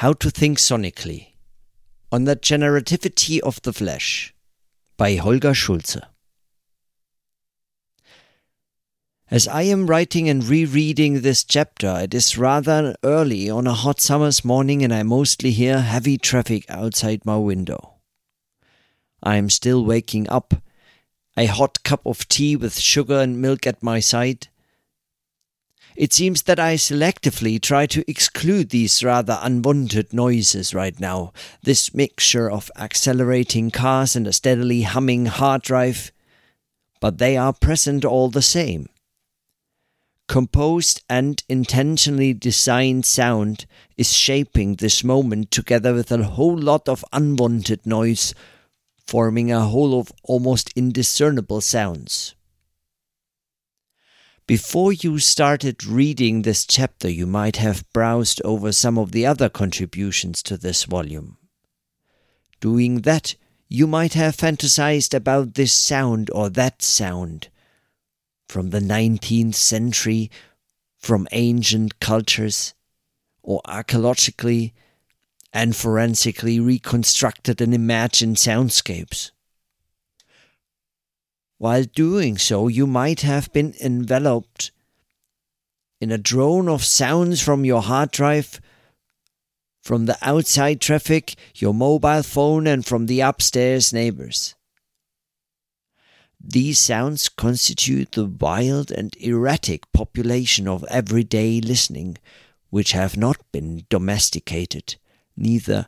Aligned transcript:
How 0.00 0.12
to 0.12 0.30
Think 0.30 0.58
Sonically 0.58 1.28
on 2.12 2.24
the 2.24 2.36
Generativity 2.36 3.40
of 3.40 3.62
the 3.62 3.72
Flesh 3.72 4.34
by 4.98 5.14
Holger 5.16 5.54
Schulze. 5.54 6.02
As 9.30 9.48
I 9.48 9.62
am 9.62 9.86
writing 9.86 10.28
and 10.28 10.44
rereading 10.44 11.22
this 11.22 11.42
chapter, 11.42 11.98
it 12.02 12.12
is 12.12 12.36
rather 12.36 12.94
early 13.02 13.48
on 13.48 13.66
a 13.66 13.72
hot 13.72 14.02
summer's 14.02 14.44
morning 14.44 14.84
and 14.84 14.92
I 14.92 15.02
mostly 15.02 15.50
hear 15.50 15.80
heavy 15.80 16.18
traffic 16.18 16.66
outside 16.68 17.24
my 17.24 17.38
window. 17.38 17.94
I 19.22 19.36
am 19.36 19.48
still 19.48 19.82
waking 19.82 20.28
up, 20.28 20.52
a 21.38 21.46
hot 21.46 21.82
cup 21.84 22.04
of 22.04 22.28
tea 22.28 22.54
with 22.54 22.78
sugar 22.78 23.20
and 23.20 23.40
milk 23.40 23.66
at 23.66 23.82
my 23.82 24.00
side, 24.00 24.48
it 25.96 26.12
seems 26.12 26.42
that 26.42 26.60
I 26.60 26.74
selectively 26.74 27.60
try 27.60 27.86
to 27.86 28.08
exclude 28.08 28.70
these 28.70 29.02
rather 29.02 29.38
unwanted 29.42 30.12
noises 30.12 30.74
right 30.74 30.98
now. 31.00 31.32
This 31.62 31.94
mixture 31.94 32.50
of 32.50 32.70
accelerating 32.78 33.70
cars 33.70 34.14
and 34.14 34.26
a 34.26 34.32
steadily 34.32 34.82
humming 34.82 35.26
hard 35.26 35.62
drive. 35.62 36.12
But 37.00 37.18
they 37.18 37.36
are 37.36 37.52
present 37.52 38.04
all 38.04 38.28
the 38.28 38.42
same. 38.42 38.88
Composed 40.28 41.02
and 41.08 41.42
intentionally 41.48 42.34
designed 42.34 43.04
sound 43.04 43.66
is 43.96 44.12
shaping 44.12 44.76
this 44.76 45.02
moment 45.02 45.50
together 45.50 45.94
with 45.94 46.12
a 46.12 46.22
whole 46.22 46.58
lot 46.58 46.88
of 46.88 47.04
unwanted 47.12 47.86
noise, 47.86 48.34
forming 49.06 49.50
a 49.50 49.60
whole 49.60 49.98
of 49.98 50.12
almost 50.22 50.72
indiscernible 50.76 51.60
sounds. 51.60 52.35
Before 54.46 54.92
you 54.92 55.18
started 55.18 55.84
reading 55.84 56.42
this 56.42 56.64
chapter, 56.64 57.10
you 57.10 57.26
might 57.26 57.56
have 57.56 57.90
browsed 57.92 58.40
over 58.44 58.70
some 58.70 58.96
of 58.96 59.10
the 59.10 59.26
other 59.26 59.48
contributions 59.48 60.40
to 60.44 60.56
this 60.56 60.84
volume. 60.84 61.36
Doing 62.60 63.00
that, 63.00 63.34
you 63.68 63.88
might 63.88 64.12
have 64.14 64.36
fantasized 64.36 65.14
about 65.14 65.54
this 65.54 65.72
sound 65.72 66.30
or 66.32 66.48
that 66.50 66.80
sound 66.80 67.48
from 68.48 68.70
the 68.70 68.78
19th 68.78 69.56
century, 69.56 70.30
from 70.96 71.26
ancient 71.32 71.98
cultures, 71.98 72.72
or 73.42 73.60
archaeologically 73.64 74.74
and 75.52 75.74
forensically 75.74 76.60
reconstructed 76.60 77.60
and 77.60 77.74
imagined 77.74 78.36
soundscapes. 78.36 79.32
While 81.58 81.84
doing 81.84 82.36
so, 82.36 82.68
you 82.68 82.86
might 82.86 83.22
have 83.22 83.52
been 83.52 83.74
enveloped 83.80 84.72
in 86.00 86.12
a 86.12 86.18
drone 86.18 86.68
of 86.68 86.84
sounds 86.84 87.40
from 87.40 87.64
your 87.64 87.80
hard 87.80 88.10
drive, 88.10 88.60
from 89.82 90.04
the 90.04 90.18
outside 90.20 90.80
traffic, 90.80 91.34
your 91.54 91.72
mobile 91.72 92.22
phone, 92.22 92.66
and 92.66 92.84
from 92.84 93.06
the 93.06 93.20
upstairs 93.20 93.92
neighbors. 93.92 94.54
These 96.38 96.78
sounds 96.78 97.30
constitute 97.30 98.12
the 98.12 98.26
wild 98.26 98.90
and 98.90 99.16
erratic 99.16 99.90
population 99.92 100.68
of 100.68 100.84
everyday 100.84 101.62
listening, 101.62 102.18
which 102.68 102.92
have 102.92 103.16
not 103.16 103.38
been 103.50 103.86
domesticated, 103.88 104.96
neither 105.36 105.86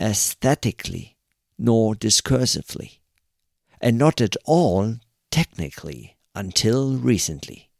aesthetically 0.00 1.16
nor 1.58 1.96
discursively 1.96 2.99
and 3.80 3.98
not 3.98 4.20
at 4.20 4.36
all 4.44 4.96
technically 5.30 6.16
until 6.34 6.96
recently. 6.96 7.70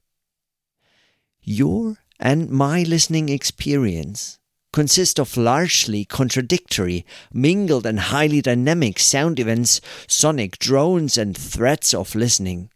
Your 1.42 1.98
and 2.18 2.50
my 2.50 2.82
listening 2.82 3.28
experience 3.28 4.38
consist 4.72 5.18
of 5.18 5.36
largely 5.36 6.04
contradictory, 6.04 7.04
mingled 7.32 7.86
and 7.86 7.98
highly 7.98 8.40
dynamic 8.40 8.98
sound 8.98 9.40
events, 9.40 9.80
sonic 10.06 10.58
drones 10.58 11.18
and 11.18 11.36
threats 11.36 11.92
of 11.92 12.14
listening. 12.14 12.70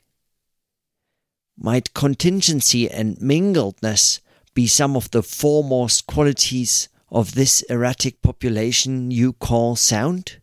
Might 1.56 1.94
contingency 1.94 2.90
and 2.90 3.16
mingledness 3.18 4.20
be 4.54 4.66
some 4.66 4.96
of 4.96 5.10
the 5.12 5.22
foremost 5.22 6.06
qualities 6.06 6.88
of 7.10 7.34
this 7.34 7.62
erratic 7.62 8.22
population 8.22 9.10
you 9.10 9.32
call 9.32 9.76
sound? 9.76 10.40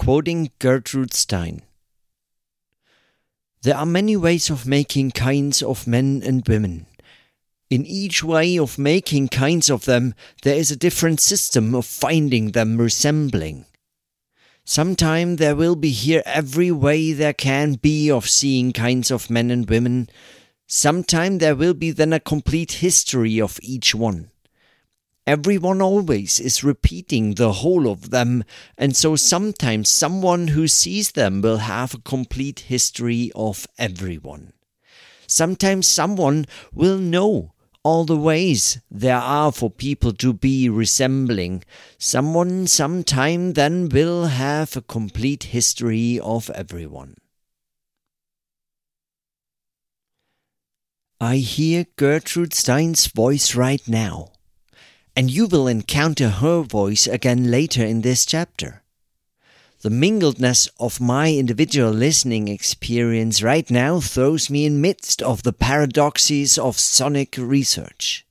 Quoting 0.00 0.50
Gertrude 0.58 1.12
Stein 1.12 1.60
There 3.60 3.76
are 3.76 3.84
many 3.84 4.16
ways 4.16 4.48
of 4.48 4.66
making 4.66 5.10
kinds 5.10 5.62
of 5.62 5.86
men 5.86 6.22
and 6.24 6.42
women. 6.48 6.86
In 7.68 7.84
each 7.84 8.24
way 8.24 8.58
of 8.58 8.78
making 8.78 9.28
kinds 9.28 9.68
of 9.68 9.84
them, 9.84 10.14
there 10.42 10.56
is 10.56 10.70
a 10.70 10.76
different 10.84 11.20
system 11.20 11.74
of 11.74 11.84
finding 11.84 12.52
them 12.52 12.78
resembling. 12.78 13.66
Sometime 14.64 15.36
there 15.36 15.54
will 15.54 15.76
be 15.76 15.90
here 15.90 16.22
every 16.24 16.70
way 16.70 17.12
there 17.12 17.34
can 17.34 17.74
be 17.74 18.10
of 18.10 18.26
seeing 18.26 18.72
kinds 18.72 19.10
of 19.10 19.28
men 19.28 19.50
and 19.50 19.68
women. 19.68 20.08
Sometime 20.66 21.36
there 21.36 21.54
will 21.54 21.74
be 21.74 21.90
then 21.90 22.14
a 22.14 22.20
complete 22.20 22.72
history 22.80 23.38
of 23.38 23.60
each 23.62 23.94
one. 23.94 24.29
Everyone 25.26 25.82
always 25.82 26.40
is 26.40 26.64
repeating 26.64 27.34
the 27.34 27.52
whole 27.52 27.88
of 27.88 28.10
them, 28.10 28.42
and 28.78 28.96
so 28.96 29.10
hmm. 29.10 29.16
sometimes 29.16 29.90
someone 29.90 30.48
who 30.48 30.66
sees 30.66 31.12
them 31.12 31.42
will 31.42 31.58
have 31.58 31.94
a 31.94 32.00
complete 32.00 32.60
history 32.60 33.30
of 33.34 33.66
everyone. 33.78 34.52
Sometimes 35.26 35.86
someone 35.86 36.46
will 36.72 36.98
know 36.98 37.52
all 37.82 38.04
the 38.04 38.16
ways 38.16 38.80
there 38.90 39.16
are 39.16 39.52
for 39.52 39.70
people 39.70 40.12
to 40.12 40.32
be 40.32 40.68
resembling. 40.68 41.64
Someone 41.98 42.66
sometime 42.66 43.52
then 43.52 43.88
will 43.88 44.26
have 44.26 44.76
a 44.76 44.82
complete 44.82 45.44
history 45.44 46.18
of 46.18 46.50
everyone. 46.50 47.14
I 51.20 51.36
hear 51.36 51.86
Gertrude 51.96 52.54
Stein's 52.54 53.06
voice 53.06 53.54
right 53.54 53.86
now 53.86 54.32
and 55.16 55.30
you 55.30 55.46
will 55.46 55.66
encounter 55.66 56.28
her 56.28 56.62
voice 56.62 57.06
again 57.06 57.50
later 57.50 57.84
in 57.84 58.02
this 58.02 58.24
chapter. 58.24 58.82
The 59.82 59.88
mingledness 59.88 60.68
of 60.78 61.00
my 61.00 61.32
individual 61.32 61.90
listening 61.90 62.48
experience 62.48 63.42
right 63.42 63.70
now 63.70 64.00
throws 64.00 64.50
me 64.50 64.66
in 64.66 64.82
midst 64.82 65.22
of 65.22 65.42
the 65.42 65.54
paradoxes 65.54 66.58
of 66.58 66.78
sonic 66.78 67.36
research. 67.38 68.26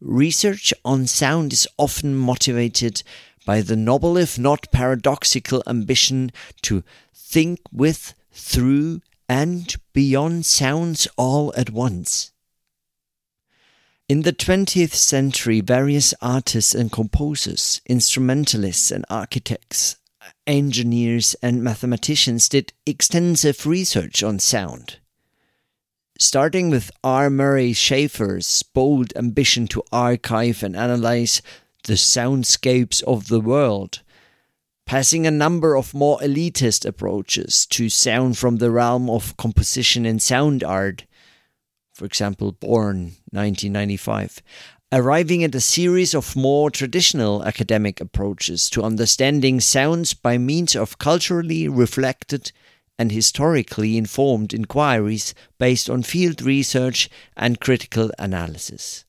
Research 0.00 0.74
on 0.84 1.06
sound 1.06 1.54
is 1.54 1.66
often 1.78 2.14
motivated 2.14 3.02
by 3.46 3.62
the 3.62 3.76
noble 3.76 4.18
if 4.18 4.38
not 4.38 4.70
paradoxical 4.70 5.62
ambition 5.66 6.30
to 6.60 6.84
think 7.14 7.60
with, 7.72 8.12
through, 8.30 9.00
and 9.28 9.76
beyond 9.94 10.44
sounds 10.44 11.08
all 11.16 11.54
at 11.56 11.70
once. 11.70 12.32
In 14.08 14.22
the 14.22 14.32
20th 14.32 14.94
century, 14.94 15.60
various 15.60 16.14
artists 16.22 16.76
and 16.76 16.92
composers, 16.92 17.80
instrumentalists 17.86 18.92
and 18.92 19.04
architects, 19.10 19.96
engineers 20.46 21.34
and 21.42 21.64
mathematicians 21.64 22.48
did 22.48 22.72
extensive 22.86 23.66
research 23.66 24.22
on 24.22 24.38
sound. 24.38 25.00
Starting 26.20 26.70
with 26.70 26.92
R. 27.02 27.28
Murray 27.28 27.72
Schafer's 27.72 28.62
bold 28.62 29.12
ambition 29.16 29.66
to 29.68 29.82
archive 29.90 30.62
and 30.62 30.76
analyze 30.76 31.42
the 31.82 31.94
soundscapes 31.94 33.02
of 33.02 33.26
the 33.26 33.40
world, 33.40 34.02
passing 34.86 35.26
a 35.26 35.32
number 35.32 35.76
of 35.76 35.94
more 35.94 36.20
elitist 36.20 36.86
approaches 36.86 37.66
to 37.66 37.88
sound 37.88 38.38
from 38.38 38.58
the 38.58 38.70
realm 38.70 39.10
of 39.10 39.36
composition 39.36 40.06
and 40.06 40.22
sound 40.22 40.62
art, 40.62 41.06
for 41.96 42.04
example, 42.04 42.52
Born 42.52 43.16
1995, 43.30 44.42
arriving 44.92 45.42
at 45.42 45.54
a 45.54 45.62
series 45.62 46.14
of 46.14 46.36
more 46.36 46.70
traditional 46.70 47.42
academic 47.42 48.02
approaches 48.02 48.68
to 48.70 48.82
understanding 48.82 49.60
sounds 49.60 50.12
by 50.12 50.36
means 50.36 50.76
of 50.76 50.98
culturally 50.98 51.68
reflected 51.68 52.52
and 52.98 53.10
historically 53.10 53.96
informed 53.96 54.52
inquiries 54.52 55.34
based 55.58 55.88
on 55.88 56.02
field 56.02 56.42
research 56.42 57.08
and 57.34 57.60
critical 57.60 58.10
analysis. 58.18 59.06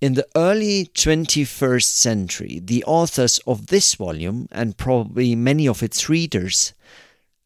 In 0.00 0.14
the 0.14 0.28
early 0.36 0.86
21st 0.94 1.82
century, 1.82 2.60
the 2.62 2.84
authors 2.84 3.40
of 3.44 3.66
this 3.66 3.96
volume, 3.96 4.46
and 4.52 4.76
probably 4.76 5.34
many 5.34 5.66
of 5.66 5.82
its 5.82 6.08
readers, 6.08 6.74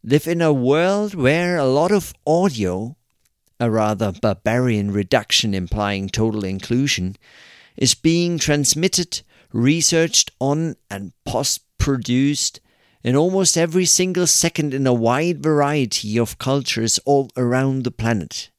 live 0.05 0.27
in 0.27 0.43
a 0.43 0.53
world 0.53 1.15
where 1.15 1.57
a 1.57 1.65
lot 1.65 1.91
of 1.91 2.13
audio 2.27 2.97
a 3.63 3.71
rather 3.71 4.11
barbarian 4.11 4.91
reduction 4.91 5.55
implying 5.55 6.09
total 6.09 6.45
inclusion, 6.45 7.15
is 7.77 7.95
being 7.95 8.37
transmitted, 8.37 9.23
researched 9.53 10.33
on, 10.41 10.75
and 10.91 11.13
post 11.25 11.61
produced 11.79 12.59
in 13.05 13.15
almost 13.15 13.57
every 13.57 13.85
single 13.85 14.27
second 14.27 14.75
in 14.75 14.85
a 14.85 14.93
wide 14.93 15.41
variety 15.41 16.19
of 16.19 16.39
cultures 16.39 16.99
all 17.05 17.31
around 17.37 17.85
the 17.85 17.91
planet. 17.93 18.51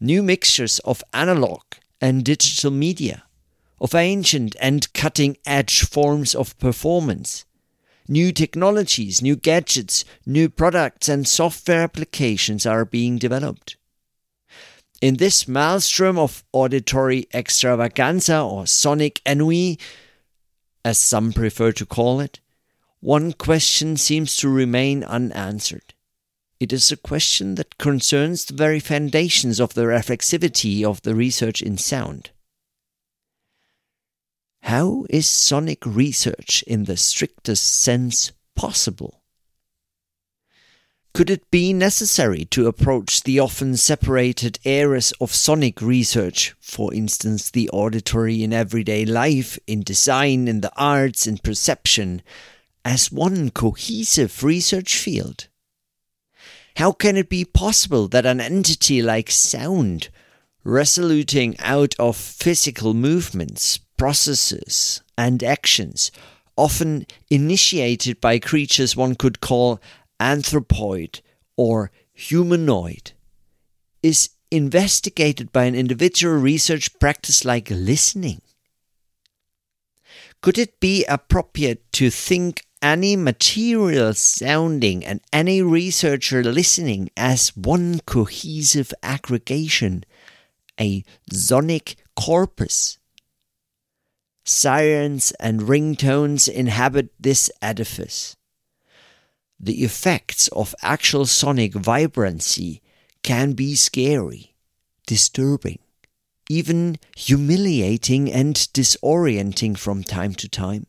new 0.00 0.22
mixtures 0.22 0.80
of 0.80 1.02
analog 1.12 1.62
and 2.00 2.24
digital 2.24 2.70
media, 2.70 3.24
of 3.80 3.94
ancient 3.94 4.56
and 4.60 4.92
cutting 4.92 5.36
edge 5.46 5.82
forms 5.82 6.34
of 6.34 6.58
performance, 6.58 7.44
new 8.08 8.32
technologies, 8.32 9.22
new 9.22 9.36
gadgets, 9.36 10.04
new 10.26 10.48
products, 10.48 11.08
and 11.08 11.26
software 11.26 11.82
applications 11.82 12.66
are 12.66 12.84
being 12.84 13.18
developed. 13.18 13.76
In 15.00 15.16
this 15.16 15.46
maelstrom 15.48 16.18
of 16.18 16.44
auditory 16.52 17.26
extravaganza 17.34 18.40
or 18.40 18.66
sonic 18.66 19.20
ennui, 19.26 19.78
as 20.84 20.98
some 20.98 21.32
prefer 21.32 21.72
to 21.72 21.86
call 21.86 22.20
it, 22.20 22.40
one 23.00 23.32
question 23.32 23.96
seems 23.96 24.36
to 24.38 24.48
remain 24.48 25.04
unanswered. 25.04 25.94
It 26.60 26.72
is 26.72 26.90
a 26.90 26.96
question 26.96 27.56
that 27.56 27.76
concerns 27.76 28.44
the 28.44 28.54
very 28.54 28.80
foundations 28.80 29.60
of 29.60 29.74
the 29.74 29.82
reflexivity 29.82 30.84
of 30.84 31.02
the 31.02 31.14
research 31.14 31.60
in 31.60 31.76
sound. 31.76 32.30
How 34.62 35.04
is 35.10 35.26
sonic 35.26 35.84
research 35.84 36.62
in 36.66 36.84
the 36.84 36.96
strictest 36.96 37.82
sense 37.82 38.32
possible? 38.56 39.23
Could 41.14 41.30
it 41.30 41.48
be 41.52 41.72
necessary 41.72 42.44
to 42.46 42.66
approach 42.66 43.22
the 43.22 43.38
often 43.38 43.76
separated 43.76 44.58
areas 44.64 45.12
of 45.20 45.32
sonic 45.32 45.80
research, 45.80 46.56
for 46.60 46.92
instance, 46.92 47.52
the 47.52 47.70
auditory 47.70 48.42
in 48.42 48.52
everyday 48.52 49.04
life, 49.04 49.56
in 49.68 49.84
design, 49.84 50.48
in 50.48 50.60
the 50.60 50.72
arts, 50.76 51.28
in 51.28 51.38
perception, 51.38 52.20
as 52.84 53.12
one 53.12 53.50
cohesive 53.50 54.42
research 54.42 54.96
field? 54.96 55.46
How 56.78 56.90
can 56.90 57.16
it 57.16 57.28
be 57.28 57.44
possible 57.44 58.08
that 58.08 58.26
an 58.26 58.40
entity 58.40 59.00
like 59.00 59.30
sound, 59.30 60.08
resoluting 60.64 61.54
out 61.60 61.94
of 61.96 62.16
physical 62.16 62.92
movements, 62.92 63.78
processes, 63.96 65.00
and 65.16 65.44
actions, 65.44 66.10
often 66.56 67.06
initiated 67.30 68.20
by 68.20 68.40
creatures 68.40 68.96
one 68.96 69.14
could 69.14 69.40
call 69.40 69.80
anthropoid 70.20 71.20
or 71.56 71.90
humanoid, 72.12 73.12
is 74.02 74.30
investigated 74.50 75.52
by 75.52 75.64
an 75.64 75.74
individual 75.74 76.34
research 76.34 76.98
practice 76.98 77.44
like 77.44 77.70
listening? 77.70 78.40
Could 80.42 80.58
it 80.58 80.78
be 80.78 81.04
appropriate 81.06 81.90
to 81.92 82.10
think 82.10 82.64
any 82.84 83.16
material 83.16 84.12
sounding 84.12 85.02
and 85.02 85.22
any 85.32 85.62
researcher 85.62 86.44
listening 86.44 87.08
as 87.16 87.56
one 87.56 87.98
cohesive 88.00 88.92
aggregation, 89.02 90.04
a 90.78 91.02
sonic 91.32 91.96
corpus. 92.14 92.98
Sirens 94.44 95.32
and 95.40 95.62
ringtones 95.62 96.46
inhabit 96.46 97.08
this 97.18 97.50
edifice. 97.62 98.36
The 99.64 99.82
effects 99.82 100.48
of 100.48 100.74
actual 100.82 101.24
sonic 101.24 101.72
vibrancy 101.72 102.82
can 103.22 103.54
be 103.54 103.74
scary, 103.76 104.54
disturbing, 105.06 105.78
even 106.50 106.98
humiliating 107.16 108.30
and 108.30 108.56
disorienting 108.56 109.78
from 109.78 110.04
time 110.04 110.34
to 110.34 110.50
time. 110.50 110.86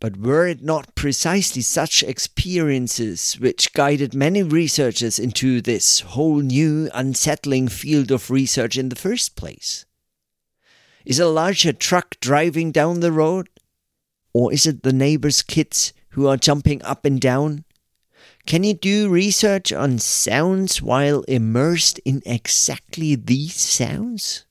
But 0.00 0.16
were 0.16 0.46
it 0.46 0.62
not 0.62 0.94
precisely 0.94 1.60
such 1.60 2.02
experiences 2.02 3.34
which 3.34 3.74
guided 3.74 4.14
many 4.14 4.42
researchers 4.42 5.18
into 5.18 5.60
this 5.60 6.00
whole 6.00 6.40
new, 6.40 6.88
unsettling 6.94 7.68
field 7.68 8.10
of 8.10 8.30
research 8.30 8.78
in 8.78 8.88
the 8.88 8.96
first 8.96 9.36
place? 9.36 9.84
Is 11.04 11.18
a 11.18 11.28
larger 11.28 11.74
truck 11.74 12.18
driving 12.20 12.72
down 12.72 13.00
the 13.00 13.12
road? 13.12 13.50
Or 14.32 14.50
is 14.50 14.64
it 14.64 14.82
the 14.82 14.94
neighbor's 14.94 15.42
kids 15.42 15.92
who 16.10 16.26
are 16.26 16.36
jumping 16.36 16.82
up 16.82 17.04
and 17.04 17.20
down? 17.20 17.64
Can 18.46 18.64
you 18.64 18.74
do 18.74 19.08
research 19.08 19.72
on 19.72 19.98
sounds 19.98 20.80
while 20.80 21.22
immersed 21.22 21.98
in 22.00 22.22
exactly 22.24 23.14
these 23.14 23.54
sounds? 23.54 24.44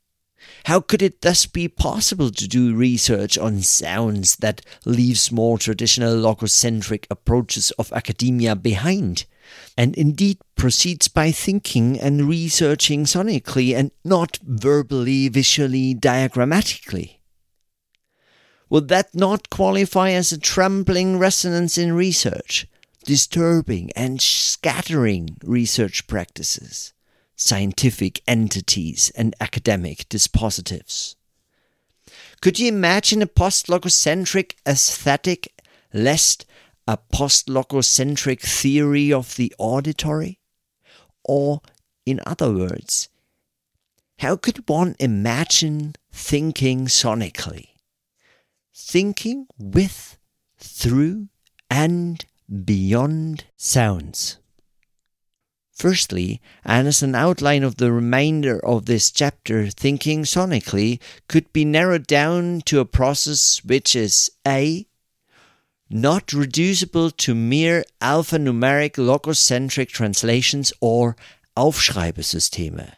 How 0.65 0.79
could 0.79 1.01
it 1.01 1.21
thus 1.21 1.45
be 1.45 1.67
possible 1.67 2.29
to 2.29 2.47
do 2.47 2.75
research 2.75 3.37
on 3.37 3.61
sounds 3.61 4.35
that 4.37 4.61
leaves 4.85 5.31
more 5.31 5.57
traditional 5.57 6.15
logocentric 6.15 7.05
approaches 7.09 7.71
of 7.71 7.91
academia 7.93 8.55
behind? 8.55 9.25
and 9.77 9.95
indeed 9.95 10.37
proceeds 10.55 11.07
by 11.07 11.31
thinking 11.31 11.99
and 11.99 12.27
researching 12.27 13.05
sonically 13.05 13.75
and 13.75 13.91
not 14.03 14.39
verbally, 14.43 15.29
visually, 15.29 15.93
diagrammatically. 15.93 17.16
Would 18.69 18.87
that 18.89 19.15
not 19.15 19.49
qualify 19.49 20.11
as 20.11 20.31
a 20.31 20.37
trembling 20.37 21.17
resonance 21.17 21.77
in 21.77 21.93
research, 21.93 22.67
disturbing 23.05 23.91
and 23.95 24.21
scattering 24.21 25.37
research 25.43 26.07
practices? 26.07 26.93
scientific 27.37 28.21
entities 28.27 29.11
and 29.15 29.35
academic 29.39 30.09
dispositives. 30.09 31.15
Could 32.41 32.59
you 32.59 32.67
imagine 32.67 33.21
a 33.21 33.27
post-logocentric 33.27 34.55
aesthetic 34.67 35.53
lest 35.93 36.45
a 36.87 36.97
post-logocentric 36.97 38.41
theory 38.41 39.13
of 39.13 39.35
the 39.35 39.53
auditory? 39.57 40.39
Or, 41.23 41.61
in 42.05 42.21
other 42.25 42.51
words, 42.51 43.09
how 44.19 44.35
could 44.35 44.67
one 44.67 44.95
imagine 44.99 45.95
thinking 46.11 46.87
sonically? 46.87 47.76
Thinking 48.79 49.47
with, 49.57 50.19
through, 50.59 51.29
and 51.67 52.23
beyond 52.63 53.45
sounds. 53.57 54.37
Firstly, 55.73 56.41
and 56.63 56.87
as 56.87 57.01
an 57.01 57.15
outline 57.15 57.63
of 57.63 57.77
the 57.77 57.91
remainder 57.91 58.63
of 58.63 58.85
this 58.85 59.09
chapter, 59.09 59.71
thinking 59.71 60.23
sonically 60.23 61.01
could 61.27 61.51
be 61.51 61.65
narrowed 61.65 62.05
down 62.05 62.61
to 62.65 62.79
a 62.79 62.85
process 62.85 63.63
which 63.65 63.95
is 63.95 64.29
A. 64.47 64.85
Not 65.89 66.31
reducible 66.31 67.09
to 67.09 67.33
mere 67.33 67.83
alphanumeric 67.99 68.93
logocentric 68.93 69.89
translations 69.89 70.71
or 70.79 71.17
Aufschreibesysteme. 71.57 72.93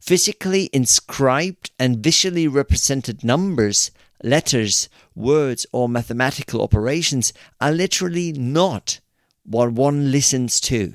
Physically 0.00 0.70
inscribed 0.72 1.70
and 1.78 1.98
visually 1.98 2.48
represented 2.48 3.22
numbers, 3.22 3.90
letters, 4.22 4.88
words, 5.14 5.66
or 5.72 5.88
mathematical 5.88 6.62
operations 6.62 7.32
are 7.60 7.72
literally 7.72 8.32
not 8.32 9.00
what 9.44 9.72
one 9.72 10.10
listens 10.10 10.60
to. 10.60 10.94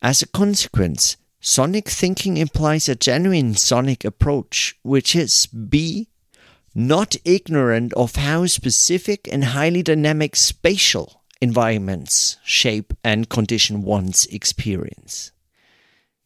As 0.00 0.22
a 0.22 0.28
consequence, 0.28 1.16
sonic 1.40 1.88
thinking 1.88 2.36
implies 2.36 2.88
a 2.88 2.94
genuine 2.94 3.54
sonic 3.54 4.04
approach, 4.04 4.76
which 4.82 5.14
is 5.16 5.46
B. 5.46 6.08
Not 6.74 7.16
ignorant 7.24 7.92
of 7.94 8.16
how 8.16 8.46
specific 8.46 9.28
and 9.32 9.42
highly 9.44 9.82
dynamic 9.82 10.36
spatial 10.36 11.24
environments 11.40 12.36
shape 12.44 12.92
and 13.02 13.28
condition 13.28 13.82
one's 13.82 14.26
experience. 14.26 15.32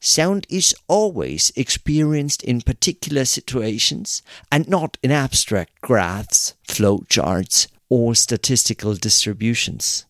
Sound 0.04 0.48
is 0.50 0.74
always 0.88 1.52
experienced 1.54 2.42
in 2.42 2.60
particular 2.60 3.24
situations 3.24 4.20
and 4.50 4.68
not 4.68 4.98
in 5.00 5.12
abstract 5.12 5.80
graphs, 5.80 6.54
flowcharts, 6.66 7.68
or 7.88 8.16
statistical 8.16 8.94
distributions. 8.94 10.04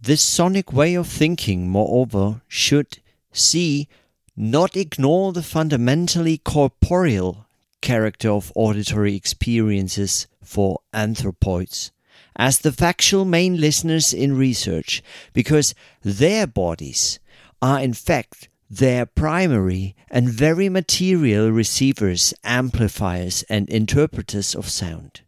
This 0.00 0.22
sonic 0.22 0.72
way 0.72 0.94
of 0.94 1.08
thinking, 1.08 1.68
moreover, 1.68 2.40
should 2.46 2.98
C. 3.32 3.88
not 4.36 4.76
ignore 4.76 5.32
the 5.32 5.42
fundamentally 5.42 6.38
corporeal 6.38 7.46
character 7.80 8.30
of 8.30 8.52
auditory 8.54 9.16
experiences 9.16 10.28
for 10.40 10.78
anthropoids 10.94 11.90
as 12.36 12.60
the 12.60 12.70
factual 12.70 13.24
main 13.24 13.60
listeners 13.60 14.12
in 14.12 14.36
research, 14.36 15.02
because 15.32 15.74
their 16.02 16.46
bodies 16.46 17.18
are 17.60 17.80
in 17.80 17.94
fact 17.94 18.48
their 18.68 19.06
primary 19.06 19.94
and 20.10 20.28
very 20.28 20.68
material 20.68 21.50
receivers, 21.50 22.34
amplifiers, 22.44 23.44
and 23.48 23.68
interpreters 23.68 24.54
of 24.54 24.68
sound. 24.68 25.22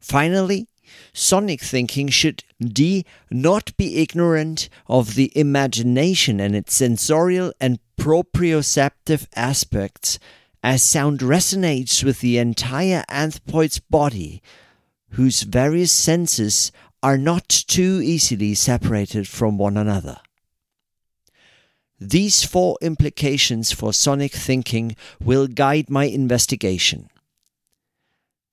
Finally, 0.00 0.68
Sonic 1.12 1.60
thinking 1.60 2.08
should 2.08 2.44
D. 2.60 3.04
not 3.30 3.76
be 3.76 3.96
ignorant 3.96 4.68
of 4.86 5.14
the 5.14 5.32
imagination 5.36 6.40
and 6.40 6.54
its 6.54 6.74
sensorial 6.74 7.52
and 7.60 7.78
proprioceptive 7.98 9.26
aspects, 9.34 10.18
as 10.62 10.82
sound 10.82 11.20
resonates 11.20 12.04
with 12.04 12.20
the 12.20 12.38
entire 12.38 13.04
anthropoid's 13.08 13.78
body, 13.78 14.42
whose 15.10 15.42
various 15.42 15.92
senses 15.92 16.72
are 17.02 17.18
not 17.18 17.48
too 17.48 18.00
easily 18.02 18.54
separated 18.54 19.28
from 19.28 19.58
one 19.58 19.76
another. 19.76 20.18
These 21.98 22.44
four 22.44 22.76
implications 22.82 23.72
for 23.72 23.92
sonic 23.92 24.32
thinking 24.32 24.96
will 25.22 25.46
guide 25.46 25.88
my 25.88 26.04
investigation. 26.04 27.08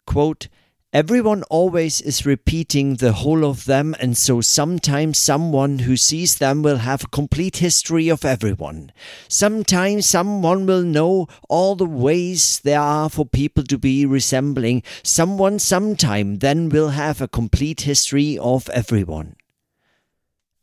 Quote, 0.07 0.47
Everyone 0.93 1.41
always 1.49 2.01
is 2.01 2.23
repeating 2.23 2.97
the 2.97 3.13
whole 3.13 3.43
of 3.43 3.65
them, 3.65 3.95
and 3.99 4.15
so 4.15 4.41
sometimes 4.41 5.17
someone 5.17 5.79
who 5.79 5.97
sees 5.97 6.37
them 6.37 6.61
will 6.61 6.77
have 6.77 7.03
a 7.03 7.07
complete 7.07 7.57
history 7.57 8.09
of 8.09 8.23
everyone. 8.23 8.91
Sometimes 9.27 10.05
someone 10.05 10.67
will 10.67 10.83
know 10.83 11.27
all 11.49 11.75
the 11.75 11.87
ways 11.87 12.59
there 12.59 12.79
are 12.79 13.09
for 13.09 13.25
people 13.25 13.63
to 13.63 13.79
be 13.79 14.05
resembling. 14.05 14.83
Someone 15.01 15.57
sometime 15.57 16.37
then 16.37 16.69
will 16.69 16.89
have 16.89 17.21
a 17.21 17.27
complete 17.27 17.81
history 17.81 18.37
of 18.37 18.69
everyone. 18.69 19.35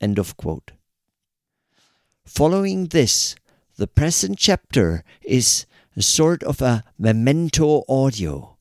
End 0.00 0.16
of 0.16 0.36
quote. 0.36 0.70
Following 2.30 2.86
this, 2.86 3.34
the 3.76 3.86
present 3.86 4.38
chapter 4.38 5.04
is 5.22 5.66
a 5.96 6.02
sort 6.02 6.42
of 6.44 6.62
a 6.62 6.84
memento 6.98 7.84
audio 7.88 8.56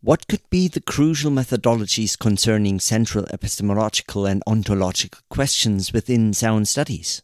what 0.00 0.28
could 0.28 0.48
be 0.48 0.68
the 0.68 0.80
crucial 0.80 1.30
methodologies 1.30 2.16
concerning 2.16 2.78
central 2.78 3.26
epistemological 3.32 4.26
and 4.26 4.44
ontological 4.46 5.20
questions 5.28 5.92
within 5.92 6.32
sound 6.32 6.68
studies? 6.68 7.22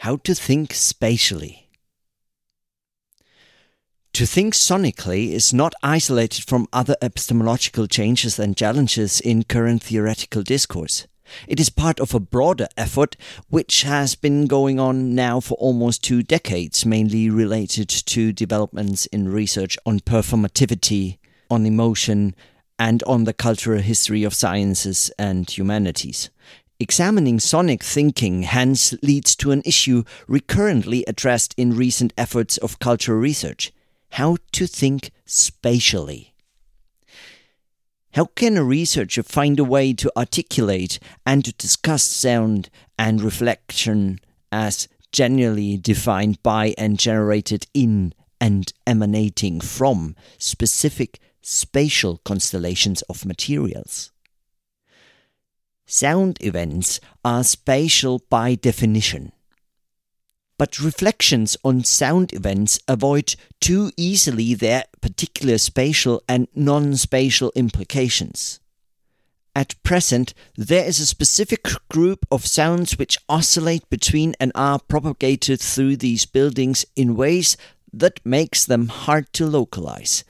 How 0.00 0.16
to 0.16 0.34
think 0.34 0.74
spatially. 0.74 1.69
To 4.14 4.26
think 4.26 4.54
sonically 4.54 5.30
is 5.30 5.54
not 5.54 5.72
isolated 5.82 6.44
from 6.44 6.68
other 6.72 6.96
epistemological 7.00 7.86
changes 7.86 8.38
and 8.38 8.56
challenges 8.56 9.20
in 9.20 9.44
current 9.44 9.82
theoretical 9.82 10.42
discourse. 10.42 11.06
It 11.46 11.60
is 11.60 11.70
part 11.70 12.00
of 12.00 12.12
a 12.12 12.20
broader 12.20 12.66
effort 12.76 13.16
which 13.48 13.82
has 13.82 14.16
been 14.16 14.46
going 14.46 14.80
on 14.80 15.14
now 15.14 15.38
for 15.38 15.54
almost 15.54 16.02
two 16.02 16.22
decades, 16.24 16.84
mainly 16.84 17.30
related 17.30 17.88
to 17.88 18.32
developments 18.32 19.06
in 19.06 19.28
research 19.28 19.78
on 19.86 20.00
performativity, 20.00 21.18
on 21.48 21.64
emotion, 21.64 22.34
and 22.80 23.02
on 23.04 23.24
the 23.24 23.32
cultural 23.32 23.80
history 23.80 24.24
of 24.24 24.34
sciences 24.34 25.12
and 25.18 25.48
humanities. 25.48 26.30
Examining 26.80 27.38
sonic 27.38 27.84
thinking 27.84 28.42
hence 28.42 28.92
leads 29.02 29.36
to 29.36 29.52
an 29.52 29.62
issue 29.64 30.02
recurrently 30.26 31.04
addressed 31.06 31.54
in 31.56 31.76
recent 31.76 32.12
efforts 32.18 32.56
of 32.58 32.80
cultural 32.80 33.18
research 33.18 33.72
how 34.10 34.36
to 34.52 34.66
think 34.66 35.10
spatially. 35.24 36.34
How 38.14 38.24
can 38.24 38.56
a 38.56 38.64
researcher 38.64 39.22
find 39.22 39.58
a 39.60 39.64
way 39.64 39.92
to 39.94 40.10
articulate 40.16 40.98
and 41.24 41.44
to 41.44 41.52
discuss 41.52 42.02
sound 42.02 42.68
and 42.98 43.22
reflection 43.22 44.18
as 44.50 44.88
generally 45.12 45.76
defined 45.76 46.42
by 46.42 46.74
and 46.76 46.98
generated 46.98 47.66
in 47.72 48.12
and 48.40 48.72
emanating 48.86 49.60
from 49.60 50.16
specific 50.38 51.20
spatial 51.40 52.18
constellations 52.24 53.02
of 53.02 53.24
materials? 53.24 54.10
Sound 55.86 56.38
events 56.40 57.00
are 57.24 57.44
spatial 57.44 58.22
by 58.28 58.56
definition 58.56 59.32
but 60.60 60.78
reflections 60.78 61.56
on 61.64 61.82
sound 61.82 62.34
events 62.34 62.78
avoid 62.86 63.34
too 63.62 63.90
easily 63.96 64.52
their 64.52 64.84
particular 65.00 65.56
spatial 65.56 66.22
and 66.28 66.48
non 66.54 66.94
spatial 66.96 67.50
implications. 67.54 68.60
At 69.56 69.82
present, 69.82 70.34
there 70.58 70.84
is 70.84 71.00
a 71.00 71.06
specific 71.06 71.66
group 71.88 72.26
of 72.30 72.44
sounds 72.44 72.98
which 72.98 73.16
oscillate 73.26 73.88
between 73.88 74.34
and 74.38 74.52
are 74.54 74.78
propagated 74.78 75.60
through 75.62 75.96
these 75.96 76.26
buildings 76.26 76.84
in 76.94 77.16
ways 77.16 77.56
that 77.90 78.20
makes 78.22 78.66
them 78.66 78.88
hard 78.88 79.32
to 79.32 79.46
localize. 79.46 80.24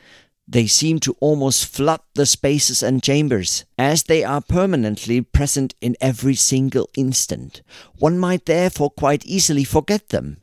They 0.51 0.67
seem 0.67 0.99
to 1.01 1.17
almost 1.21 1.65
flood 1.65 2.01
the 2.15 2.27
spaces 2.27 2.83
and 2.83 3.05
chambers, 3.05 3.65
as 3.79 4.03
they 4.03 4.25
are 4.25 4.41
permanently 4.41 5.21
present 5.21 5.77
in 5.81 5.95
every 6.01 6.35
single 6.35 6.91
instant. 6.97 7.63
One 8.01 8.19
might 8.19 8.47
therefore 8.47 8.91
quite 8.91 9.25
easily 9.25 9.63
forget 9.63 10.09
them. 10.09 10.39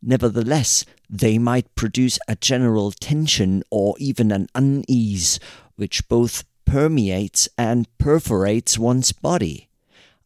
Nevertheless, 0.00 0.86
they 1.10 1.36
might 1.36 1.74
produce 1.74 2.18
a 2.26 2.36
general 2.36 2.90
tension 2.92 3.62
or 3.70 3.96
even 3.98 4.32
an 4.32 4.46
unease, 4.54 5.38
which 5.76 6.08
both 6.08 6.44
permeates 6.64 7.46
and 7.58 7.86
perforates 7.98 8.78
one's 8.78 9.12
body. 9.12 9.68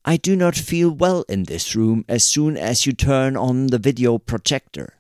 I 0.04 0.16
do 0.16 0.36
not 0.36 0.54
feel 0.54 0.90
well 0.90 1.24
in 1.28 1.44
this 1.44 1.74
room 1.74 2.04
as 2.08 2.22
soon 2.22 2.56
as 2.56 2.86
you 2.86 2.92
turn 2.92 3.36
on 3.36 3.66
the 3.66 3.80
video 3.80 4.18
projector. 4.18 4.94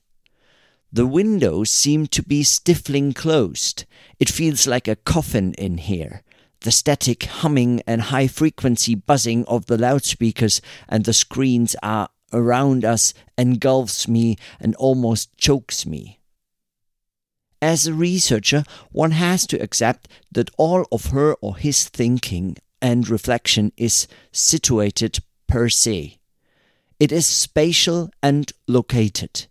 The 0.94 1.08
windows 1.08 1.72
seem 1.72 2.06
to 2.06 2.22
be 2.22 2.44
stifling 2.44 3.14
closed. 3.14 3.84
It 4.20 4.28
feels 4.28 4.68
like 4.68 4.86
a 4.86 4.94
coffin 4.94 5.52
in 5.54 5.78
here. 5.78 6.22
The 6.60 6.70
static 6.70 7.24
humming 7.24 7.82
and 7.84 8.00
high 8.00 8.28
frequency 8.28 8.94
buzzing 8.94 9.44
of 9.46 9.66
the 9.66 9.76
loudspeakers 9.76 10.60
and 10.88 11.04
the 11.04 11.12
screens 11.12 11.74
are 11.82 12.10
around 12.32 12.84
us 12.84 13.12
engulfs 13.36 14.06
me 14.06 14.36
and 14.60 14.76
almost 14.76 15.36
chokes 15.36 15.84
me. 15.84 16.20
As 17.60 17.88
a 17.88 17.92
researcher, 17.92 18.62
one 18.92 19.10
has 19.10 19.48
to 19.48 19.60
accept 19.60 20.06
that 20.30 20.52
all 20.58 20.86
of 20.92 21.06
her 21.06 21.34
or 21.40 21.56
his 21.56 21.88
thinking 21.88 22.56
and 22.80 23.08
reflection 23.08 23.72
is 23.76 24.06
situated 24.30 25.18
per 25.48 25.68
se. 25.68 26.18
It 27.00 27.10
is 27.10 27.26
spatial 27.26 28.10
and 28.22 28.52
located 28.68 29.48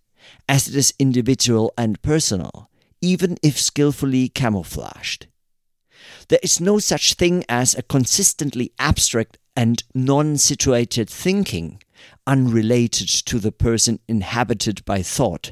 as 0.48 0.68
it 0.68 0.76
is 0.76 0.94
individual 1.00 1.74
and 1.78 2.02
personal, 2.02 2.70
even 3.02 3.38
if 3.42 3.60
skillfully 3.60 4.30
camouflaged. 4.30 5.28
There 6.30 6.40
is 6.44 6.60
no 6.60 6.80
such 6.80 7.14
thing 7.14 7.44
as 7.50 7.76
a 7.76 7.84
consistently 7.84 8.72
abstract 8.80 9.38
and 9.56 9.84
non 9.94 10.38
situated 10.38 11.10
thinking, 11.10 11.82
unrelated 12.26 13.08
to 13.08 13.40
the 13.40 13.52
person 13.52 14.00
inhabited 14.08 14.84
by 14.86 15.02
thought, 15.02 15.52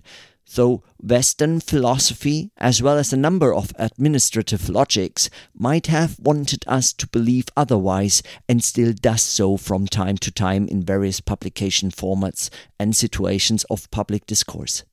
though 0.56 0.84
Western 1.02 1.60
philosophy, 1.60 2.52
as 2.58 2.82
well 2.82 2.98
as 2.98 3.12
a 3.12 3.18
number 3.18 3.54
of 3.54 3.74
administrative 3.78 4.70
logics, 4.70 5.30
might 5.54 5.88
have 5.88 6.20
wanted 6.20 6.64
us 6.68 6.94
to 6.94 7.08
believe 7.08 7.48
otherwise 7.56 8.22
and 8.48 8.64
still 8.64 8.94
does 8.94 9.22
so 9.22 9.58
from 9.58 9.88
time 9.88 10.18
to 10.18 10.32
time 10.32 10.68
in 10.68 10.84
various 10.84 11.20
publication 11.20 11.90
formats 11.90 12.50
and 12.80 12.96
situations 12.96 13.64
of 13.66 13.90
public 13.92 14.26
discourse. 14.26 14.84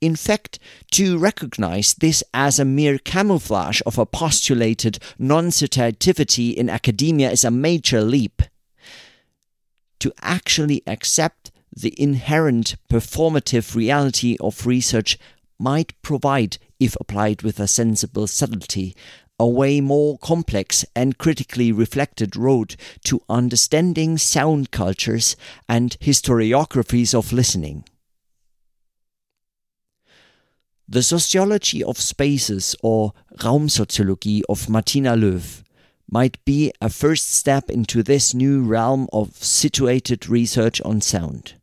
In 0.00 0.16
fact, 0.16 0.58
to 0.92 1.16
recognize 1.16 1.94
this 1.94 2.22
as 2.34 2.58
a 2.58 2.64
mere 2.64 2.98
camouflage 2.98 3.80
of 3.86 3.98
a 3.98 4.06
postulated 4.06 4.98
non 5.18 5.46
situativity 5.46 6.54
in 6.54 6.68
academia 6.68 7.30
is 7.30 7.44
a 7.44 7.50
major 7.50 8.02
leap. 8.02 8.42
To 10.00 10.12
actually 10.20 10.82
accept 10.86 11.50
the 11.76 11.94
inherent 12.00 12.76
performative 12.88 13.74
reality 13.74 14.36
of 14.40 14.66
research 14.66 15.18
might 15.58 16.00
provide, 16.02 16.58
if 16.78 16.96
applied 17.00 17.42
with 17.42 17.58
a 17.58 17.68
sensible 17.68 18.26
subtlety, 18.26 18.94
a 19.38 19.48
way 19.48 19.80
more 19.80 20.16
complex 20.18 20.84
and 20.94 21.18
critically 21.18 21.72
reflected 21.72 22.36
road 22.36 22.76
to 23.04 23.20
understanding 23.28 24.16
sound 24.16 24.70
cultures 24.70 25.36
and 25.68 25.96
historiographies 26.00 27.14
of 27.14 27.32
listening. 27.32 27.84
The 30.88 31.02
Sociology 31.02 31.82
of 31.82 31.98
Spaces 31.98 32.76
or 32.82 33.14
Raumsoziologie 33.38 34.42
of 34.48 34.68
Martina 34.68 35.16
Löw 35.16 35.62
might 36.10 36.44
be 36.44 36.70
a 36.80 36.90
first 36.90 37.32
step 37.32 37.70
into 37.70 38.02
this 38.02 38.34
new 38.34 38.62
realm 38.62 39.08
of 39.12 39.34
situated 39.42 40.28
research 40.28 40.80
on 40.82 41.00
sound. 41.00 41.54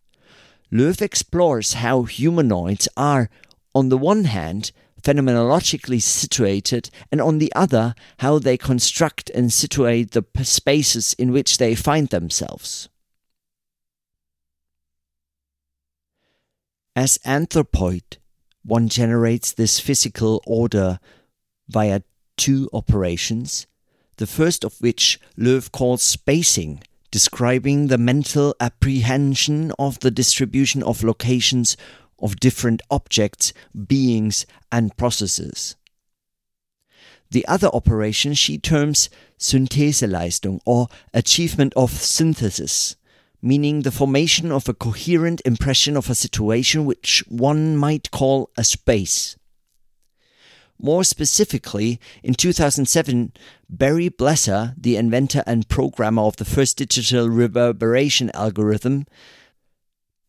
Löw 0.71 1.01
explores 1.01 1.73
how 1.73 2.03
humanoids 2.03 2.87
are, 2.95 3.29
on 3.75 3.89
the 3.89 3.97
one 3.97 4.23
hand, 4.23 4.71
phenomenologically 5.03 6.01
situated, 6.01 6.89
and 7.11 7.19
on 7.19 7.39
the 7.39 7.51
other, 7.55 7.93
how 8.19 8.39
they 8.39 8.57
construct 8.57 9.29
and 9.31 9.51
situate 9.51 10.11
the 10.11 10.23
spaces 10.43 11.13
in 11.13 11.31
which 11.31 11.57
they 11.57 11.75
find 11.75 12.09
themselves. 12.09 12.87
As 16.95 17.17
anthropoid, 17.25 18.17
one 18.63 18.87
generates 18.89 19.51
this 19.51 19.79
physical 19.79 20.41
order 20.45 20.99
via 21.67 22.01
two 22.37 22.69
operations, 22.73 23.65
the 24.17 24.27
first 24.27 24.63
of 24.63 24.79
which 24.81 25.19
Löw 25.37 25.71
calls 25.71 26.03
spacing, 26.03 26.83
describing 27.11 27.87
the 27.87 27.97
mental 27.97 28.55
apprehension 28.59 29.71
of 29.77 29.99
the 29.99 30.11
distribution 30.11 30.81
of 30.81 31.03
locations 31.03 31.77
of 32.19 32.39
different 32.39 32.81
objects, 32.89 33.53
beings, 33.87 34.45
and 34.71 34.95
processes. 34.95 35.75
The 37.31 37.45
other 37.47 37.67
operation 37.67 38.33
she 38.33 38.57
terms 38.57 39.09
Syntheseleistung 39.39 40.59
or 40.65 40.87
achievement 41.13 41.73
of 41.75 41.91
synthesis, 41.91 42.95
meaning 43.41 43.81
the 43.81 43.91
formation 43.91 44.51
of 44.51 44.69
a 44.69 44.73
coherent 44.73 45.41
impression 45.45 45.97
of 45.97 46.09
a 46.09 46.15
situation 46.15 46.85
which 46.85 47.23
one 47.27 47.75
might 47.75 48.11
call 48.11 48.49
a 48.57 48.63
space. 48.63 49.37
More 50.83 51.03
specifically, 51.03 51.99
in 52.23 52.33
2007, 52.33 53.33
Barry 53.69 54.09
Blesser, 54.09 54.73
the 54.75 54.95
inventor 54.95 55.43
and 55.45 55.69
programmer 55.69 56.23
of 56.23 56.37
the 56.37 56.45
first 56.45 56.77
digital 56.77 57.29
reverberation 57.29 58.31
algorithm, 58.33 59.05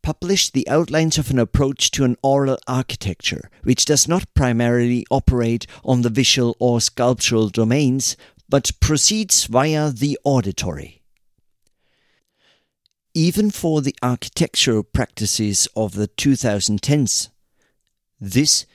published 0.03 0.53
the 0.53 0.69
outlines 0.69 1.17
of 1.17 1.31
an 1.31 1.39
approach 1.39 1.91
to 1.93 2.05
an 2.05 2.17
aural 2.23 2.59
architecture, 2.69 3.49
which 3.63 3.87
does 3.87 4.07
not 4.07 4.35
primarily 4.35 5.07
operate 5.11 5.67
on 5.85 6.03
the 6.03 6.11
visual 6.11 6.55
or 6.59 6.83
sculptural 6.83 7.49
domains, 7.49 8.15
but 8.47 8.79
proceeds 8.79 9.47
via 9.47 9.91
the 9.91 10.19
auditory. 10.23 11.01
Even 13.15 13.51
for 13.51 13.81
the 13.81 13.97
architectural 14.03 14.83
practices 14.83 15.67
of 15.75 15.95
the 15.95 16.09
2010s, 16.09 17.31
this 18.21 18.67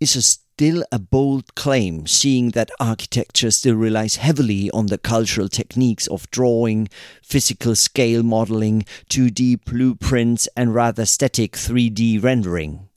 is 0.00 0.16
a 0.16 0.43
still 0.56 0.84
a 0.92 1.00
bold 1.00 1.52
claim, 1.56 2.06
seeing 2.06 2.50
that 2.50 2.70
architecture 2.78 3.50
still 3.50 3.74
relies 3.74 4.14
heavily 4.14 4.70
on 4.70 4.86
the 4.86 4.96
cultural 4.96 5.48
techniques 5.48 6.06
of 6.06 6.30
drawing, 6.30 6.88
physical 7.24 7.74
scale 7.74 8.22
modeling, 8.22 8.84
2D 9.10 9.64
blueprints, 9.64 10.48
and 10.56 10.72
rather 10.72 11.04
static 11.04 11.54
3D 11.54 12.22
rendering. 12.22 12.88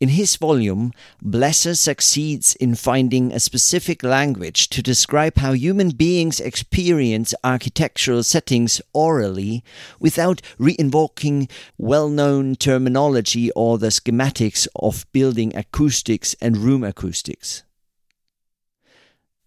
In 0.00 0.08
his 0.08 0.36
volume, 0.36 0.92
Blesser 1.22 1.76
succeeds 1.76 2.54
in 2.54 2.74
finding 2.74 3.32
a 3.32 3.38
specific 3.38 4.02
language 4.02 4.70
to 4.70 4.82
describe 4.82 5.36
how 5.36 5.52
human 5.52 5.90
beings 5.90 6.40
experience 6.40 7.34
architectural 7.44 8.22
settings 8.22 8.80
aurally 8.94 9.60
without 9.98 10.40
reinvoking 10.58 11.50
well 11.76 12.08
known 12.08 12.56
terminology 12.56 13.50
or 13.50 13.76
the 13.76 13.88
schematics 13.88 14.66
of 14.74 15.04
building 15.12 15.54
acoustics 15.54 16.34
and 16.40 16.56
room 16.56 16.82
acoustics. 16.82 17.62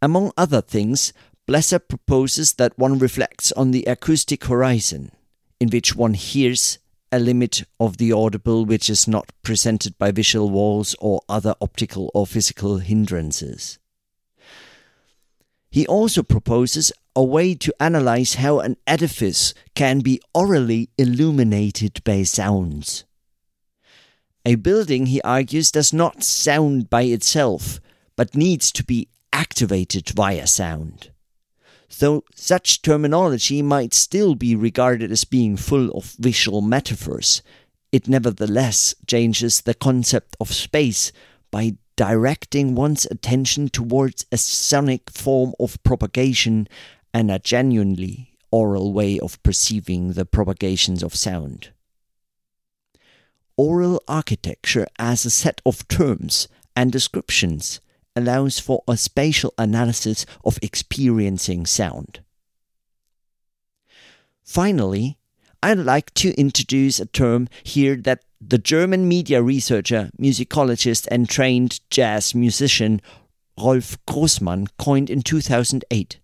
Among 0.03 0.33
other 0.37 0.61
things, 0.61 1.13
Blesser 1.47 1.79
proposes 1.79 2.53
that 2.53 2.77
one 2.77 2.99
reflects 2.99 3.51
on 3.53 3.71
the 3.71 3.85
acoustic 3.85 4.45
horizon, 4.45 5.11
in 5.59 5.69
which 5.69 5.95
one 5.95 6.13
hears 6.13 6.77
a 7.13 7.19
limit 7.19 7.63
of 7.79 7.97
the 7.97 8.11
audible 8.11 8.65
which 8.65 8.89
is 8.89 9.07
not 9.07 9.31
presented 9.43 9.95
by 9.99 10.09
visual 10.09 10.49
walls 10.49 10.95
or 10.99 11.21
other 11.29 11.53
optical 11.61 12.09
or 12.15 12.25
physical 12.25 12.79
hindrances. 12.79 13.77
He 15.69 15.85
also 15.85 16.23
proposes 16.23 16.91
a 17.15 17.23
way 17.23 17.53
to 17.53 17.73
analyze 17.79 18.35
how 18.35 18.61
an 18.61 18.77
edifice 18.87 19.53
can 19.75 19.99
be 19.99 20.21
aurally 20.35 20.89
illuminated 20.97 22.03
by 22.03 22.23
sounds. 22.23 23.05
A 24.43 24.55
building, 24.55 25.05
he 25.05 25.21
argues, 25.21 25.69
does 25.69 25.93
not 25.93 26.23
sound 26.23 26.89
by 26.89 27.03
itself, 27.03 27.79
but 28.15 28.35
needs 28.35 28.71
to 28.71 28.83
be 28.83 29.07
activated 29.31 30.09
via 30.09 30.47
sound 30.47 31.12
though 31.99 32.23
such 32.35 32.81
terminology 32.81 33.61
might 33.61 33.93
still 33.93 34.35
be 34.35 34.55
regarded 34.55 35.11
as 35.11 35.23
being 35.23 35.57
full 35.57 35.89
of 35.91 36.15
visual 36.19 36.61
metaphors, 36.61 37.41
it 37.91 38.07
nevertheless 38.07 38.95
changes 39.07 39.61
the 39.61 39.73
concept 39.73 40.35
of 40.39 40.51
space 40.51 41.11
by 41.51 41.75
directing 41.95 42.73
one's 42.73 43.05
attention 43.05 43.69
towards 43.69 44.25
a 44.31 44.37
sonic 44.37 45.11
form 45.11 45.53
of 45.59 45.81
propagation 45.83 46.67
and 47.13 47.29
a 47.29 47.37
genuinely 47.37 48.33
aural 48.51 48.93
way 48.93 49.19
of 49.19 49.41
perceiving 49.43 50.13
the 50.13 50.25
propagations 50.25 51.03
of 51.03 51.15
sound. 51.15 51.69
Aural 53.57 53.99
architecture 54.07 54.87
as 54.97 55.25
a 55.25 55.29
set 55.29 55.61
of 55.65 55.87
terms 55.87 56.47
and 56.75 56.91
descriptions 56.91 57.79
allows 58.15 58.59
for 58.59 58.83
a 58.87 58.97
spatial 58.97 59.53
analysis 59.57 60.25
of 60.43 60.59
experiencing 60.61 61.65
sound. 61.65 62.21
Finally, 64.43 65.17
I'd 65.61 65.77
like 65.77 66.13
to 66.15 66.33
introduce 66.33 66.99
a 66.99 67.05
term 67.05 67.47
here 67.63 67.95
that 67.95 68.23
the 68.41 68.57
German 68.57 69.07
media 69.07 69.41
researcher, 69.41 70.11
musicologist, 70.19 71.07
and 71.09 71.29
trained 71.29 71.79
jazz 71.89 72.35
musician 72.35 73.01
Rolf 73.57 73.97
Grossmann 74.05 74.67
coined 74.77 75.09
in 75.09 75.21
2008. 75.21 76.19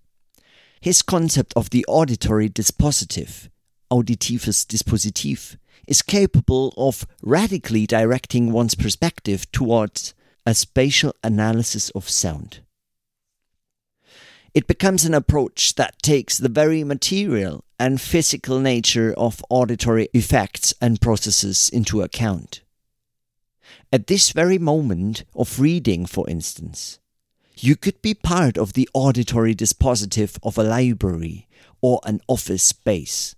His 0.81 1.01
concept 1.01 1.53
of 1.55 1.69
the 1.69 1.85
auditory 1.87 2.49
dispositive, 2.49 3.49
auditives 3.91 4.65
dispositiv, 4.65 5.57
is 5.87 6.01
capable 6.01 6.73
of 6.77 7.07
radically 7.23 7.87
directing 7.87 8.51
one's 8.51 8.75
perspective 8.75 9.49
towards 9.51 10.13
a 10.49 10.55
spatial 10.55 11.13
analysis 11.23 11.91
of 11.91 12.09
sound. 12.09 12.61
It 14.55 14.65
becomes 14.65 15.05
an 15.05 15.13
approach 15.13 15.75
that 15.75 16.01
takes 16.01 16.39
the 16.39 16.49
very 16.49 16.83
material 16.83 17.63
and 17.79 18.01
physical 18.01 18.59
nature 18.59 19.13
of 19.15 19.45
auditory 19.51 20.09
effects 20.11 20.73
and 20.81 20.99
processes 20.99 21.69
into 21.69 22.01
account. 22.01 22.61
At 23.93 24.07
this 24.07 24.31
very 24.31 24.57
moment 24.57 25.23
of 25.35 25.59
reading, 25.59 26.07
for 26.07 26.27
instance, 26.27 26.97
you 27.55 27.75
could 27.75 28.01
be 28.01 28.15
part 28.15 28.57
of 28.57 28.73
the 28.73 28.89
auditory 28.95 29.53
dispositive 29.53 30.39
of 30.41 30.57
a 30.57 30.63
library 30.63 31.47
or 31.79 32.01
an 32.05 32.21
office 32.27 32.63
space. 32.63 33.35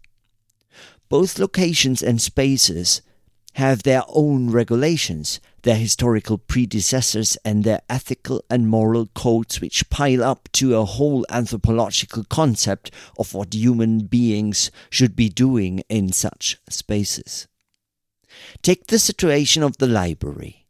Both 1.09 1.39
locations 1.39 2.01
and 2.01 2.21
spaces 2.21 3.01
have 3.55 3.83
their 3.83 4.03
own 4.07 4.49
regulations, 4.49 5.41
their 5.63 5.75
historical 5.75 6.37
predecessors, 6.37 7.37
and 7.45 7.63
their 7.63 7.81
ethical 7.89 8.43
and 8.49 8.67
moral 8.67 9.07
codes, 9.07 9.61
which 9.61 9.89
pile 9.89 10.23
up 10.23 10.49
to 10.53 10.75
a 10.75 10.85
whole 10.85 11.25
anthropological 11.29 12.23
concept 12.25 12.91
of 13.17 13.33
what 13.33 13.53
human 13.53 13.99
beings 14.05 14.71
should 14.89 15.15
be 15.15 15.29
doing 15.29 15.83
in 15.89 16.11
such 16.11 16.57
spaces. 16.69 17.47
Take 18.61 18.87
the 18.87 18.99
situation 18.99 19.63
of 19.63 19.77
the 19.77 19.87
library. 19.87 20.60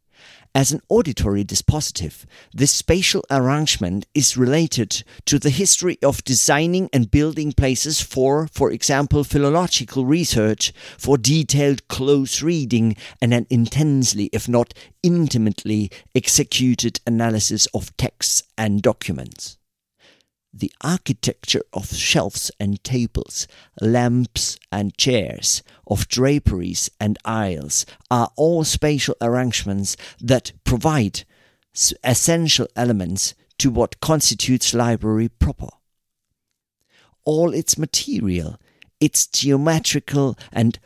As 0.54 0.70
an 0.70 0.82
auditory 0.90 1.46
dispositive, 1.46 2.26
this 2.52 2.70
spatial 2.70 3.24
arrangement 3.30 4.04
is 4.14 4.36
related 4.36 5.02
to 5.24 5.38
the 5.38 5.48
history 5.48 5.98
of 6.02 6.22
designing 6.24 6.90
and 6.92 7.10
building 7.10 7.52
places 7.52 8.02
for, 8.02 8.48
for 8.48 8.70
example, 8.70 9.24
philological 9.24 10.04
research, 10.04 10.74
for 10.98 11.16
detailed 11.16 11.88
close 11.88 12.42
reading, 12.42 12.96
and 13.22 13.32
an 13.32 13.46
intensely, 13.48 14.28
if 14.30 14.46
not 14.46 14.74
intimately, 15.02 15.90
executed 16.14 17.00
analysis 17.06 17.66
of 17.72 17.96
texts 17.96 18.42
and 18.58 18.82
documents 18.82 19.56
the 20.52 20.72
architecture 20.82 21.62
of 21.72 21.94
shelves 21.94 22.50
and 22.60 22.82
tables, 22.84 23.46
lamps 23.80 24.58
and 24.70 24.96
chairs, 24.98 25.62
of 25.86 26.08
draperies 26.08 26.90
and 27.00 27.18
aisles 27.24 27.86
are 28.10 28.30
all 28.36 28.64
spatial 28.64 29.16
arrangements 29.20 29.96
that 30.20 30.52
provide 30.64 31.24
essential 32.04 32.66
elements 32.76 33.34
to 33.58 33.70
what 33.70 34.00
constitutes 34.00 34.74
library 34.74 35.28
proper. 35.28 35.68
All 37.24 37.54
its 37.54 37.78
material, 37.78 38.58
its 39.00 39.26
geometrical 39.26 40.36
and 40.52 40.78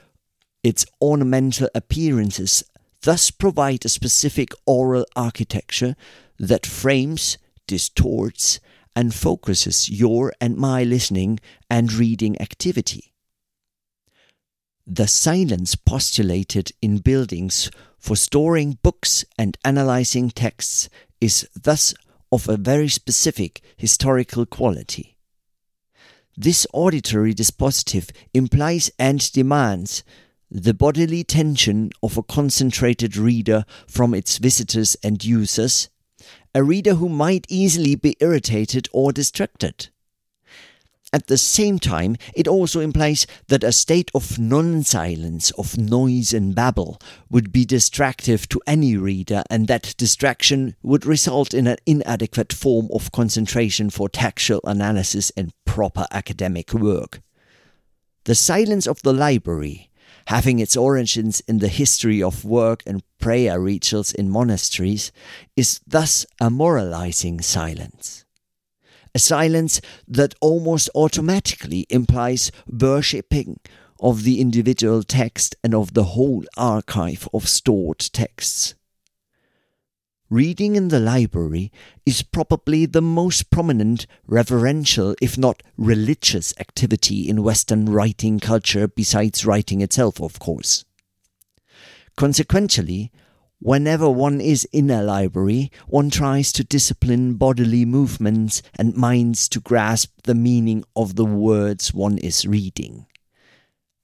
its 0.63 0.87
ornamental 1.01 1.69
appearances 1.75 2.63
thus 3.03 3.31
provide 3.31 3.85
a 3.85 3.89
specific 3.89 4.53
aural 4.67 5.07
architecture 5.15 5.97
that 6.39 6.67
frames, 6.67 7.39
distorts, 7.67 8.61
and 8.97 9.15
focuses 9.15 9.91
your 9.91 10.33
and 10.41 10.57
my 10.57 10.83
listening 10.83 11.39
and 11.71 11.93
reading 11.93 12.41
activity. 12.41 13.13
The 14.87 15.07
silence 15.07 15.77
postulated 15.77 16.73
in 16.81 16.99
buildings 16.99 17.71
for 17.99 18.17
storing 18.17 18.79
books 18.83 19.25
and 19.37 19.59
analyzing 19.65 20.31
texts 20.31 20.89
is 21.21 21.47
thus 21.55 21.93
of 22.33 22.49
a 22.49 22.57
very 22.57 22.89
specific 22.89 23.61
historical 23.77 24.47
quality. 24.47 25.17
This 26.37 26.67
auditory 26.73 27.35
dispositive 27.35 28.11
implies 28.33 28.91
and 28.99 29.31
demands 29.33 30.05
the 30.51 30.75
bodily 30.75 31.25
tension 31.25 31.91
of 32.03 32.17
a 32.17 32.23
concentrated 32.23 33.17
reader 33.17 33.65
from 33.89 34.15
its 34.15 34.39
visitors 34.39 34.97
and 35.03 35.25
users 35.25 35.89
a 36.57 36.65
reader 36.65 36.95
who 36.95 37.07
might 37.07 37.45
easily 37.51 37.95
be 37.95 38.17
irritated 38.19 38.89
or 38.91 39.13
distracted. 39.13 39.89
At 41.13 41.27
the 41.27 41.37
same 41.37 41.79
time, 41.79 42.17
it 42.35 42.49
also 42.49 42.81
implies 42.81 43.27
that 43.49 43.63
a 43.63 43.71
state 43.71 44.11
of 44.15 44.39
non 44.39 44.83
silence, 44.83 45.51
of 45.53 45.77
noise 45.77 46.33
and 46.33 46.55
babble, 46.55 46.99
would 47.29 47.53
be 47.53 47.67
distractive 47.67 48.49
to 48.49 48.63
any 48.67 48.97
reader, 48.97 49.43
and 49.51 49.69
that 49.69 49.95
distraction 49.99 50.75
would 50.83 51.05
result 51.05 51.53
in 51.53 51.67
an 51.67 51.77
inadequate 51.85 52.55
form 52.55 52.89
of 52.91 53.13
concentration 53.13 53.91
for 53.91 54.09
textual 54.09 54.63
analysis 54.65 55.31
and 55.37 55.53
proper 55.67 56.07
academic 56.11 56.73
work. 56.73 57.21
The 58.25 58.35
silence 58.35 58.87
of 58.87 59.03
the 59.03 59.13
library, 59.13 59.86
having 60.27 60.59
its 60.59 60.77
origins 60.77 61.41
in 61.49 61.59
the 61.59 61.69
history 61.69 62.23
of 62.23 62.45
work 62.45 62.83
and 62.87 63.03
prayer 63.19 63.61
rituals 63.61 64.13
in 64.13 64.29
monasteries, 64.31 65.13
is 65.57 65.81
thus 65.87 66.27
a 66.41 66.51
moralizing 66.51 67.41
silence 67.41 68.27
a 69.17 69.19
silence 69.19 69.81
that 70.07 70.35
almost 70.43 70.91
automatically 70.95 71.87
implies 71.89 72.53
worshipping 72.67 73.59
of 73.99 74.25
the 74.25 74.43
individual 74.43 75.03
text 75.03 75.57
and 75.65 75.75
of 75.75 75.95
the 75.95 76.05
whole 76.15 76.45
archive 76.59 77.27
of 77.33 77.49
stored 77.49 77.99
texts. 77.99 78.75
Reading 80.29 80.75
in 80.75 80.89
the 80.89 80.99
library 80.99 81.71
is 82.05 82.23
probably 82.23 82.85
the 82.85 83.01
most 83.01 83.51
prominent 83.51 84.07
reverential, 84.27 85.15
if 85.23 85.39
not 85.39 85.63
religious, 85.77 86.53
activity 86.59 87.29
in 87.29 87.45
Western 87.45 87.87
writing 87.87 88.41
culture 88.41 88.89
besides 88.89 89.47
writing 89.47 89.81
itself, 89.83 90.21
of 90.21 90.39
course. 90.39 90.85
Consequently, 92.17 93.13
Whenever 93.59 94.11
one 94.11 94.39
is 94.39 94.69
in 94.71 94.91
a 94.91 95.03
library, 95.03 95.73
one 95.87 96.11
tries 96.11 96.53
to 96.53 96.63
discipline 96.63 97.35
bodily 97.35 97.87
movements 97.87 98.61
and 98.79 98.95
minds 98.95 99.49
to 99.49 99.61
grasp 99.61 100.13
the 100.25 100.35
meaning 100.35 100.85
of 100.95 101.17
the 101.17 101.25
words 101.25 101.95
one 101.95 102.19
is 102.19 102.45
reading. 102.45 103.07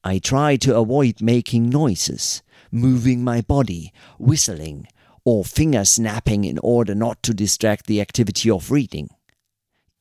I 0.03 0.19
try 0.19 0.57
to 0.57 0.77
avoid 0.79 1.21
making 1.21 1.69
noises, 1.69 2.43
moving 2.71 3.23
my 3.23 3.43
body, 3.43 3.93
whistling, 4.19 4.89
or 5.25 5.45
finger 5.45 5.85
snapping 5.85 6.45
in 6.45 6.59
order 6.59 6.95
not 6.95 7.23
to 7.23 7.35
distract 7.35 7.87
the 7.87 8.01
activity 8.01 8.51
of 8.51 8.71
reading. 8.71 9.09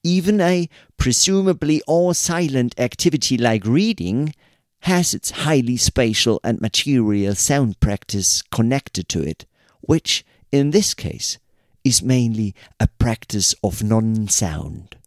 Even 0.03 0.41
a 0.41 0.67
presumably 0.97 1.81
all 1.85 2.13
silent 2.13 2.73
activity 2.79 3.37
like 3.37 3.65
reading 3.65 4.33
has 4.81 5.13
its 5.13 5.31
highly 5.31 5.77
spatial 5.77 6.39
and 6.43 6.59
material 6.59 7.35
sound 7.35 7.79
practice 7.79 8.41
connected 8.41 9.07
to 9.09 9.21
it, 9.21 9.45
which, 9.81 10.25
in 10.51 10.71
this 10.71 10.95
case, 10.95 11.37
is 11.83 12.01
mainly 12.01 12.55
a 12.79 12.87
practice 12.87 13.53
of 13.63 13.83
non 13.83 14.27
sound. 14.27 14.97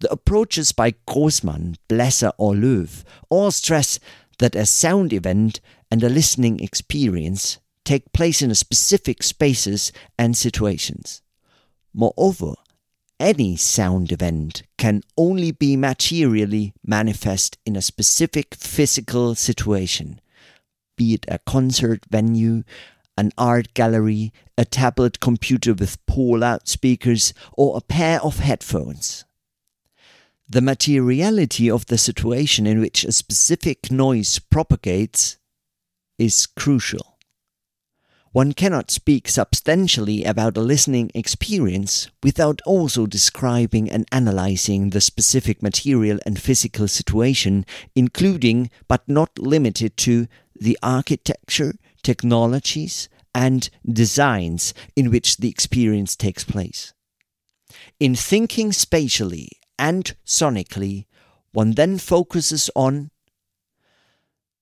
The 0.00 0.12
approaches 0.12 0.72
by 0.72 0.94
Grossmann, 1.06 1.76
Blesser, 1.88 2.32
or 2.38 2.54
Löw 2.54 3.04
all 3.30 3.50
stress 3.50 3.98
that 4.38 4.54
a 4.54 4.66
sound 4.66 5.12
event 5.12 5.60
and 5.90 6.02
a 6.02 6.08
listening 6.08 6.60
experience 6.60 7.58
take 7.88 8.12
place 8.12 8.42
in 8.42 8.54
specific 8.54 9.22
spaces 9.22 9.92
and 10.18 10.36
situations. 10.36 11.22
Moreover, 11.94 12.52
any 13.18 13.56
sound 13.56 14.12
event 14.12 14.62
can 14.76 15.02
only 15.16 15.52
be 15.52 15.74
materially 15.74 16.74
manifest 16.84 17.56
in 17.64 17.76
a 17.76 17.82
specific 17.82 18.54
physical 18.54 19.34
situation, 19.34 20.20
be 20.98 21.14
it 21.14 21.24
a 21.28 21.38
concert 21.38 22.04
venue, 22.10 22.62
an 23.16 23.32
art 23.38 23.72
gallery, 23.72 24.34
a 24.58 24.66
tablet 24.66 25.18
computer 25.18 25.72
with 25.72 26.04
poor 26.04 26.38
loudspeakers, 26.38 27.32
or 27.54 27.74
a 27.74 27.80
pair 27.80 28.20
of 28.20 28.40
headphones. 28.40 29.24
The 30.46 30.60
materiality 30.60 31.70
of 31.70 31.86
the 31.86 31.96
situation 31.96 32.66
in 32.66 32.80
which 32.80 33.04
a 33.04 33.12
specific 33.12 33.90
noise 33.90 34.38
propagates 34.38 35.38
is 36.18 36.44
crucial. 36.44 37.07
One 38.38 38.52
cannot 38.52 38.92
speak 38.92 39.28
substantially 39.28 40.22
about 40.22 40.56
a 40.56 40.60
listening 40.60 41.10
experience 41.12 42.08
without 42.22 42.60
also 42.64 43.04
describing 43.04 43.90
and 43.90 44.06
analyzing 44.12 44.90
the 44.90 45.00
specific 45.00 45.60
material 45.60 46.20
and 46.24 46.40
physical 46.40 46.86
situation, 46.86 47.66
including 47.96 48.70
but 48.86 49.02
not 49.08 49.40
limited 49.40 49.96
to 50.06 50.28
the 50.54 50.78
architecture, 50.84 51.74
technologies, 52.04 53.08
and 53.34 53.70
designs 53.84 54.72
in 54.94 55.10
which 55.10 55.38
the 55.38 55.48
experience 55.48 56.14
takes 56.14 56.44
place. 56.44 56.94
In 57.98 58.14
thinking 58.14 58.70
spatially 58.70 59.48
and 59.80 60.14
sonically, 60.24 61.06
one 61.50 61.72
then 61.72 61.98
focuses 61.98 62.70
on 62.76 63.10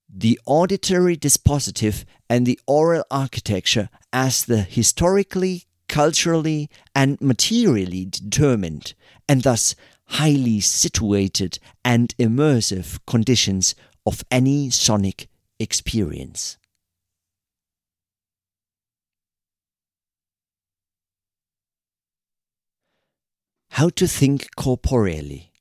the 0.08 0.40
auditory 0.46 1.14
dispositive 1.14 2.06
and 2.28 2.46
the 2.46 2.58
aural 2.66 3.04
architecture 3.10 3.88
as 4.12 4.44
the 4.44 4.62
historically, 4.62 5.64
culturally, 5.88 6.68
and 6.94 7.20
materially 7.20 8.04
determined, 8.04 8.94
and 9.28 9.42
thus 9.42 9.74
highly 10.06 10.60
situated 10.60 11.58
and 11.84 12.14
immersive 12.18 12.98
conditions 13.06 13.74
of 14.04 14.24
any 14.30 14.70
sonic 14.70 15.28
experience. 15.58 16.58
How 23.70 23.90
to 23.90 24.06
think 24.06 24.48
corporeally. 24.56 25.52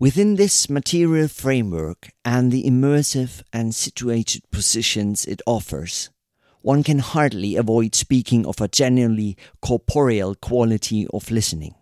Within 0.00 0.36
this 0.36 0.70
material 0.70 1.26
framework 1.26 2.10
and 2.24 2.52
the 2.52 2.62
immersive 2.62 3.42
and 3.52 3.74
situated 3.74 4.48
positions 4.52 5.24
it 5.24 5.42
offers, 5.44 6.10
one 6.62 6.84
can 6.84 7.00
hardly 7.00 7.56
avoid 7.56 7.96
speaking 7.96 8.46
of 8.46 8.60
a 8.60 8.68
genuinely 8.68 9.36
corporeal 9.60 10.36
quality 10.36 11.08
of 11.12 11.32
listening. 11.32 11.74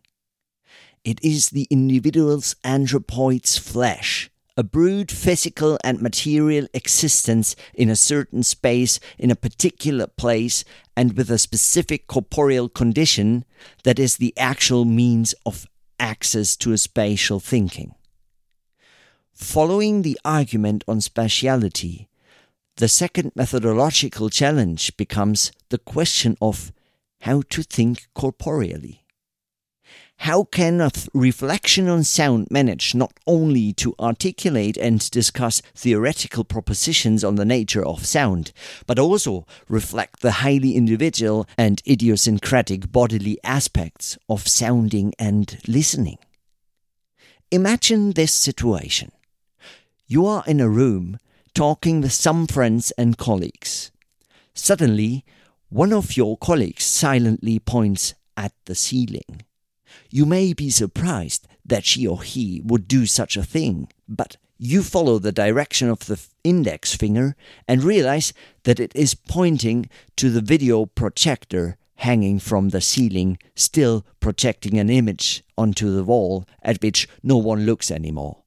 It 1.04 1.22
is 1.22 1.50
the 1.50 1.66
individual's 1.68 2.56
anthropoid's 2.64 3.58
flesh, 3.58 4.30
a 4.56 4.64
brute 4.64 5.10
physical 5.10 5.76
and 5.84 6.00
material 6.00 6.68
existence 6.72 7.54
in 7.74 7.90
a 7.90 7.96
certain 7.96 8.42
space, 8.42 8.98
in 9.18 9.30
a 9.30 9.36
particular 9.36 10.06
place, 10.06 10.64
and 10.96 11.18
with 11.18 11.30
a 11.30 11.36
specific 11.36 12.06
corporeal 12.06 12.70
condition 12.70 13.44
that 13.84 13.98
is 13.98 14.16
the 14.16 14.32
actual 14.38 14.86
means 14.86 15.34
of 15.44 15.66
access 16.00 16.56
to 16.56 16.72
a 16.72 16.78
spatial 16.78 17.40
thinking. 17.40 17.94
Following 19.36 20.00
the 20.00 20.18
argument 20.24 20.82
on 20.88 21.00
spatiality, 21.00 22.06
the 22.76 22.88
second 22.88 23.32
methodological 23.36 24.30
challenge 24.30 24.96
becomes 24.96 25.52
the 25.68 25.76
question 25.76 26.38
of 26.40 26.72
how 27.20 27.42
to 27.50 27.62
think 27.62 28.08
corporeally. 28.14 29.04
How 30.20 30.44
can 30.44 30.80
a 30.80 30.90
th- 30.90 31.10
reflection 31.12 31.86
on 31.86 32.02
sound 32.04 32.48
manage 32.50 32.94
not 32.94 33.12
only 33.26 33.74
to 33.74 33.94
articulate 34.00 34.78
and 34.78 35.08
discuss 35.10 35.60
theoretical 35.74 36.42
propositions 36.42 37.22
on 37.22 37.34
the 37.34 37.44
nature 37.44 37.84
of 37.84 38.06
sound, 38.06 38.52
but 38.86 38.98
also 38.98 39.46
reflect 39.68 40.20
the 40.20 40.40
highly 40.40 40.74
individual 40.74 41.46
and 41.58 41.82
idiosyncratic 41.86 42.90
bodily 42.90 43.38
aspects 43.44 44.16
of 44.30 44.48
sounding 44.48 45.12
and 45.18 45.58
listening? 45.68 46.16
Imagine 47.50 48.12
this 48.12 48.32
situation. 48.32 49.12
You 50.08 50.24
are 50.26 50.44
in 50.46 50.60
a 50.60 50.68
room 50.68 51.18
talking 51.52 52.00
with 52.00 52.12
some 52.12 52.46
friends 52.46 52.92
and 52.92 53.18
colleagues. 53.18 53.90
Suddenly, 54.54 55.24
one 55.68 55.92
of 55.92 56.16
your 56.16 56.36
colleagues 56.36 56.84
silently 56.84 57.58
points 57.58 58.14
at 58.36 58.52
the 58.66 58.76
ceiling. 58.76 59.42
You 60.08 60.24
may 60.24 60.52
be 60.52 60.70
surprised 60.70 61.48
that 61.64 61.84
she 61.84 62.06
or 62.06 62.22
he 62.22 62.62
would 62.64 62.86
do 62.86 63.04
such 63.06 63.36
a 63.36 63.42
thing, 63.42 63.88
but 64.08 64.36
you 64.58 64.84
follow 64.84 65.18
the 65.18 65.32
direction 65.32 65.90
of 65.90 66.06
the 66.06 66.24
index 66.44 66.94
finger 66.94 67.34
and 67.66 67.82
realize 67.82 68.32
that 68.62 68.78
it 68.78 68.92
is 68.94 69.16
pointing 69.16 69.90
to 70.14 70.30
the 70.30 70.40
video 70.40 70.86
projector 70.86 71.78
hanging 71.96 72.38
from 72.38 72.68
the 72.68 72.80
ceiling, 72.80 73.38
still 73.56 74.06
projecting 74.20 74.78
an 74.78 74.88
image 74.88 75.42
onto 75.58 75.92
the 75.92 76.04
wall 76.04 76.46
at 76.62 76.80
which 76.80 77.08
no 77.24 77.36
one 77.36 77.66
looks 77.66 77.90
anymore. 77.90 78.44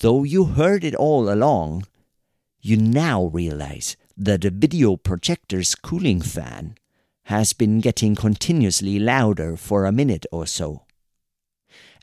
Though 0.00 0.24
you 0.24 0.44
heard 0.44 0.84
it 0.84 0.94
all 0.94 1.32
along, 1.32 1.86
you 2.60 2.76
now 2.76 3.26
realize 3.26 3.96
that 4.16 4.42
the 4.42 4.50
video 4.50 4.96
projector's 4.96 5.74
cooling 5.74 6.20
fan 6.20 6.76
has 7.24 7.52
been 7.52 7.80
getting 7.80 8.14
continuously 8.14 8.98
louder 8.98 9.56
for 9.56 9.84
a 9.84 9.92
minute 9.92 10.26
or 10.30 10.46
so. 10.46 10.82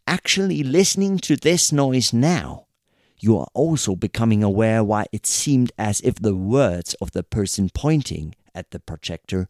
Actually, 0.08 0.63
listening 0.63 1.17
to 1.19 1.36
this 1.36 1.71
noise 1.71 2.12
now, 2.12 2.65
you 3.19 3.38
are 3.38 3.47
also 3.53 3.95
becoming 3.95 4.43
aware 4.43 4.84
why 4.84 5.06
it 5.12 5.25
seemed 5.25 5.71
as 5.77 6.01
if 6.01 6.15
the 6.15 6.36
words 6.36 6.93
of 6.95 7.12
the 7.12 7.23
person 7.23 7.69
pointing 7.73 8.36
at 8.53 8.71
the 8.71 8.79
projector 8.79 9.47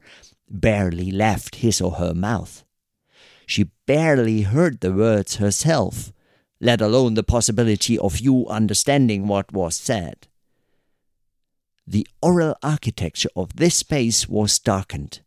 barely 0.49 1.11
left 1.11 1.55
his 1.55 1.81
or 1.81 1.93
her 1.93 2.13
mouth. 2.13 2.63
she 3.45 3.65
barely 3.85 4.43
heard 4.43 4.79
the 4.79 4.93
words 4.93 5.35
herself, 5.37 6.13
let 6.63 6.79
alone 6.79 7.15
the 7.15 7.23
possibility 7.23 7.99
of 7.99 8.19
you 8.19 8.47
understanding 8.47 9.27
what 9.27 9.51
was 9.51 9.75
said. 9.75 10.27
The 11.85 12.07
aural 12.21 12.55
architecture 12.63 13.29
of 13.35 13.57
this 13.57 13.75
space 13.75 14.29
was 14.29 14.59
darkened. 14.59 15.19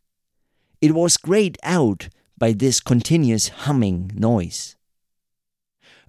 It 0.80 0.94
was 0.94 1.18
grayed 1.18 1.58
out 1.62 2.08
by 2.38 2.52
this 2.52 2.80
continuous 2.80 3.48
humming 3.48 4.12
noise. 4.14 4.76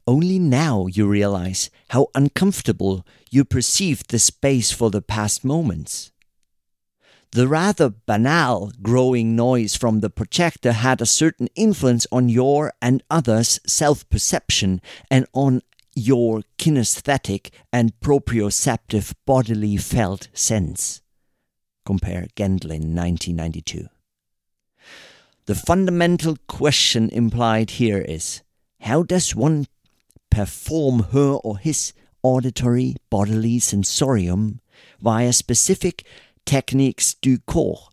Only 0.08 0.40
now 0.40 0.88
you 0.88 1.06
realize 1.06 1.70
how 1.90 2.08
uncomfortable 2.16 3.06
you 3.30 3.44
perceived 3.44 4.10
the 4.10 4.20
space 4.20 4.72
for 4.72 4.90
the 4.90 5.02
past 5.02 5.44
moments. 5.44 6.14
The 7.32 7.48
rather 7.48 7.94
banal 8.06 8.72
growing 8.82 9.36
noise 9.36 9.76
from 9.76 10.00
the 10.00 10.10
projector 10.10 10.72
had 10.72 11.02
a 11.02 11.06
certain 11.06 11.50
influence 11.56 12.08
on 12.12 12.30
your 12.30 12.74
and 12.82 13.04
others' 13.10 13.60
self 13.68 14.08
perception 14.10 14.82
and 15.12 15.28
on 15.34 15.62
your 15.94 16.44
kinesthetic 16.58 17.50
and 17.74 18.00
proprioceptive 18.00 19.14
bodily 19.26 19.78
felt 19.78 20.30
sense. 20.34 21.02
Compare 21.86 22.28
Gendlin 22.36 22.94
1992. 22.96 23.88
The 25.48 25.56
fundamental 25.56 26.38
question 26.48 27.10
implied 27.10 27.72
here 27.72 28.00
is 28.00 28.42
how 28.82 29.04
does 29.04 29.36
one 29.36 29.68
perform 30.30 31.04
her 31.12 31.34
or 31.44 31.58
his 31.58 31.94
auditory 32.22 32.96
bodily 33.10 33.60
sensorium 33.60 34.60
via 35.00 35.34
specific 35.34 36.06
techniques 36.48 37.14
du 37.22 37.38
corps. 37.38 37.92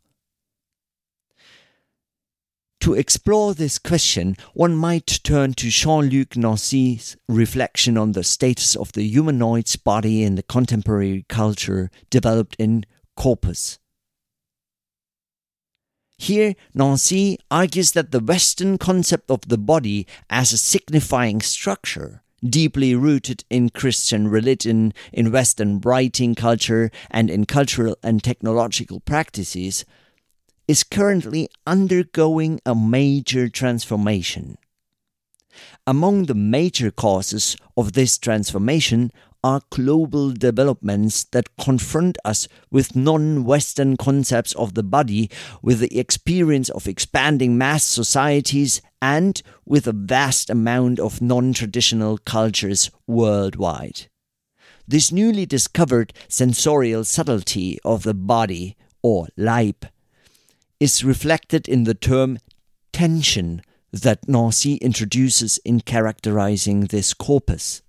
To 2.80 2.94
explore 2.94 3.54
this 3.54 3.78
question, 3.78 4.36
one 4.52 4.76
might 4.76 5.20
turn 5.24 5.54
to 5.54 5.70
Jean 5.70 6.08
Luc 6.08 6.36
Nancy's 6.36 7.16
reflection 7.28 7.98
on 7.98 8.12
the 8.12 8.22
status 8.22 8.76
of 8.76 8.92
the 8.92 9.02
humanoid's 9.02 9.76
body 9.76 10.22
in 10.22 10.36
the 10.36 10.42
contemporary 10.42 11.24
culture 11.28 11.90
developed 12.10 12.56
in 12.58 12.84
Corpus. 13.16 13.78
Here, 16.18 16.54
Nancy 16.74 17.38
argues 17.50 17.92
that 17.92 18.12
the 18.12 18.20
Western 18.20 18.78
concept 18.78 19.30
of 19.30 19.48
the 19.48 19.58
body 19.58 20.06
as 20.30 20.52
a 20.52 20.58
signifying 20.58 21.40
structure 21.40 22.23
deeply 22.48 22.94
rooted 22.94 23.44
in 23.50 23.70
Christian 23.70 24.28
religion, 24.28 24.92
in 25.12 25.32
Western 25.32 25.80
writing 25.80 26.34
culture, 26.34 26.90
and 27.10 27.30
in 27.30 27.46
cultural 27.46 27.96
and 28.02 28.22
technological 28.22 29.00
practices, 29.00 29.84
is 30.66 30.84
currently 30.84 31.48
undergoing 31.66 32.60
a 32.64 32.74
major 32.74 33.48
transformation. 33.48 34.56
Among 35.86 36.24
the 36.24 36.34
major 36.34 36.90
causes 36.90 37.56
of 37.76 37.92
this 37.92 38.18
transformation 38.18 39.12
are 39.44 39.60
global 39.68 40.30
developments 40.30 41.24
that 41.24 41.54
confront 41.58 42.16
us 42.24 42.48
with 42.70 42.96
non 42.96 43.44
Western 43.44 43.94
concepts 43.94 44.54
of 44.54 44.72
the 44.72 44.82
body, 44.82 45.30
with 45.60 45.80
the 45.80 45.98
experience 45.98 46.70
of 46.70 46.88
expanding 46.88 47.58
mass 47.58 47.84
societies, 47.84 48.80
and 49.02 49.42
with 49.66 49.86
a 49.86 49.92
vast 49.92 50.48
amount 50.48 50.98
of 50.98 51.20
non 51.20 51.52
traditional 51.52 52.16
cultures 52.16 52.90
worldwide. 53.06 54.06
This 54.88 55.12
newly 55.12 55.44
discovered 55.44 56.14
sensorial 56.26 57.04
subtlety 57.04 57.78
of 57.84 58.02
the 58.02 58.14
body, 58.14 58.76
or 59.02 59.28
Leib, 59.36 59.84
is 60.80 61.04
reflected 61.04 61.68
in 61.68 61.84
the 61.84 61.94
term 61.94 62.38
tension 62.94 63.60
that 63.92 64.26
Nancy 64.26 64.76
introduces 64.76 65.58
in 65.66 65.80
characterizing 65.80 66.86
this 66.86 67.12
corpus. 67.12 67.82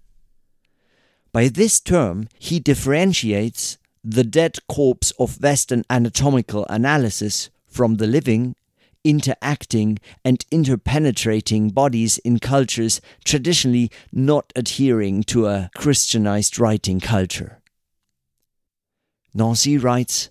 By 1.35 1.49
this 1.49 1.81
term, 1.81 2.29
he 2.39 2.61
differentiates 2.61 3.77
the 4.05 4.23
dead 4.23 4.55
corpse 4.69 5.11
of 5.19 5.43
Western 5.43 5.83
anatomical 5.89 6.65
analysis 6.69 7.49
from 7.67 7.95
the 7.95 8.07
living, 8.07 8.55
interacting, 9.03 9.99
and 10.23 10.45
interpenetrating 10.49 11.73
bodies 11.73 12.19
in 12.19 12.39
cultures 12.39 13.01
traditionally 13.25 13.91
not 14.13 14.53
adhering 14.55 15.23
to 15.23 15.47
a 15.47 15.69
Christianized 15.75 16.57
writing 16.57 17.01
culture. 17.01 17.61
Nancy 19.33 19.77
writes 19.77 20.29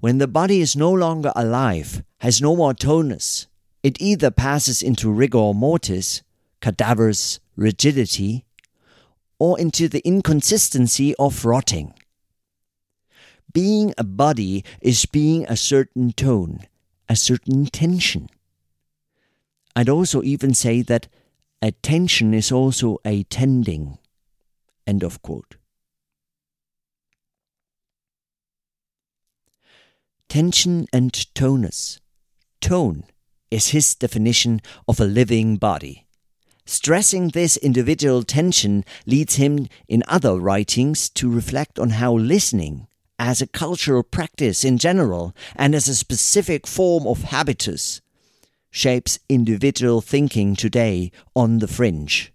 When 0.00 0.18
the 0.18 0.28
body 0.28 0.60
is 0.60 0.76
no 0.76 0.92
longer 0.92 1.32
alive, 1.34 2.02
has 2.18 2.42
no 2.42 2.54
more 2.54 2.74
tonus, 2.74 3.46
it 3.82 3.96
either 4.02 4.30
passes 4.30 4.82
into 4.82 5.10
rigor 5.10 5.54
mortis, 5.54 6.22
cadaverous 6.60 7.40
rigidity, 7.56 8.44
or 9.38 9.58
into 9.58 9.88
the 9.88 10.06
inconsistency 10.06 11.14
of 11.16 11.44
rotting. 11.44 11.94
Being 13.52 13.94
a 13.96 14.04
body 14.04 14.64
is 14.80 15.06
being 15.06 15.44
a 15.46 15.56
certain 15.56 16.12
tone, 16.12 16.60
a 17.08 17.16
certain 17.16 17.66
tension. 17.66 18.28
I'd 19.76 19.88
also 19.88 20.22
even 20.22 20.54
say 20.54 20.82
that 20.82 21.08
attention 21.62 22.34
is 22.34 22.50
also 22.52 22.98
a 23.04 23.24
tending. 23.24 23.98
End 24.86 25.02
of 25.02 25.22
quote. 25.22 25.56
Tension 30.28 30.86
and 30.92 31.12
tonus. 31.34 32.00
Tone 32.60 33.04
is 33.50 33.68
his 33.68 33.94
definition 33.94 34.60
of 34.88 34.98
a 34.98 35.04
living 35.04 35.56
body. 35.56 36.06
Stressing 36.66 37.28
this 37.28 37.56
individual 37.58 38.22
tension 38.22 38.84
leads 39.06 39.36
him 39.36 39.68
in 39.86 40.02
other 40.08 40.38
writings 40.38 41.10
to 41.10 41.30
reflect 41.30 41.78
on 41.78 41.90
how 41.90 42.14
listening, 42.14 42.86
as 43.18 43.42
a 43.42 43.46
cultural 43.46 44.02
practice 44.02 44.64
in 44.64 44.78
general 44.78 45.34
and 45.54 45.74
as 45.74 45.88
a 45.88 45.94
specific 45.94 46.66
form 46.66 47.06
of 47.06 47.24
habitus, 47.24 48.00
shapes 48.70 49.18
individual 49.28 50.00
thinking 50.00 50.56
today 50.56 51.12
on 51.36 51.58
the 51.58 51.68
fringe. 51.68 52.32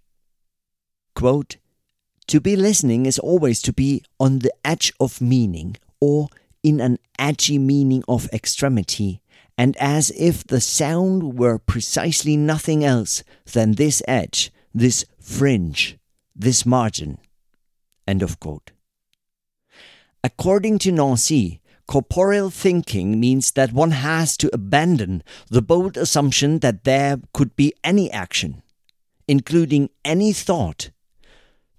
Quote, 1.15 1.57
to 2.27 2.39
be 2.39 2.55
listening 2.55 3.07
is 3.07 3.17
always 3.17 3.61
to 3.63 3.73
be 3.73 4.03
on 4.19 4.39
the 4.39 4.53
edge 4.63 4.93
of 4.99 5.19
meaning 5.19 5.75
or 5.99 6.29
in 6.61 6.79
an 6.79 6.99
edgy 7.17 7.57
meaning 7.57 8.03
of 8.07 8.29
extremity 8.31 9.21
and 9.59 9.75
as 9.75 10.09
if 10.11 10.47
the 10.47 10.61
sound 10.61 11.37
were 11.37 11.57
precisely 11.57 12.37
nothing 12.37 12.81
else 12.81 13.25
than 13.51 13.73
this 13.73 14.01
edge, 14.07 14.53
this 14.73 15.03
fringe, 15.19 15.97
this 16.33 16.65
margin. 16.65 17.17
End 18.07 18.23
of 18.23 18.39
quote. 18.39 18.71
According 20.23 20.79
to 20.79 20.93
Nancy, 20.93 21.59
corporeal 21.87 22.49
thinking 22.49 23.19
means 23.19 23.51
that 23.51 23.73
one 23.73 23.91
has 23.91 24.37
to 24.37 24.49
abandon 24.53 25.23
the 25.49 25.61
bold 25.61 25.97
assumption 25.97 26.59
that 26.59 26.85
there 26.85 27.17
could 27.33 27.53
be 27.57 27.73
any 27.83 28.09
action, 28.11 28.63
including 29.27 29.89
any 30.05 30.31
thought, 30.31 30.89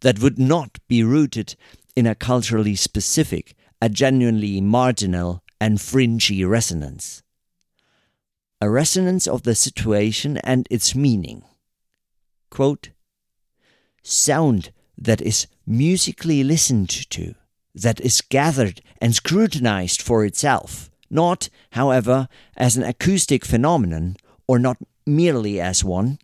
that 0.03 0.19
would 0.19 0.39
not 0.39 0.79
be 0.87 1.03
rooted 1.03 1.57
in 1.97 2.07
a 2.07 2.15
culturally 2.15 2.77
specific, 2.77 3.55
a 3.81 3.89
genuinely 3.89 4.61
marginal 4.61 5.43
and 5.59 5.81
fringy 5.81 6.45
resonance 6.45 7.23
a 8.61 8.69
resonance 8.69 9.27
of 9.27 9.43
the 9.43 9.55
situation 9.55 10.37
and 10.39 10.67
its 10.71 10.95
meaning. 10.95 11.43
Quote, 12.51 12.91
Sound 14.03 14.73
that 14.99 15.21
is 15.21 15.47
musically 15.67 16.45
listened 16.45 16.91
to, 17.11 17.35
that 17.75 18.01
is 18.01 18.21
gathered 18.21 18.83
and 19.01 19.15
scrutinized 19.15 20.03
for 20.03 20.25
itself, 20.25 20.91
not, 21.09 21.49
however, 21.73 22.29
as 22.57 22.77
an 22.77 22.83
acoustic 22.83 23.45
phenomenon, 23.45 24.17
or 24.47 24.59
not 24.59 24.77
merely 25.07 25.61
as 25.61 25.85
one, 25.85 26.19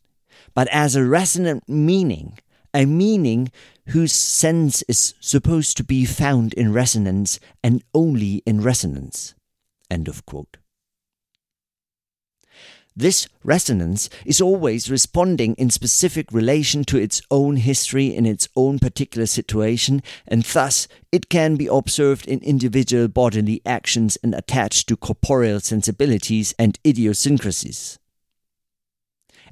but 0.55 0.69
as 0.69 0.95
a 0.95 1.05
resonant 1.05 1.69
meaning, 1.69 2.39
a 2.75 2.85
meaning 2.85 3.51
whose 3.89 4.13
sense 4.13 4.83
is 4.83 5.15
supposed 5.21 5.77
to 5.77 5.85
be 5.85 6.05
found 6.05 6.53
in 6.55 6.73
resonance 6.73 7.41
and 7.63 7.83
only 7.95 8.43
in 8.45 8.61
resonance. 8.61 9.35
End 9.91 10.09
of 10.09 10.27
quote. 10.27 10.59
This 12.99 13.29
resonance 13.45 14.09
is 14.25 14.41
always 14.41 14.91
responding 14.91 15.55
in 15.57 15.69
specific 15.69 16.33
relation 16.33 16.83
to 16.85 16.97
its 16.97 17.21
own 17.31 17.57
history 17.57 18.07
in 18.07 18.25
its 18.25 18.49
own 18.57 18.79
particular 18.79 19.27
situation, 19.27 20.03
and 20.27 20.43
thus 20.45 20.89
it 21.13 21.29
can 21.29 21.57
be 21.57 21.67
observed 21.67 22.27
in 22.27 22.39
individual 22.39 23.09
bodily 23.09 23.61
actions 23.67 24.17
and 24.23 24.35
attached 24.35 24.89
to 24.89 24.97
corporeal 24.97 25.61
sensibilities 25.61 26.55
and 26.59 26.79
idiosyncrasies. 26.87 27.99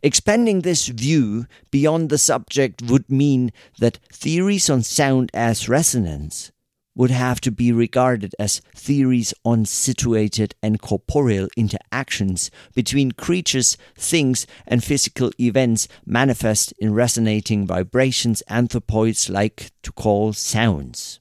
Expanding 0.03 0.63
this 0.63 0.87
view 0.87 1.47
beyond 1.71 2.09
the 2.09 2.19
subject 2.19 2.81
would 2.83 3.11
mean 3.11 3.53
that 3.79 3.99
theories 4.11 4.71
on 4.71 4.83
sound 4.83 5.31
as 5.35 5.69
resonance 5.69 6.51
would 6.95 7.11
have 7.11 7.41
to 7.41 7.51
be 7.51 7.73
regarded 7.73 8.35
as 8.39 8.61
theories 8.75 9.35
on 9.45 9.65
situated 9.65 10.55
and 10.63 10.81
corporeal 10.81 11.49
interactions 11.57 12.51
between 12.75 13.13
creatures, 13.13 13.77
things, 13.97 14.47
and 14.67 14.85
physical 14.85 15.31
events 15.41 15.89
manifest 16.07 16.73
in 16.79 16.95
resonating 16.95 17.67
vibrations 17.67 18.43
anthropoids 18.49 19.29
like 19.29 19.71
to 19.83 19.93
call 19.93 20.33
sounds. 20.33 21.21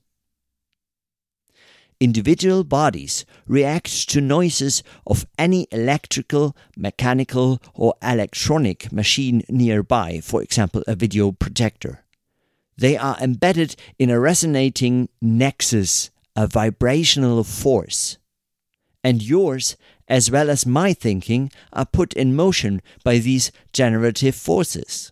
Individual 1.99 2.65
bodies 2.65 3.25
react 3.47 4.09
to 4.09 4.19
noises 4.19 4.83
of 5.07 5.25
any 5.39 5.67
electrical, 5.71 6.55
mechanical, 6.75 7.61
or 7.73 7.93
electronic 8.03 8.91
machine 8.91 9.41
nearby, 9.47 10.19
for 10.19 10.43
example, 10.43 10.83
a 10.85 10.95
video 10.95 11.31
projector. 11.31 12.02
They 12.77 12.97
are 12.97 13.17
embedded 13.21 13.75
in 13.99 14.09
a 14.09 14.19
resonating 14.19 15.09
nexus, 15.21 16.09
a 16.35 16.47
vibrational 16.47 17.43
force. 17.43 18.17
And 19.03 19.21
yours, 19.21 19.75
as 20.07 20.31
well 20.31 20.49
as 20.49 20.65
my 20.65 20.93
thinking, 20.93 21.51
are 21.71 21.85
put 21.85 22.13
in 22.13 22.35
motion 22.35 22.81
by 23.03 23.19
these 23.19 23.51
generative 23.73 24.35
forces. 24.35 25.11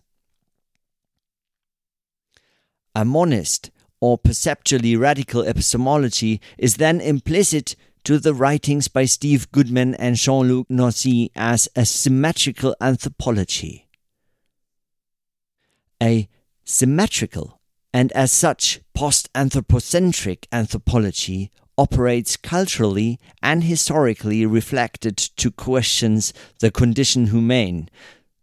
A 2.94 3.04
monist 3.04 3.70
or 4.00 4.18
perceptually 4.18 4.96
radical 4.96 5.42
epistemology 5.42 6.40
is 6.58 6.76
then 6.76 7.00
implicit 7.00 7.76
to 8.04 8.18
the 8.18 8.34
writings 8.34 8.88
by 8.88 9.04
Steve 9.04 9.50
Goodman 9.52 9.94
and 9.94 10.16
Jean 10.16 10.48
Luc 10.48 10.68
Nancy 10.68 11.30
as 11.36 11.68
a 11.76 11.86
symmetrical 11.86 12.74
anthropology. 12.80 13.86
A 16.02 16.28
symmetrical, 16.64 17.60
and 17.92 18.12
as 18.12 18.32
such, 18.32 18.80
post 18.94 19.28
anthropocentric 19.34 20.48
anthropology 20.52 21.50
operates 21.78 22.36
culturally 22.36 23.18
and 23.42 23.64
historically 23.64 24.44
reflected 24.46 25.16
to 25.16 25.50
questions 25.50 26.32
the 26.60 26.70
condition 26.70 27.26
humane, 27.28 27.88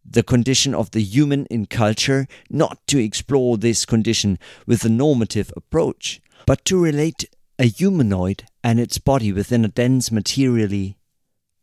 the 0.04 0.24
condition 0.24 0.74
of 0.74 0.92
the 0.92 1.02
human 1.02 1.46
in 1.48 1.66
culture, 1.66 2.28
not 2.50 2.80
to 2.88 2.98
explore 2.98 3.58
this 3.58 3.86
condition 3.86 4.40
with 4.66 4.84
a 4.84 4.90
normative 4.90 5.54
approach, 5.56 6.22
but 6.46 6.66
to 6.66 6.82
relate 6.82 7.26
a 7.60 7.66
humanoid 7.66 8.46
and 8.64 8.80
its 8.80 8.98
body 8.98 9.32
within 9.32 9.64
a 9.64 9.68
dense 9.68 10.12
materially 10.12 10.98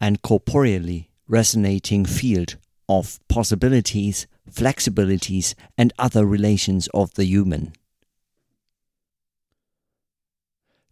and 0.01 0.23
corporeally 0.23 1.11
resonating 1.27 2.05
field 2.05 2.57
of 2.89 3.19
possibilities 3.29 4.27
flexibilities, 4.51 5.55
and 5.77 5.93
other 5.99 6.25
relations 6.25 6.89
of 6.95 7.15
the 7.15 7.25
human. 7.25 7.73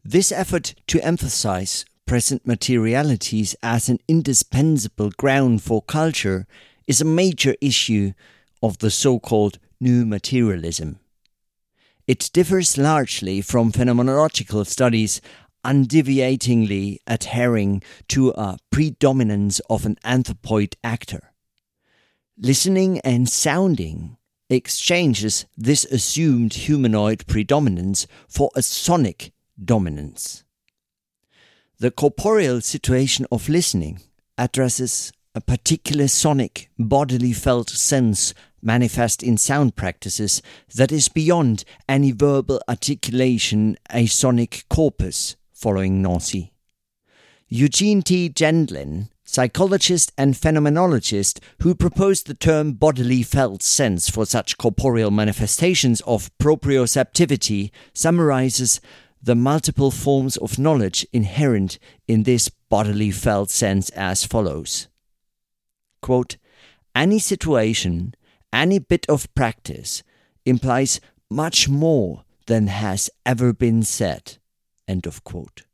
This 0.05 0.31
effort 0.31 0.75
to 0.89 1.05
emphasize 1.05 1.85
present 2.07 2.47
materialities 2.47 3.57
as 3.63 3.89
an 3.89 3.99
indispensable 4.07 5.11
ground 5.17 5.63
for 5.63 5.81
culture 5.81 6.47
is 6.87 7.01
a 7.01 7.07
major 7.07 7.55
issue 7.61 8.13
of 8.63 8.79
the 8.79 8.91
so 8.91 9.19
called 9.19 9.59
new 9.81 10.05
materialism. 10.05 10.99
It 12.07 12.31
differs 12.35 12.77
largely 12.77 13.41
from 13.41 13.73
phenomenological 13.73 14.67
studies 14.67 15.23
undeviatingly 15.65 16.99
adhering 17.07 17.83
to 18.09 18.29
a 18.37 18.59
predominance 18.71 19.61
of 19.71 19.87
an 19.87 19.97
anthropoid 20.05 20.75
actor. 20.85 21.34
Listening 22.37 22.99
and 23.01 23.29
sounding 23.29 24.17
exchanges 24.51 25.47
this 25.57 25.85
assumed 25.85 26.55
humanoid 26.55 27.25
predominance 27.29 28.09
for 28.29 28.51
a 28.57 28.63
sonic 28.63 29.33
dominance. 29.63 30.43
The 31.79 31.93
corporeal 31.93 32.61
situation 32.61 33.25
of 33.31 33.49
listening 33.49 34.01
addresses 34.37 35.13
a 35.37 35.41
particular 35.41 36.09
sonic, 36.09 36.71
bodily 36.77 37.33
felt 37.33 37.71
sense 37.71 38.35
manifest 38.61 39.23
in 39.23 39.37
sound 39.37 39.77
practices 39.77 40.43
that 40.75 40.91
is 40.91 41.09
beyond 41.09 41.65
any 41.89 42.11
verbal 42.11 42.61
articulation, 42.69 43.77
a 43.91 44.07
sonic 44.07 44.65
corpus, 44.69 45.37
following 45.53 46.03
Nancy. 46.03 46.53
Eugene 47.49 48.03
T. 48.03 48.29
Gendlin 48.29 49.09
psychologist 49.35 50.13
and 50.17 50.35
phenomenologist 50.35 51.41
who 51.63 51.75
proposed 51.75 52.29
the 52.29 52.35
term 52.35 52.73
bodily 52.73 53.21
felt 53.25 53.65
sense 53.65 54.09
for 54.09 54.25
such 54.25 54.57
corporeal 54.57 55.11
manifestations 55.11 56.01
of 56.03 56.31
proprioceptivity, 56.39 57.73
summarizes 57.93 58.81
the 59.21 59.35
multiple 59.35 59.91
forms 59.91 60.37
of 60.37 60.57
knowledge 60.57 61.05
inherent 61.13 61.81
in 62.07 62.23
this 62.23 62.49
bodily 62.69 63.11
felt 63.11 63.51
sense 63.51 63.91
as 63.91 64.25
follows 64.25 64.87
Quote, 66.01 66.37
Any 66.95 67.19
situation, 67.19 68.15
any 68.53 68.79
bit 68.79 69.05
of 69.09 69.35
practice 69.35 70.05
implies 70.47 71.01
much 71.29 71.69
more 71.69 72.23
than 72.47 72.69
has 72.69 73.11
ever 73.27 73.53
been 73.53 73.83
said. 73.83 74.39
End 74.87 75.07
of 75.07 75.25
quote. 75.25 75.65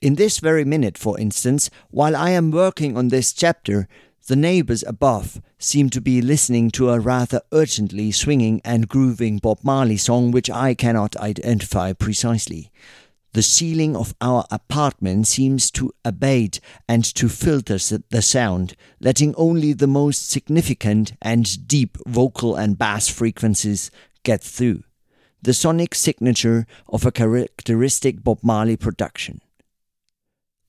In 0.00 0.14
this 0.14 0.38
very 0.38 0.64
minute, 0.64 0.96
for 0.96 1.18
instance, 1.18 1.70
while 1.90 2.14
I 2.14 2.30
am 2.30 2.52
working 2.52 2.96
on 2.96 3.08
this 3.08 3.32
chapter, 3.32 3.88
the 4.28 4.36
neighbors 4.36 4.84
above 4.86 5.40
seem 5.58 5.90
to 5.90 6.00
be 6.00 6.22
listening 6.22 6.70
to 6.72 6.90
a 6.90 7.00
rather 7.00 7.40
urgently 7.50 8.12
swinging 8.12 8.60
and 8.64 8.88
grooving 8.88 9.38
Bob 9.38 9.58
Marley 9.64 9.96
song 9.96 10.30
which 10.30 10.48
I 10.50 10.74
cannot 10.74 11.16
identify 11.16 11.92
precisely. 11.94 12.70
The 13.32 13.42
ceiling 13.42 13.96
of 13.96 14.14
our 14.20 14.44
apartment 14.52 15.26
seems 15.26 15.68
to 15.72 15.92
abate 16.04 16.60
and 16.88 17.04
to 17.16 17.28
filter 17.28 17.78
the 18.10 18.22
sound, 18.22 18.76
letting 19.00 19.34
only 19.34 19.72
the 19.72 19.88
most 19.88 20.30
significant 20.30 21.12
and 21.20 21.66
deep 21.66 21.98
vocal 22.06 22.54
and 22.54 22.78
bass 22.78 23.08
frequencies 23.08 23.90
get 24.22 24.44
through. 24.44 24.84
The 25.42 25.54
sonic 25.54 25.96
signature 25.96 26.68
of 26.88 27.04
a 27.04 27.10
characteristic 27.10 28.22
Bob 28.22 28.38
Marley 28.42 28.76
production. 28.76 29.40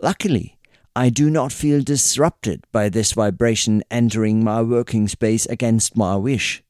Luckily, 0.02 0.58
I 0.96 1.10
do 1.10 1.30
not 1.30 1.52
feel 1.52 1.82
disrupted 1.82 2.66
by 2.72 2.90
this 2.90 3.12
vibration 3.12 3.84
entering 3.92 4.44
my 4.44 4.62
working 4.62 5.08
space 5.08 5.46
against 5.46 5.98
my 5.98 6.16
wish. 6.16 6.64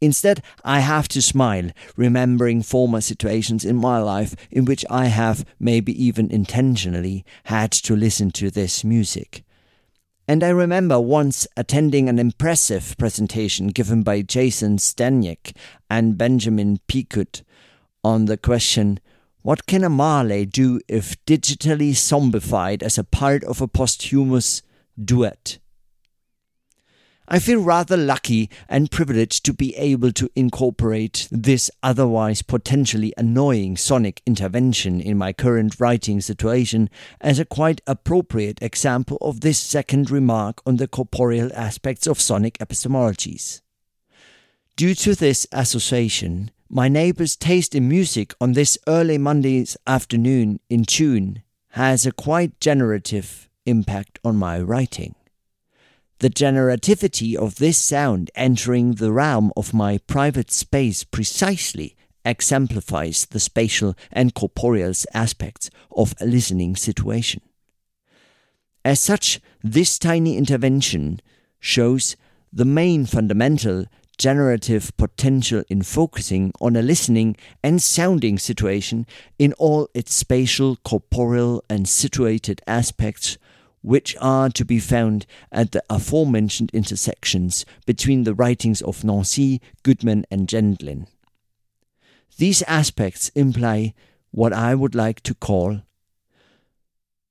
Instead, 0.00 0.42
I 0.64 0.80
have 0.80 1.08
to 1.08 1.20
smile, 1.20 1.70
remembering 1.96 2.62
former 2.62 3.00
situations 3.00 3.64
in 3.64 3.76
my 3.76 3.98
life 3.98 4.36
in 4.50 4.64
which 4.64 4.84
I 4.88 5.06
have, 5.06 5.44
maybe 5.58 5.92
even 6.04 6.30
intentionally, 6.30 7.24
had 7.44 7.72
to 7.72 7.96
listen 7.96 8.30
to 8.32 8.50
this 8.50 8.84
music. 8.84 9.44
And 10.28 10.44
I 10.44 10.50
remember 10.50 11.00
once 11.00 11.48
attending 11.56 12.08
an 12.08 12.18
impressive 12.18 12.94
presentation 12.96 13.68
given 13.68 14.02
by 14.02 14.22
Jason 14.22 14.76
Stanyek 14.76 15.56
and 15.90 16.18
Benjamin 16.18 16.78
Piekut 16.86 17.42
on 18.04 18.26
the 18.26 18.36
question 18.36 19.00
what 19.48 19.64
can 19.64 19.82
a 19.82 19.88
Marley 19.88 20.44
do 20.44 20.78
if 20.88 21.24
digitally 21.24 21.92
zombified 21.92 22.82
as 22.82 22.98
a 22.98 23.02
part 23.02 23.42
of 23.44 23.62
a 23.62 23.66
posthumous 23.66 24.60
duet? 25.02 25.56
I 27.26 27.38
feel 27.38 27.62
rather 27.62 27.96
lucky 27.96 28.50
and 28.68 28.90
privileged 28.90 29.46
to 29.46 29.54
be 29.54 29.74
able 29.76 30.12
to 30.12 30.28
incorporate 30.36 31.28
this 31.30 31.70
otherwise 31.82 32.42
potentially 32.42 33.14
annoying 33.16 33.78
sonic 33.78 34.20
intervention 34.26 35.00
in 35.00 35.16
my 35.16 35.32
current 35.32 35.80
writing 35.80 36.20
situation 36.20 36.90
as 37.18 37.38
a 37.38 37.46
quite 37.46 37.80
appropriate 37.86 38.60
example 38.60 39.16
of 39.22 39.40
this 39.40 39.58
second 39.58 40.10
remark 40.10 40.60
on 40.66 40.76
the 40.76 40.86
corporeal 40.86 41.50
aspects 41.54 42.06
of 42.06 42.20
sonic 42.20 42.58
epistemologies. 42.58 43.62
Due 44.76 44.94
to 44.94 45.14
this 45.14 45.46
association, 45.52 46.50
my 46.70 46.88
neighbor's 46.88 47.34
taste 47.34 47.74
in 47.74 47.88
music 47.88 48.34
on 48.40 48.52
this 48.52 48.76
early 48.86 49.16
Monday's 49.16 49.76
afternoon 49.86 50.60
in 50.68 50.84
tune 50.84 51.42
has 51.70 52.04
a 52.04 52.12
quite 52.12 52.60
generative 52.60 53.48
impact 53.64 54.18
on 54.22 54.36
my 54.36 54.60
writing. 54.60 55.14
The 56.18 56.28
generativity 56.28 57.36
of 57.36 57.56
this 57.56 57.78
sound 57.78 58.30
entering 58.34 58.94
the 58.94 59.12
realm 59.12 59.50
of 59.56 59.72
my 59.72 59.98
private 60.06 60.50
space 60.50 61.04
precisely 61.04 61.96
exemplifies 62.24 63.24
the 63.26 63.40
spatial 63.40 63.94
and 64.12 64.34
corporeal 64.34 64.92
aspects 65.14 65.70
of 65.96 66.14
a 66.20 66.26
listening 66.26 66.76
situation. 66.76 67.40
As 68.84 69.00
such, 69.00 69.40
this 69.62 69.98
tiny 69.98 70.36
intervention 70.36 71.20
shows 71.60 72.16
the 72.52 72.64
main 72.64 73.06
fundamental 73.06 73.86
generative 74.18 74.94
potential 74.96 75.62
in 75.68 75.82
focusing 75.82 76.52
on 76.60 76.76
a 76.76 76.82
listening 76.82 77.36
and 77.62 77.80
sounding 77.80 78.38
situation 78.38 79.06
in 79.38 79.52
all 79.54 79.88
its 79.94 80.12
spatial, 80.12 80.76
corporeal, 80.84 81.64
and 81.70 81.88
situated 81.88 82.60
aspects 82.66 83.38
which 83.80 84.16
are 84.20 84.50
to 84.50 84.64
be 84.64 84.80
found 84.80 85.24
at 85.52 85.72
the 85.72 85.82
aforementioned 85.88 86.70
intersections 86.74 87.64
between 87.86 88.24
the 88.24 88.34
writings 88.34 88.82
of 88.82 89.04
Nancy, 89.04 89.60
Goodman, 89.82 90.26
and 90.30 90.48
Gendlin. 90.48 91.06
These 92.36 92.62
aspects 92.62 93.30
imply 93.30 93.94
what 94.30 94.52
I 94.52 94.74
would 94.74 94.94
like 94.94 95.22
to 95.22 95.34
call 95.34 95.82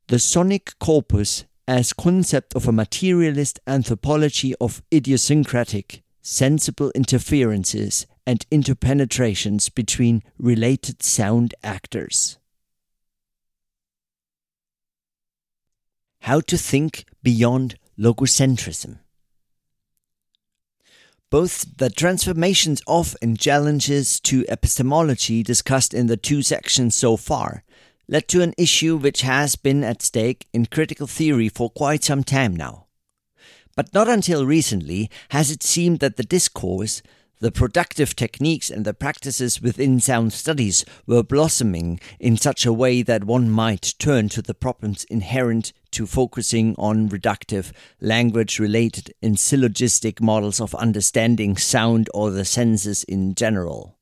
the 0.07 0.19
sonic 0.19 0.73
corpus 0.79 1.43
as 1.67 1.91
concept 1.91 2.55
of 2.55 2.67
a 2.67 2.71
materialist 2.71 3.59
anthropology 3.67 4.55
of 4.61 4.81
idiosyncratic, 4.93 6.01
sensible 6.27 6.91
interferences 6.93 8.05
and 8.25 8.45
interpenetrations 8.49 9.73
between 9.73 10.21
related 10.37 11.01
sound 11.01 11.55
actors. 11.63 12.37
How 16.19 16.41
to 16.41 16.57
think 16.57 17.05
beyond 17.23 17.77
logocentrism. 17.97 18.99
Both 21.29 21.77
the 21.77 21.89
transformations 21.89 22.81
of 22.87 23.15
and 23.21 23.39
challenges 23.39 24.19
to 24.21 24.45
epistemology 24.49 25.43
discussed 25.43 25.93
in 25.93 26.07
the 26.07 26.17
two 26.17 26.41
sections 26.41 26.93
so 26.93 27.15
far 27.15 27.63
led 28.09 28.27
to 28.27 28.41
an 28.41 28.53
issue 28.57 28.97
which 28.97 29.21
has 29.21 29.55
been 29.55 29.81
at 29.81 30.01
stake 30.01 30.45
in 30.51 30.65
critical 30.65 31.07
theory 31.07 31.47
for 31.47 31.69
quite 31.69 32.03
some 32.03 32.25
time 32.25 32.53
now. 32.53 32.86
But 33.77 33.93
not 33.93 34.09
until 34.09 34.43
recently 34.43 35.07
has 35.29 35.51
it 35.51 35.61
seemed 35.61 35.99
that 35.99 36.17
the 36.17 36.23
discourse 36.23 37.03
the 37.39 37.51
productive 37.51 38.15
techniques 38.15 38.71
and 38.71 38.83
the 38.83 38.95
practices 38.95 39.61
within 39.61 39.99
sound 39.99 40.33
studies 40.33 40.83
were 41.05 41.21
blossoming 41.21 41.99
in 42.19 42.35
such 42.35 42.65
a 42.65 42.73
way 42.73 43.03
that 43.03 43.25
one 43.25 43.47
might 43.47 43.93
turn 43.99 44.29
to 44.29 44.41
the 44.41 44.55
problems 44.55 45.03
inherent 45.03 45.71
to 45.91 46.07
focusing 46.07 46.73
on 46.79 47.09
reductive, 47.09 47.71
language 48.01 48.57
related, 48.57 49.13
and 49.21 49.39
syllogistic 49.39 50.19
models 50.19 50.59
of 50.59 50.73
understanding 50.73 51.55
sound 51.55 52.09
or 52.11 52.31
the 52.31 52.45
senses 52.45 53.03
in 53.03 53.35
general. 53.35 53.99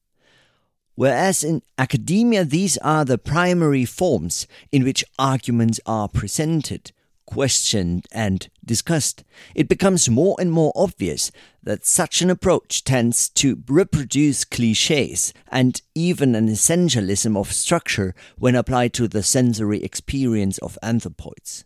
Whereas 0.95 1.43
in 1.43 1.61
academia, 1.77 2.45
these 2.45 2.77
are 2.77 3.03
the 3.03 3.17
primary 3.17 3.83
forms 3.83 4.47
in 4.71 4.85
which 4.85 5.03
arguments 5.19 5.81
are 5.85 6.07
presented, 6.07 6.93
questioned, 7.25 8.05
and 8.11 8.47
discussed, 8.63 9.23
it 9.53 9.67
becomes 9.67 10.09
more 10.09 10.35
and 10.39 10.51
more 10.51 10.71
obvious 10.75 11.31
that 11.63 11.85
such 11.85 12.21
an 12.21 12.29
approach 12.29 12.83
tends 12.83 13.29
to 13.29 13.63
reproduce 13.67 14.45
cliches 14.45 15.33
and 15.51 15.81
even 15.93 16.35
an 16.35 16.47
essentialism 16.47 17.35
of 17.37 17.51
structure 17.51 18.13
when 18.37 18.55
applied 18.55 18.93
to 18.93 19.07
the 19.07 19.23
sensory 19.23 19.83
experience 19.83 20.57
of 20.59 20.77
anthropoids. 20.83 21.63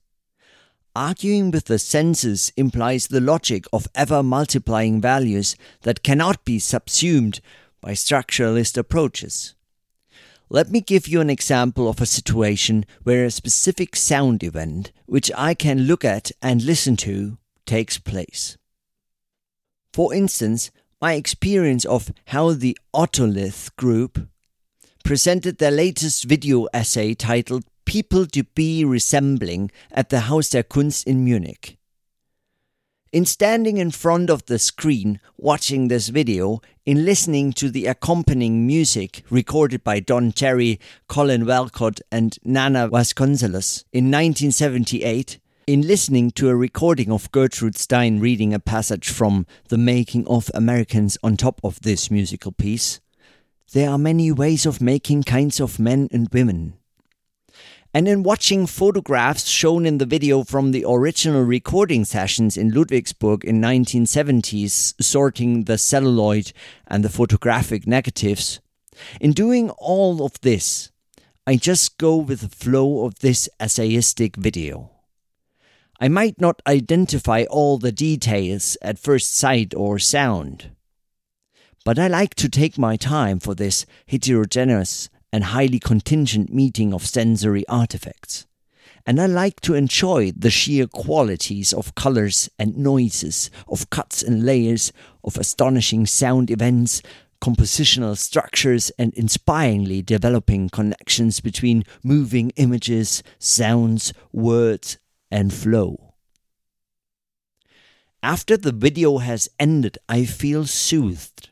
Arguing 0.96 1.52
with 1.52 1.66
the 1.66 1.80
senses 1.80 2.52
implies 2.58 3.08
the 3.08 3.22
logic 3.22 3.66
of 3.72 3.88
ever 3.94 4.24
multiplying 4.24 5.00
values 5.00 5.56
that 5.84 6.04
cannot 6.04 6.44
be 6.44 6.60
subsumed 6.60 7.42
by 7.82 7.92
structuralist 7.92 8.78
approaches. 8.78 9.56
Let 10.52 10.72
me 10.72 10.82
give 10.82 11.08
you 11.08 11.22
an 11.22 11.30
example 11.30 11.88
of 11.88 12.02
a 12.02 12.08
situation 12.08 12.86
where 13.04 13.24
a 13.24 13.30
specific 13.30 13.96
sound 13.96 14.44
event, 14.44 14.92
which 15.06 15.32
I 15.38 15.54
can 15.54 15.82
look 15.82 16.04
at 16.04 16.32
and 16.42 16.64
listen 16.64 16.98
to, 16.98 17.38
takes 17.68 18.00
place. 18.00 18.58
For 19.94 20.12
instance, 20.12 20.72
my 21.00 21.14
experience 21.14 21.86
of 21.86 22.12
how 22.26 22.54
the 22.54 22.76
Otolith 22.96 23.76
group 23.76 24.28
presented 25.04 25.60
their 25.60 25.72
latest 25.72 26.24
video 26.24 26.68
essay 26.74 27.14
titled 27.14 27.64
People 27.86 28.26
to 28.28 28.44
Be 28.44 28.84
Resembling 28.84 29.70
at 29.92 30.10
the 30.10 30.22
Haus 30.22 30.50
der 30.50 30.64
Kunst 30.64 31.06
in 31.06 31.24
Munich. 31.24 31.79
In 33.12 33.26
standing 33.26 33.78
in 33.78 33.90
front 33.90 34.30
of 34.30 34.46
the 34.46 34.60
screen, 34.60 35.20
watching 35.36 35.88
this 35.88 36.10
video, 36.10 36.62
in 36.86 37.06
listening 37.06 37.54
to 37.54 37.72
the 37.72 37.88
accompanying 37.88 38.68
music 38.68 39.24
recorded 39.32 39.84
by 39.84 40.00
Don 40.00 40.32
Cherry, 40.32 40.80
Colin 41.08 41.48
Walcott, 41.48 42.02
and 42.12 42.38
Nana 42.44 42.88
Vasconcelos 42.88 43.84
in 43.92 44.12
1978, 44.12 45.40
in 45.66 45.88
listening 45.88 46.30
to 46.30 46.50
a 46.50 46.56
recording 46.56 47.12
of 47.12 47.32
Gertrude 47.32 47.76
Stein 47.76 48.20
reading 48.20 48.54
a 48.54 48.60
passage 48.60 49.10
from 49.10 49.48
The 49.70 49.80
Making 49.80 50.28
of 50.28 50.52
Americans 50.54 51.18
on 51.24 51.36
top 51.36 51.60
of 51.64 51.82
this 51.82 52.12
musical 52.12 52.52
piece, 52.52 53.00
there 53.74 53.90
are 53.90 53.98
many 53.98 54.32
ways 54.32 54.68
of 54.68 54.82
making 54.82 55.24
kinds 55.24 55.60
of 55.60 55.80
men 55.80 56.10
and 56.12 56.30
women. 56.32 56.79
And 57.92 58.08
in 58.08 58.22
watching 58.22 58.68
photographs 58.68 59.48
shown 59.48 59.88
in 59.88 59.98
the 59.98 60.06
video 60.06 60.44
from 60.44 60.72
the 60.72 60.86
original 60.88 61.44
recording 61.44 62.06
sessions 62.06 62.56
in 62.56 62.72
Ludwigsburg 62.72 63.44
in 63.44 63.60
1970s, 63.60 64.94
sorting 65.02 65.64
the 65.64 65.80
celluloid 65.80 66.54
and 66.86 67.04
the 67.04 67.10
photographic 67.10 67.88
negatives, 67.88 68.60
in 69.20 69.32
doing 69.32 69.72
all 69.72 70.24
of 70.24 70.40
this, 70.42 70.92
I 71.48 71.56
just 71.56 71.98
go 71.98 72.18
with 72.18 72.42
the 72.42 72.56
flow 72.56 73.06
of 73.06 73.20
this 73.20 73.50
essayistic 73.60 74.36
video. 74.36 74.92
I 76.00 76.10
might 76.10 76.40
not 76.40 76.62
identify 76.68 77.46
all 77.50 77.80
the 77.80 77.92
details 77.92 78.78
at 78.84 79.00
first 79.00 79.36
sight 79.36 79.74
or 79.74 79.98
sound, 79.98 80.70
but 81.84 81.98
I 81.98 82.08
like 82.08 82.36
to 82.36 82.50
take 82.50 82.78
my 82.78 82.98
time 82.98 83.40
for 83.40 83.56
this 83.56 83.88
heterogeneous 84.08 85.10
and 85.32 85.46
highly 85.46 85.80
contingent 85.80 86.54
meeting 86.54 86.94
of 86.94 87.06
sensory 87.06 87.68
artifacts. 87.68 88.48
And 89.06 89.20
I 89.20 89.26
like 89.26 89.62
to 89.62 89.76
enjoy 89.76 90.32
the 90.32 90.50
sheer 90.50 90.86
qualities 90.86 91.74
of 91.74 91.96
colors 91.96 92.50
and 92.60 92.78
noises, 92.78 93.50
of 93.68 93.90
cuts 93.90 94.22
and 94.22 94.46
layers, 94.46 94.92
of 95.24 95.38
astonishing 95.38 96.06
sound 96.06 96.52
events, 96.52 97.02
compositional 97.42 98.18
structures, 98.18 98.92
and 99.00 99.14
inspiringly 99.14 100.02
developing 100.02 100.70
connections 100.70 101.40
between 101.40 101.86
moving 102.04 102.52
images, 102.58 103.24
sounds, 103.40 104.14
words, 104.32 104.98
and 105.32 105.54
flow. 105.54 106.14
After 108.22 108.58
the 108.58 108.74
video 108.74 109.20
has 109.20 109.48
ended, 109.58 109.98
I 110.10 110.26
feel 110.26 110.66
soothed 110.66 111.49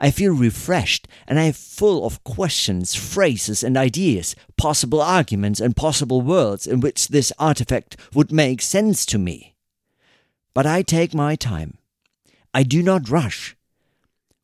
I 0.00 0.10
feel 0.10 0.32
refreshed 0.32 1.06
and 1.28 1.38
I 1.38 1.44
am 1.44 1.52
full 1.52 2.06
of 2.06 2.24
questions, 2.24 2.94
phrases, 2.94 3.62
and 3.62 3.76
ideas, 3.76 4.34
possible 4.56 5.02
arguments, 5.02 5.60
and 5.60 5.76
possible 5.76 6.22
worlds 6.22 6.66
in 6.66 6.80
which 6.80 7.08
this 7.08 7.32
artifact 7.38 7.98
would 8.14 8.32
make 8.32 8.62
sense 8.62 9.04
to 9.06 9.18
me. 9.18 9.54
But 10.54 10.66
I 10.66 10.80
take 10.80 11.12
my 11.12 11.36
time. 11.36 11.76
I 12.54 12.62
do 12.62 12.82
not 12.82 13.10
rush. 13.10 13.56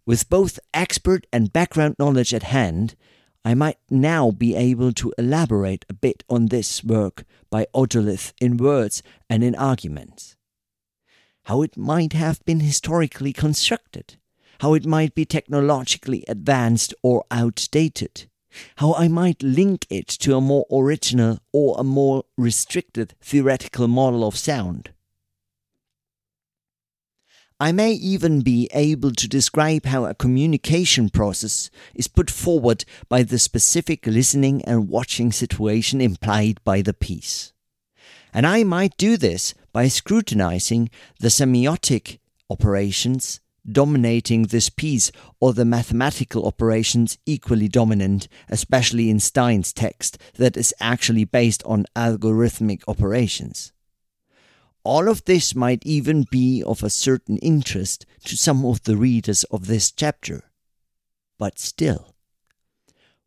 With 0.05 0.29
both 0.29 0.61
expert 0.75 1.27
and 1.33 1.53
background 1.53 1.97
knowledge 1.99 2.35
at 2.35 2.45
hand, 2.45 2.95
I 3.45 3.55
might 3.55 3.79
now 3.91 4.31
be 4.31 4.55
able 4.55 4.93
to 4.93 5.15
elaborate 5.17 5.87
a 5.89 5.95
bit 5.95 6.23
on 6.29 6.47
this 6.47 6.85
work 6.85 7.25
by 7.49 7.67
Otolith 7.75 8.33
in 8.41 8.59
words 8.59 9.03
and 9.31 9.43
in 9.43 9.55
arguments. 9.55 10.37
How 11.45 11.63
it 11.63 11.77
might 11.77 12.13
have 12.13 12.45
been 12.45 12.61
historically 12.61 13.33
constructed 13.33 14.17
how 14.61 14.75
it 14.75 14.87
might 14.87 15.15
be 15.15 15.25
technologically 15.25 16.25
advanced 16.29 16.95
or 17.03 17.25
outdated, 17.31 18.27
how 18.77 18.95
I 18.95 19.09
might 19.09 19.43
link 19.43 19.87
it 19.91 20.09
to 20.09 20.37
a 20.37 20.41
more 20.41 20.67
original 20.71 21.41
or 21.53 21.77
a 21.79 21.85
more 21.85 22.25
restricted 22.37 23.15
theoretical 23.21 23.89
model 23.89 24.27
of 24.27 24.37
sound. 24.37 24.91
I 27.59 27.73
may 27.73 27.93
even 27.93 28.43
be 28.43 28.69
able 28.75 29.13
to 29.13 29.29
describe 29.29 29.87
how 29.87 30.05
a 30.05 30.15
communication 30.15 31.09
process 31.09 31.71
is 31.95 32.07
put 32.07 32.31
forward 32.31 32.85
by 33.09 33.23
the 33.23 33.39
specific 33.39 34.07
listening 34.07 34.63
and 34.67 34.91
watching 34.91 35.33
situation 35.33 36.03
implied 36.03 36.61
by 36.65 36.83
the 36.83 36.93
piece. 36.93 37.55
And 38.35 38.47
I 38.47 38.63
might 38.63 38.99
do 38.99 39.17
this 39.17 39.55
by 39.73 39.89
scrutinizing 39.89 40.91
the 41.19 41.29
semiotic 41.29 42.19
operations 42.51 43.41
dominating 43.71 44.45
this 44.45 44.69
piece 44.71 45.11
or 45.41 45.53
the 45.53 45.65
mathematical 45.65 46.47
operations 46.47 47.19
equally 47.27 47.69
dominant, 47.69 48.29
especially 48.49 49.11
in 49.11 49.21
Stein's 49.21 49.73
text 49.73 50.19
that 50.35 50.57
is 50.57 50.75
actually 50.81 51.25
based 51.25 51.63
on 51.65 51.87
algorithmic 51.95 52.83
operations. 52.87 53.73
All 54.85 55.09
of 55.09 55.25
this 55.25 55.55
might 55.55 55.85
even 55.85 56.27
be 56.31 56.63
of 56.63 56.83
a 56.83 56.91
certain 56.91 57.39
interest 57.39 58.07
to 58.25 58.37
some 58.37 58.65
of 58.65 58.85
the 58.85 58.97
readers 58.97 59.43
of 59.45 59.67
this 59.67 59.91
chapter. 59.91 60.45
But 61.39 61.59
still, 61.59 62.15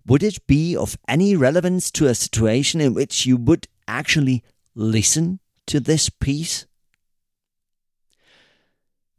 would 0.06 0.24
it 0.24 0.48
be 0.48 0.76
of 0.76 0.98
any 1.08 1.36
relevance 1.36 1.92
to 1.92 2.08
a 2.08 2.16
situation 2.16 2.82
in 2.82 2.94
which 2.94 3.26
you 3.26 3.36
would 3.36 3.68
actually 3.88 4.44
listen 4.74 5.40
to 5.68 5.80
this 5.80 6.10
piece? 6.10 6.66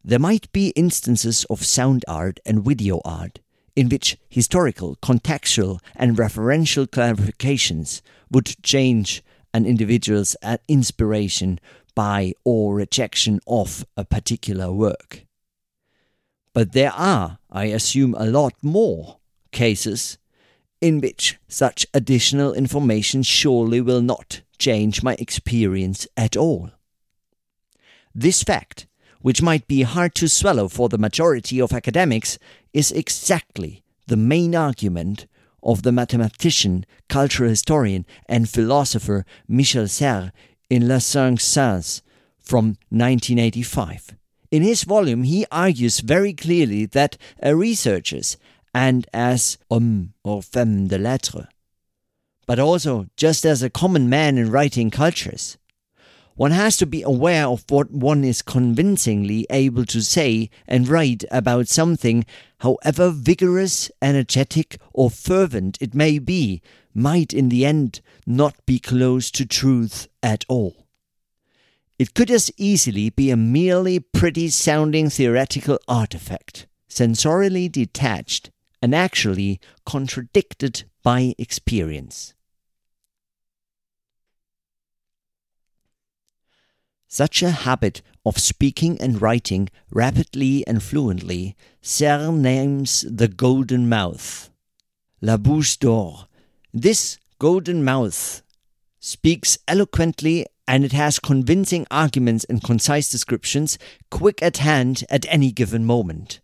There 0.02 0.18
might 0.18 0.50
be 0.52 0.70
instances 0.70 1.44
of 1.50 1.64
sound 1.64 2.04
art 2.08 2.40
and 2.46 2.64
video 2.64 3.00
art 3.04 3.40
in 3.76 3.88
which 3.88 4.16
historical, 4.28 4.96
contextual, 4.96 5.80
and 5.94 6.16
referential 6.16 6.86
clarifications 6.86 8.00
would 8.30 8.62
change 8.62 9.22
an 9.52 9.66
individual's 9.66 10.36
uh, 10.42 10.58
inspiration 10.68 11.60
by 11.94 12.32
or 12.44 12.74
rejection 12.74 13.40
of 13.46 13.84
a 13.96 14.04
particular 14.04 14.72
work. 14.72 15.26
But 16.52 16.72
there 16.72 16.92
are, 16.92 17.38
I 17.50 17.66
assume, 17.66 18.14
a 18.14 18.26
lot 18.26 18.54
more 18.62 19.18
cases 19.52 20.18
in 20.80 21.00
which 21.00 21.38
such 21.46 21.86
additional 21.92 22.54
information 22.54 23.22
surely 23.22 23.80
will 23.80 24.02
not 24.02 24.40
change 24.58 25.02
my 25.02 25.14
experience 25.18 26.06
at 26.16 26.36
all. 26.36 26.70
This 28.14 28.42
fact, 28.42 28.86
which 29.20 29.42
might 29.42 29.66
be 29.68 29.82
hard 29.82 30.14
to 30.14 30.28
swallow 30.28 30.68
for 30.68 30.88
the 30.88 30.98
majority 30.98 31.60
of 31.60 31.72
academics, 31.72 32.38
is 32.72 32.92
exactly 32.92 33.82
the 34.06 34.16
main 34.16 34.54
argument 34.54 35.26
of 35.62 35.82
the 35.82 35.92
mathematician, 35.92 36.86
cultural 37.08 37.50
historian, 37.50 38.06
and 38.26 38.48
philosopher 38.48 39.24
Michel 39.46 39.88
Serres 39.88 40.30
in 40.68 40.88
Les 40.88 41.04
Cinq 41.04 41.40
Sens 41.40 42.02
from 42.38 42.76
1985. 42.88 44.16
In 44.50 44.62
his 44.62 44.84
volume, 44.84 45.22
he 45.24 45.46
argues 45.52 46.00
very 46.00 46.32
clearly 46.32 46.86
that 46.86 47.16
a 47.42 47.54
researcher's 47.54 48.36
and 48.74 49.06
as 49.12 49.58
homme 49.70 50.12
or 50.24 50.42
femme 50.42 50.88
de 50.88 50.98
lettres, 50.98 51.46
but 52.46 52.58
also 52.58 53.06
just 53.16 53.44
as 53.44 53.62
a 53.62 53.70
common 53.70 54.08
man 54.08 54.38
in 54.38 54.50
writing 54.50 54.90
cultures. 54.90 55.56
One 56.40 56.52
has 56.52 56.78
to 56.78 56.86
be 56.86 57.02
aware 57.02 57.46
of 57.46 57.66
what 57.68 57.90
one 57.90 58.24
is 58.24 58.40
convincingly 58.40 59.46
able 59.50 59.84
to 59.84 60.00
say 60.00 60.48
and 60.66 60.88
write 60.88 61.22
about 61.30 61.68
something, 61.68 62.24
however 62.60 63.10
vigorous, 63.10 63.90
energetic, 64.00 64.78
or 64.94 65.10
fervent 65.10 65.76
it 65.82 65.94
may 65.94 66.18
be, 66.18 66.62
might 66.94 67.34
in 67.34 67.50
the 67.50 67.66
end 67.66 68.00
not 68.24 68.54
be 68.64 68.78
close 68.78 69.30
to 69.32 69.44
truth 69.44 70.08
at 70.22 70.46
all. 70.48 70.86
It 71.98 72.14
could 72.14 72.30
as 72.30 72.50
easily 72.56 73.10
be 73.10 73.30
a 73.30 73.36
merely 73.36 74.00
pretty 74.00 74.48
sounding 74.48 75.10
theoretical 75.10 75.78
artifact, 75.86 76.66
sensorially 76.88 77.70
detached 77.70 78.50
and 78.80 78.94
actually 78.94 79.60
contradicted 79.84 80.84
by 81.02 81.34
experience. 81.36 82.32
Such 87.12 87.42
a 87.42 87.50
habit 87.50 88.02
of 88.24 88.38
speaking 88.38 88.96
and 89.00 89.20
writing 89.20 89.68
rapidly 89.90 90.64
and 90.64 90.80
fluently 90.80 91.56
Serres 91.82 92.30
names 92.30 93.04
the 93.10 93.26
golden 93.26 93.88
mouth, 93.88 94.48
la 95.20 95.36
bouche 95.36 95.76
d'or. 95.76 96.28
This 96.72 97.18
golden 97.40 97.82
mouth 97.82 98.42
speaks 99.00 99.58
eloquently 99.66 100.46
and 100.68 100.84
it 100.84 100.92
has 100.92 101.18
convincing 101.18 101.84
arguments 101.90 102.44
and 102.44 102.62
concise 102.62 103.10
descriptions 103.10 103.76
quick 104.12 104.40
at 104.40 104.58
hand 104.58 105.02
at 105.10 105.26
any 105.28 105.50
given 105.50 105.84
moment. 105.84 106.38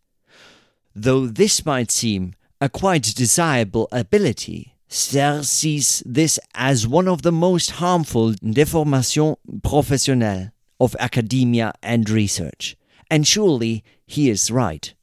Though 0.96 1.28
this 1.28 1.64
might 1.64 1.92
seem 1.92 2.34
a 2.60 2.68
quite 2.68 3.14
desirable 3.14 3.86
ability, 3.92 4.74
Serres 4.88 5.48
sees 5.48 6.02
this 6.04 6.40
as 6.56 6.88
one 6.88 7.06
of 7.06 7.22
the 7.22 7.30
most 7.30 7.72
harmful 7.82 8.32
déformations 8.32 9.36
professionnelles 9.62 10.50
of 10.80 10.96
academia 10.98 11.72
and 11.82 12.08
research. 12.08 12.76
And 13.10 13.26
surely 13.26 13.84
he 14.06 14.28
is 14.30 14.50
right. 14.50 14.94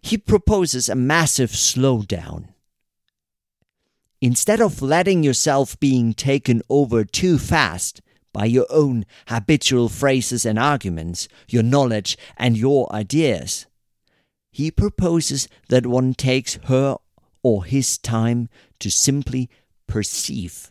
He 0.00 0.18
proposes 0.18 0.88
a 0.88 0.94
massive 0.94 1.50
slowdown. 1.50 2.48
Instead 4.20 4.60
of 4.60 4.82
letting 4.82 5.22
yourself 5.22 5.78
being 5.80 6.14
taken 6.14 6.62
over 6.68 7.04
too 7.04 7.38
fast 7.38 8.00
by 8.32 8.44
your 8.44 8.66
own 8.70 9.04
habitual 9.28 9.88
phrases 9.88 10.46
and 10.46 10.58
arguments, 10.58 11.28
your 11.48 11.62
knowledge 11.62 12.16
and 12.36 12.56
your 12.56 12.92
ideas, 12.92 13.66
he 14.50 14.70
proposes 14.70 15.48
that 15.68 15.86
one 15.86 16.14
takes 16.14 16.54
her 16.64 16.96
or 17.42 17.64
his 17.64 17.98
time 17.98 18.48
to 18.78 18.90
simply 18.90 19.50
perceive, 19.86 20.70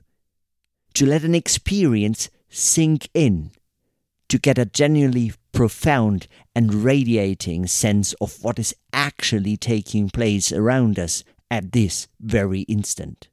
to 0.93 1.05
let 1.05 1.24
an 1.24 1.36
experience 1.36 2.30
sink 2.49 3.09
in, 3.13 3.51
to 4.32 4.39
get 4.39 4.57
a 4.57 4.63
genuinely 4.63 5.34
profound 5.51 6.25
and 6.55 6.86
radiating 6.86 7.67
sense 7.67 8.13
of 8.21 8.41
what 8.41 8.57
is 8.57 8.73
actually 8.93 9.57
taking 9.57 10.09
place 10.09 10.53
around 10.53 10.97
us 10.97 11.25
at 11.49 11.73
this 11.73 12.07
very 12.21 12.61
instant. 12.61 13.27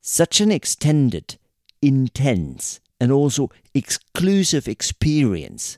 Such 0.00 0.40
an 0.40 0.50
extended, 0.50 1.36
intense, 1.82 2.80
and 2.98 3.12
also 3.12 3.50
exclusive 3.74 4.66
experience, 4.66 5.76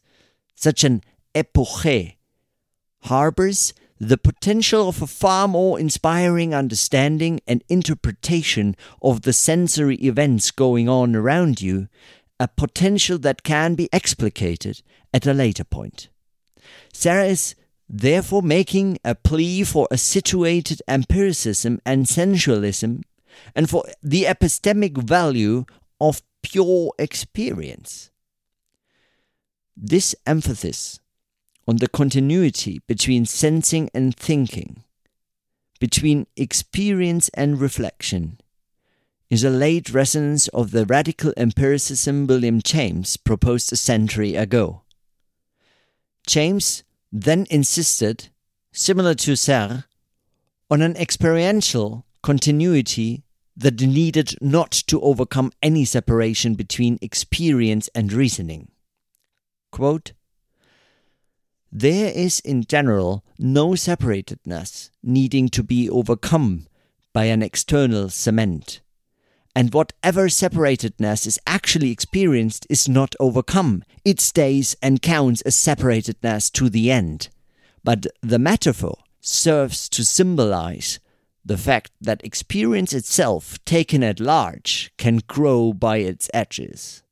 such 0.55 0.85
an 0.85 1.03
epoche 1.35 2.15
harbors 3.03 3.75
the 4.01 4.19
potential 4.19 4.89
of 4.89 5.03
a 5.03 5.07
far 5.07 5.49
more 5.49 5.79
inspiring 5.79 6.55
understanding 6.55 7.41
and 7.47 7.65
interpretation 7.69 8.77
of 9.03 9.23
the 9.23 9.33
sensory 9.33 9.97
events 9.97 10.53
going 10.53 10.89
on 10.89 11.17
around 11.17 11.61
you, 11.61 11.89
a 12.41 12.49
potential 12.49 13.19
that 13.19 13.43
can 13.43 13.75
be 13.75 13.89
explicated 13.93 14.83
at 15.13 15.27
a 15.27 15.35
later 15.35 15.65
point. 15.65 16.09
Serres 16.93 17.31
is 17.31 17.55
therefore 17.89 18.43
making 18.43 18.99
a 19.05 19.15
plea 19.15 19.65
for 19.65 19.89
a 19.91 19.99
situated 19.99 20.83
empiricism 20.87 21.81
and 21.87 22.09
sensualism, 22.09 23.03
and 23.55 23.71
for 23.71 23.85
the 24.03 24.25
epistemic 24.25 24.99
value 24.99 25.65
of 26.01 26.23
pure 26.43 26.93
experience. 26.99 28.11
This 29.77 30.15
emphasis 30.27 31.01
on 31.67 31.77
the 31.77 31.89
continuity 31.89 32.81
between 32.87 33.27
sensing 33.27 33.91
and 33.95 34.15
thinking, 34.17 34.85
between 35.81 36.27
experience 36.37 37.29
and 37.35 37.61
reflection, 37.61 38.39
is 39.31 39.45
a 39.45 39.51
late 39.51 39.91
resonance 39.91 40.49
of 40.49 40.71
the 40.71 40.87
radical 40.87 41.33
empiricism 41.37 42.27
William 42.27 42.61
James 42.63 43.17
proposed 43.17 43.73
a 43.73 43.77
century 43.77 44.35
ago. 44.35 44.83
James 46.27 46.83
then 47.13 47.47
insisted, 47.51 48.29
similar 48.73 49.15
to 49.15 49.37
Serres, 49.37 49.85
on 50.71 50.83
an 50.83 50.97
experiential 50.97 52.07
continuity 52.23 53.25
that 53.57 53.81
needed 53.81 54.35
not 54.41 54.71
to 54.71 55.01
overcome 55.01 55.53
any 55.63 55.85
separation 55.85 56.55
between 56.55 56.99
experience 57.03 57.89
and 57.95 58.13
reasoning. 58.13 58.71
Quote, 59.73 60.13
there 61.71 62.11
is 62.15 62.41
in 62.41 62.65
general 62.65 63.25
no 63.39 63.71
separatedness 63.71 64.91
needing 65.03 65.49
to 65.51 65.63
be 65.63 65.91
overcome 65.91 66.67
by 67.13 67.25
an 67.25 67.43
external 67.43 68.09
cement. 68.09 68.81
And 69.59 69.75
whatever 69.75 70.29
separatedness 70.29 71.27
is 71.27 71.41
actually 71.45 71.91
experienced 71.91 72.65
is 72.71 72.89
not 72.89 73.17
overcome. 73.19 73.83
It 74.05 74.21
stays 74.21 74.77
and 74.81 75.03
counts 75.03 75.41
as 75.41 75.57
separatedness 75.57 76.53
to 76.53 76.71
the 76.71 76.93
end. 76.93 77.29
But 77.83 78.07
the 78.23 78.39
metaphor 78.39 78.99
serves 79.21 79.89
to 79.89 80.05
symbolize 80.05 81.01
the 81.45 81.57
fact 81.57 81.91
that 82.01 82.23
experience 82.23 82.93
itself, 82.93 83.59
taken 83.65 84.05
at 84.05 84.21
large, 84.21 84.93
can 84.97 85.23
grow 85.27 85.73
by 85.73 85.97
its 85.97 86.31
edges. 86.33 87.03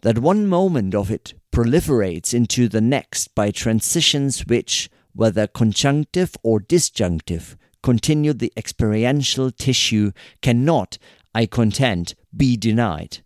That 0.00 0.20
one 0.20 0.46
moment 0.46 0.94
of 0.94 1.10
it 1.10 1.34
proliferates 1.52 2.32
into 2.32 2.66
the 2.66 2.80
next 2.80 3.34
by 3.34 3.50
transitions 3.50 4.46
which, 4.46 4.88
whether 5.12 5.46
conjunctive 5.46 6.34
or 6.42 6.60
disjunctive, 6.60 7.58
continue 7.82 8.32
the 8.32 8.54
experiential 8.56 9.50
tissue 9.50 10.12
cannot, 10.40 10.96
I 11.34 11.46
contend, 11.46 12.14
be 12.36 12.56
denied. 12.56 13.18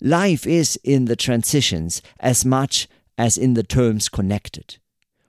Life 0.00 0.46
is 0.46 0.78
in 0.84 1.06
the 1.06 1.16
transitions 1.16 2.02
as 2.20 2.44
much 2.44 2.88
as 3.16 3.38
in 3.38 3.54
the 3.54 3.62
terms 3.62 4.08
connected. 4.08 4.78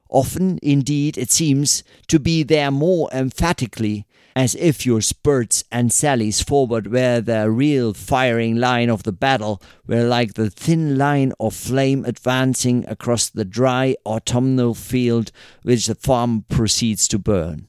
Often, 0.10 0.60
indeed, 0.62 1.18
it 1.18 1.32
seems 1.32 1.84
to 2.08 2.20
be 2.20 2.44
there 2.44 2.72
more 2.72 3.10
emphatically 3.12 4.06
as 4.36 4.54
if 4.56 4.86
your 4.86 5.02
spurts 5.02 5.64
and 5.72 5.94
sallies 5.94 6.42
forward 6.42 6.92
were 6.92 7.22
the 7.22 7.50
real 7.50 7.94
firing 7.94 8.58
line 8.58 8.90
of 8.90 9.04
the 9.04 9.14
battle, 9.14 9.62
were 9.88 10.04
like 10.04 10.34
the 10.34 10.50
thin 10.50 10.98
line 10.98 11.32
of 11.40 11.56
flame 11.56 12.04
advancing 12.06 12.86
across 12.88 13.30
the 13.30 13.46
dry 13.46 13.96
autumnal 14.06 14.74
field 14.74 15.32
which 15.64 15.88
the 15.88 15.96
farm 15.96 16.44
proceeds 16.50 17.08
to 17.08 17.18
burn. 17.18 17.68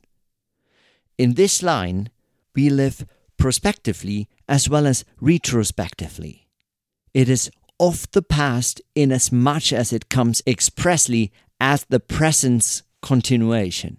In 1.16 1.34
this 1.34 1.62
line, 1.62 2.10
we 2.54 2.68
live 2.68 3.06
prospectively 3.38 4.28
as 4.48 4.68
well 4.68 4.86
as 4.86 5.04
retrospectively. 5.20 6.48
It 7.14 7.28
is 7.28 7.50
of 7.78 8.10
the 8.12 8.22
past 8.22 8.80
in 8.94 9.12
as 9.12 9.30
much 9.30 9.72
as 9.72 9.92
it 9.92 10.08
comes 10.08 10.42
expressly 10.46 11.32
as 11.60 11.84
the 11.84 12.00
present's 12.00 12.82
continuation. 13.02 13.98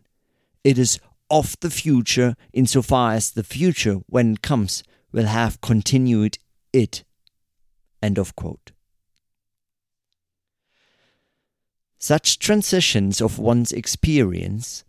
It 0.64 0.78
is 0.78 1.00
of 1.30 1.60
the 1.60 1.70
future 1.70 2.36
insofar 2.54 3.14
as 3.14 3.32
the 3.32 3.44
future, 3.44 3.96
when 4.08 4.34
it 4.34 4.42
comes, 4.42 4.84
will 5.12 5.26
have 5.26 5.62
continued 5.62 6.38
it. 6.74 7.04
End 8.02 8.18
of 8.18 8.36
quote. 8.36 8.72
Such 12.00 12.40
transitions 12.40 13.22
of 13.22 13.40
one's 13.40 13.72
experience, 13.72 14.84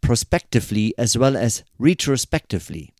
prospectively 0.00 0.94
as 0.98 1.16
well 1.16 1.36
as 1.36 1.64
retrospectively, 1.78 2.92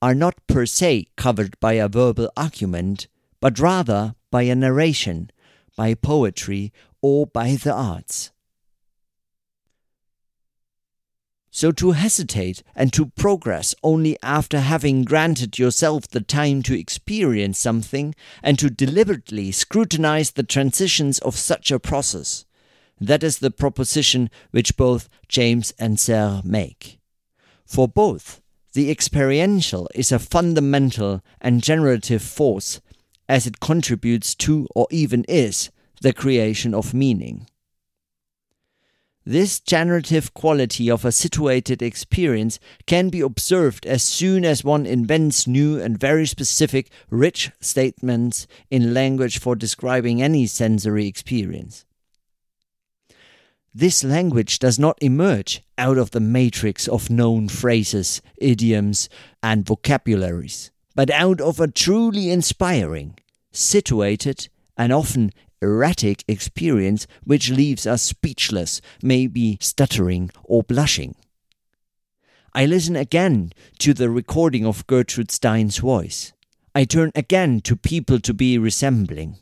are 0.00 0.14
not 0.14 0.46
per 0.46 0.66
se 0.66 1.06
covered 1.16 1.58
by 1.60 1.74
a 1.74 1.88
verbal 1.88 2.30
argument, 2.36 3.08
but 3.40 3.58
rather 3.58 4.14
by 4.30 4.42
a 4.42 4.54
narration, 4.54 5.30
by 5.76 5.94
poetry, 5.94 6.72
or 7.00 7.26
by 7.26 7.54
the 7.54 7.72
arts. 7.72 8.30
So 11.50 11.72
to 11.72 11.90
hesitate 11.90 12.62
and 12.76 12.92
to 12.92 13.06
progress 13.06 13.74
only 13.82 14.16
after 14.22 14.60
having 14.60 15.02
granted 15.02 15.58
yourself 15.58 16.06
the 16.06 16.20
time 16.20 16.62
to 16.62 16.78
experience 16.78 17.58
something 17.58 18.14
and 18.44 18.58
to 18.60 18.70
deliberately 18.70 19.50
scrutinize 19.50 20.32
the 20.32 20.44
transitions 20.44 21.18
of 21.18 21.36
such 21.36 21.72
a 21.72 21.80
process. 21.80 22.44
That 23.00 23.24
is 23.24 23.38
the 23.38 23.50
proposition 23.50 24.30
which 24.52 24.76
both 24.76 25.08
James 25.28 25.72
and 25.78 25.98
Serres 25.98 26.44
make. 26.44 27.00
For 27.64 27.88
both, 27.88 28.40
the 28.78 28.92
experiential 28.92 29.88
is 29.92 30.12
a 30.12 30.20
fundamental 30.20 31.20
and 31.40 31.64
generative 31.64 32.22
force 32.22 32.80
as 33.28 33.44
it 33.44 33.58
contributes 33.58 34.36
to 34.36 34.68
or 34.72 34.86
even 34.92 35.24
is 35.24 35.70
the 36.00 36.12
creation 36.12 36.72
of 36.72 36.94
meaning. 36.94 37.48
This 39.26 39.58
generative 39.58 40.32
quality 40.32 40.88
of 40.88 41.04
a 41.04 41.10
situated 41.10 41.82
experience 41.82 42.60
can 42.86 43.08
be 43.08 43.20
observed 43.20 43.84
as 43.84 44.04
soon 44.04 44.44
as 44.44 44.62
one 44.62 44.86
invents 44.86 45.48
new 45.48 45.80
and 45.80 45.98
very 45.98 46.24
specific, 46.24 46.88
rich 47.10 47.50
statements 47.60 48.46
in 48.70 48.94
language 48.94 49.40
for 49.40 49.56
describing 49.56 50.22
any 50.22 50.46
sensory 50.46 51.08
experience. 51.08 51.84
This 53.78 54.02
language 54.02 54.58
does 54.58 54.76
not 54.76 54.98
emerge 55.00 55.62
out 55.78 55.98
of 55.98 56.10
the 56.10 56.18
matrix 56.18 56.88
of 56.88 57.10
known 57.10 57.46
phrases, 57.46 58.20
idioms, 58.36 59.08
and 59.40 59.64
vocabularies, 59.64 60.72
but 60.96 61.10
out 61.10 61.40
of 61.40 61.60
a 61.60 61.68
truly 61.68 62.28
inspiring, 62.28 63.16
situated, 63.52 64.48
and 64.76 64.92
often 64.92 65.30
erratic 65.62 66.24
experience 66.26 67.06
which 67.22 67.50
leaves 67.50 67.86
us 67.86 68.02
speechless, 68.02 68.80
maybe 69.00 69.58
stuttering 69.60 70.30
or 70.42 70.64
blushing. 70.64 71.14
I 72.52 72.66
listen 72.66 72.96
again 72.96 73.52
to 73.78 73.94
the 73.94 74.10
recording 74.10 74.66
of 74.66 74.88
Gertrude 74.88 75.30
Stein's 75.30 75.76
voice. 75.76 76.32
I 76.74 76.82
turn 76.82 77.12
again 77.14 77.60
to 77.60 77.76
people 77.76 78.18
to 78.18 78.34
be 78.34 78.58
resembling. 78.58 79.36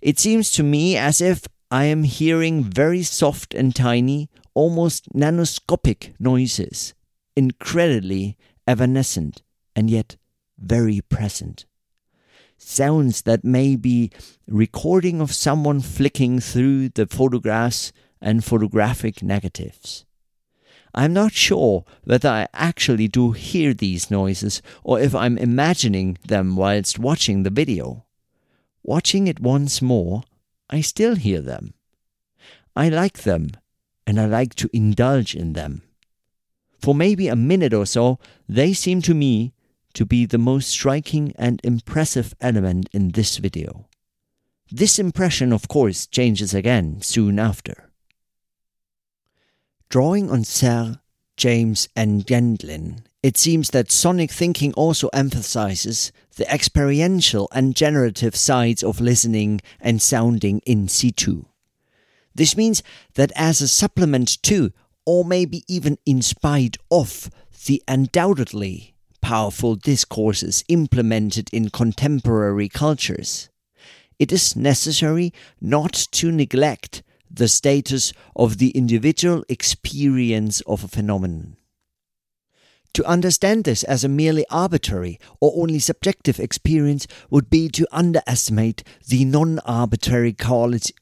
It 0.00 0.20
seems 0.20 0.52
to 0.52 0.62
me 0.62 0.96
as 0.96 1.20
if 1.20 1.48
I 1.70 1.84
am 1.84 2.04
hearing 2.04 2.62
very 2.64 3.02
soft 3.02 3.54
and 3.54 3.74
tiny, 3.74 4.30
almost 4.54 5.12
nanoscopic 5.12 6.14
noises, 6.18 6.94
incredibly 7.34 8.36
evanescent 8.66 9.42
and 9.74 9.90
yet 9.90 10.16
very 10.58 11.00
present 11.00 11.66
sounds 12.58 13.22
that 13.22 13.44
may 13.44 13.76
be 13.76 14.10
recording 14.48 15.20
of 15.20 15.34
someone 15.34 15.80
flicking 15.80 16.40
through 16.40 16.88
the 16.90 17.06
photographs 17.06 17.92
and 18.20 18.44
photographic 18.44 19.22
negatives. 19.22 20.04
I'm 20.94 21.12
not 21.12 21.32
sure 21.32 21.84
whether 22.04 22.28
I 22.28 22.48
actually 22.54 23.08
do 23.08 23.32
hear 23.32 23.74
these 23.74 24.10
noises 24.10 24.62
or 24.82 24.98
if 24.98 25.14
I'm 25.14 25.36
imagining 25.36 26.16
them 26.26 26.56
whilst 26.56 26.98
watching 26.98 27.42
the 27.42 27.50
video. 27.50 28.06
Watching 28.82 29.26
it 29.26 29.40
once 29.40 29.82
more, 29.82 30.22
I 30.68 30.80
still 30.80 31.16
hear 31.16 31.40
them. 31.40 31.74
I 32.74 32.88
like 32.88 33.22
them, 33.22 33.52
and 34.06 34.20
I 34.20 34.26
like 34.26 34.54
to 34.56 34.70
indulge 34.72 35.34
in 35.34 35.52
them. 35.52 35.82
For 36.78 36.94
maybe 36.94 37.28
a 37.28 37.36
minute 37.36 37.72
or 37.72 37.86
so, 37.86 38.18
they 38.48 38.72
seem 38.72 39.02
to 39.02 39.14
me 39.14 39.54
to 39.94 40.04
be 40.04 40.26
the 40.26 40.38
most 40.38 40.68
striking 40.68 41.32
and 41.36 41.60
impressive 41.64 42.34
element 42.40 42.88
in 42.92 43.12
this 43.12 43.38
video. 43.38 43.88
This 44.70 44.98
impression, 44.98 45.52
of 45.52 45.68
course, 45.68 46.06
changes 46.06 46.52
again 46.52 47.00
soon 47.00 47.38
after. 47.38 47.90
Drawing 49.88 50.30
on 50.30 50.44
Serres, 50.44 50.98
James, 51.36 51.88
and 51.94 52.26
Gendlin, 52.26 53.04
it 53.26 53.36
seems 53.36 53.70
that 53.70 53.90
sonic 53.90 54.30
thinking 54.30 54.72
also 54.74 55.08
emphasizes 55.08 56.12
the 56.36 56.48
experiential 56.48 57.48
and 57.50 57.74
generative 57.74 58.36
sides 58.36 58.84
of 58.84 59.00
listening 59.00 59.60
and 59.80 60.00
sounding 60.00 60.60
in 60.64 60.86
situ. 60.86 61.44
This 62.36 62.56
means 62.56 62.84
that 63.14 63.32
as 63.34 63.60
a 63.60 63.66
supplement 63.66 64.40
to, 64.44 64.70
or 65.04 65.24
maybe 65.24 65.64
even 65.66 65.98
in 66.06 66.22
spite 66.22 66.76
of, 66.88 67.28
the 67.64 67.82
undoubtedly 67.88 68.94
powerful 69.20 69.74
discourses 69.74 70.62
implemented 70.68 71.50
in 71.52 71.70
contemporary 71.70 72.68
cultures, 72.68 73.48
it 74.20 74.30
is 74.30 74.54
necessary 74.54 75.32
not 75.60 75.94
to 76.12 76.30
neglect 76.30 77.02
the 77.28 77.48
status 77.48 78.12
of 78.36 78.58
the 78.58 78.70
individual 78.70 79.42
experience 79.48 80.60
of 80.60 80.84
a 80.84 80.88
phenomenon. 80.88 81.56
To 82.96 83.04
understand 83.04 83.64
this 83.64 83.84
as 83.84 84.04
a 84.04 84.08
merely 84.08 84.46
arbitrary 84.48 85.20
or 85.38 85.52
only 85.54 85.80
subjective 85.80 86.40
experience 86.40 87.06
would 87.28 87.50
be 87.50 87.68
to 87.68 87.86
underestimate 87.92 88.82
the 89.06 89.26
non 89.26 89.58
arbitrary 89.66 90.32
quality, 90.32 90.94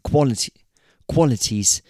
qualities 1.07 1.83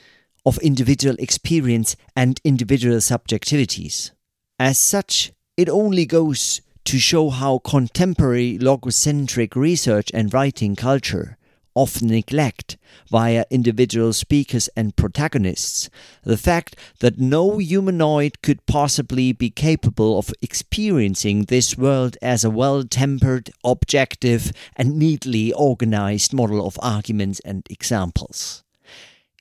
of 0.45 0.59
individual 0.59 1.17
experience 1.19 1.97
and 2.15 2.39
individual 2.45 2.99
subjectivities. 2.99 4.11
As 4.59 4.79
such, 4.79 5.33
it 5.57 5.71
only 5.71 6.05
goes 6.05 6.61
to 6.85 6.99
show 6.99 7.31
how 7.31 7.61
contemporary 7.61 8.59
logocentric 8.59 9.57
research 9.57 10.11
and 10.13 10.35
writing 10.35 10.77
culture 10.77 11.39
often 11.75 12.09
neglect, 12.09 12.77
via 13.11 13.45
individual 13.51 14.13
speakers 14.13 14.69
and 14.77 14.97
protagonists, 14.97 15.91
the 16.23 16.37
fact 16.37 16.77
that 17.01 17.19
no 17.19 17.59
humanoid 17.59 18.41
could 18.43 18.65
possibly 18.67 19.33
be 19.33 19.51
capable 19.51 20.19
of 20.19 20.33
experiencing 20.41 21.45
this 21.45 21.77
world 21.77 22.17
as 22.23 22.45
a 22.45 22.51
well 22.51 22.85
tempered, 22.85 23.51
objective, 23.65 24.53
and 24.77 24.99
neatly 24.99 25.53
organized 25.53 26.33
model 26.33 26.67
of 26.67 26.79
arguments 26.83 27.41
and 27.41 27.67
examples. 27.71 28.65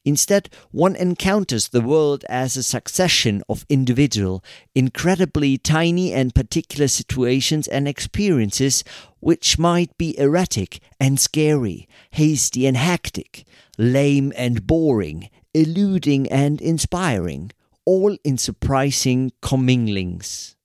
Instead, 0.06 0.50
one 0.72 0.98
encounters 0.98 1.70
the 1.70 1.82
world 1.82 2.26
as 2.28 2.58
a 2.58 2.64
succession 2.64 3.42
of 3.48 3.66
individual, 3.70 4.44
incredibly 4.76 5.58
tiny 5.58 6.12
and 6.12 6.36
particular 6.36 6.90
situations 6.90 7.70
and 7.70 7.88
experiences 7.88 8.84
which 9.24 9.58
might 9.58 9.98
be 9.98 10.18
erratic 10.20 10.80
and 11.00 11.20
scary, 11.20 11.88
hasty 12.12 12.68
and 12.68 12.76
hectic, 12.76 13.46
lame 13.78 14.34
and 14.36 14.68
boring, 14.68 15.30
eluding 15.54 16.30
and 16.30 16.60
inspiring, 16.62 17.52
all 17.86 18.18
in 18.26 18.38
surprising 18.38 19.32
comminglings. 19.42 20.56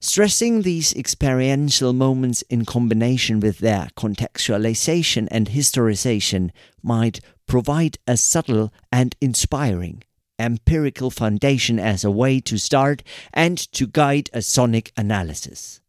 Stressing 0.00 0.62
these 0.62 0.94
experiential 0.94 1.92
moments 1.92 2.40
in 2.48 2.64
combination 2.64 3.38
with 3.38 3.58
their 3.58 3.90
contextualization 3.98 5.28
and 5.30 5.48
historization 5.48 6.50
might 6.82 7.20
provide 7.46 7.98
a 8.06 8.16
subtle 8.16 8.72
and 8.90 9.14
inspiring 9.20 10.02
empirical 10.38 11.10
foundation 11.10 11.78
as 11.78 12.02
a 12.02 12.10
way 12.10 12.40
to 12.40 12.56
start 12.56 13.02
and 13.34 13.58
to 13.72 13.86
guide 13.86 14.30
a 14.32 14.40
sonic 14.40 14.90
analysis. 14.96 15.82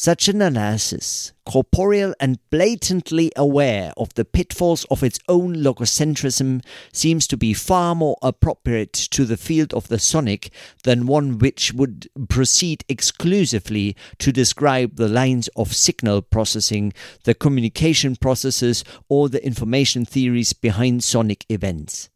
Such 0.00 0.28
an 0.28 0.40
analysis, 0.40 1.32
corporeal 1.44 2.14
and 2.20 2.38
blatantly 2.50 3.32
aware 3.34 3.92
of 3.96 4.14
the 4.14 4.24
pitfalls 4.24 4.84
of 4.92 5.02
its 5.02 5.18
own 5.28 5.56
logocentrism, 5.56 6.64
seems 6.92 7.26
to 7.26 7.36
be 7.36 7.52
far 7.52 7.96
more 7.96 8.16
appropriate 8.22 8.92
to 8.92 9.24
the 9.24 9.36
field 9.36 9.74
of 9.74 9.88
the 9.88 9.98
sonic 9.98 10.52
than 10.84 11.08
one 11.08 11.38
which 11.38 11.72
would 11.72 12.06
proceed 12.28 12.84
exclusively 12.88 13.96
to 14.20 14.30
describe 14.30 14.94
the 14.94 15.08
lines 15.08 15.48
of 15.56 15.74
signal 15.74 16.22
processing, 16.22 16.92
the 17.24 17.34
communication 17.34 18.14
processes, 18.14 18.84
or 19.08 19.28
the 19.28 19.44
information 19.44 20.04
theories 20.04 20.52
behind 20.52 21.02
sonic 21.02 21.44
events. 21.48 22.08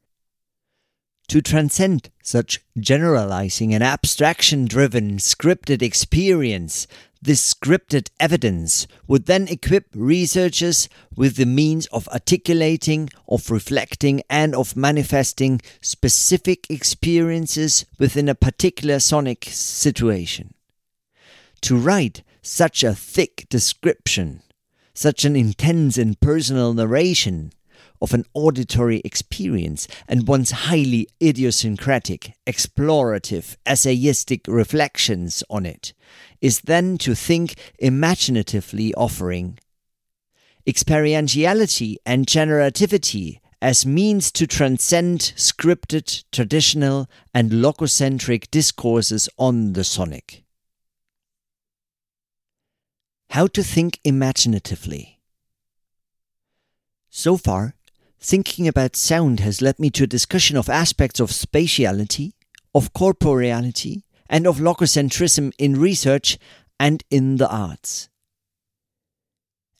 To 1.32 1.40
transcend 1.40 2.10
such 2.22 2.60
generalizing 2.78 3.72
and 3.72 3.82
abstraction 3.82 4.66
driven 4.66 5.16
scripted 5.16 5.80
experience, 5.80 6.86
this 7.22 7.54
scripted 7.54 8.10
evidence 8.20 8.86
would 9.06 9.24
then 9.24 9.48
equip 9.48 9.86
researchers 9.94 10.90
with 11.16 11.36
the 11.36 11.46
means 11.46 11.86
of 11.86 12.06
articulating, 12.08 13.08
of 13.26 13.50
reflecting, 13.50 14.20
and 14.28 14.54
of 14.54 14.76
manifesting 14.76 15.62
specific 15.80 16.66
experiences 16.68 17.86
within 17.98 18.28
a 18.28 18.34
particular 18.34 19.00
sonic 19.00 19.46
situation. 19.48 20.52
To 21.62 21.78
write 21.78 22.22
such 22.42 22.84
a 22.84 22.94
thick 22.94 23.46
description, 23.48 24.42
such 24.92 25.24
an 25.24 25.34
intense 25.34 25.96
and 25.96 26.20
personal 26.20 26.74
narration 26.74 27.54
of 28.02 28.12
an 28.12 28.24
auditory 28.34 29.00
experience 29.04 29.86
and 30.08 30.26
one's 30.26 30.50
highly 30.50 31.08
idiosyncratic, 31.22 32.34
explorative, 32.46 33.56
essayistic 33.64 34.40
reflections 34.48 35.44
on 35.48 35.64
it 35.64 35.94
is 36.40 36.62
then 36.62 36.98
to 36.98 37.14
think 37.14 37.54
imaginatively 37.78 38.92
offering 38.94 39.58
experientiality 40.66 41.96
and 42.04 42.26
generativity 42.26 43.38
as 43.60 43.86
means 43.86 44.32
to 44.32 44.46
transcend 44.46 45.20
scripted, 45.36 46.24
traditional, 46.32 47.08
and 47.32 47.50
logocentric 47.52 48.50
discourses 48.50 49.28
on 49.38 49.74
the 49.74 49.84
sonic. 49.84 50.42
How 53.30 53.46
to 53.46 53.62
think 53.62 54.00
imaginatively. 54.04 55.20
So 57.08 57.36
far, 57.36 57.74
thinking 58.22 58.68
about 58.68 58.94
sound 58.94 59.40
has 59.40 59.60
led 59.60 59.78
me 59.78 59.90
to 59.90 60.04
a 60.04 60.06
discussion 60.06 60.56
of 60.56 60.68
aspects 60.68 61.18
of 61.18 61.30
spatiality, 61.30 62.32
of 62.74 62.92
corporeality, 62.92 64.02
and 64.30 64.46
of 64.46 64.58
logocentrism 64.58 65.52
in 65.58 65.78
research 65.78 66.38
and 66.78 67.02
in 67.10 67.36
the 67.36 67.48
arts. 67.50 68.08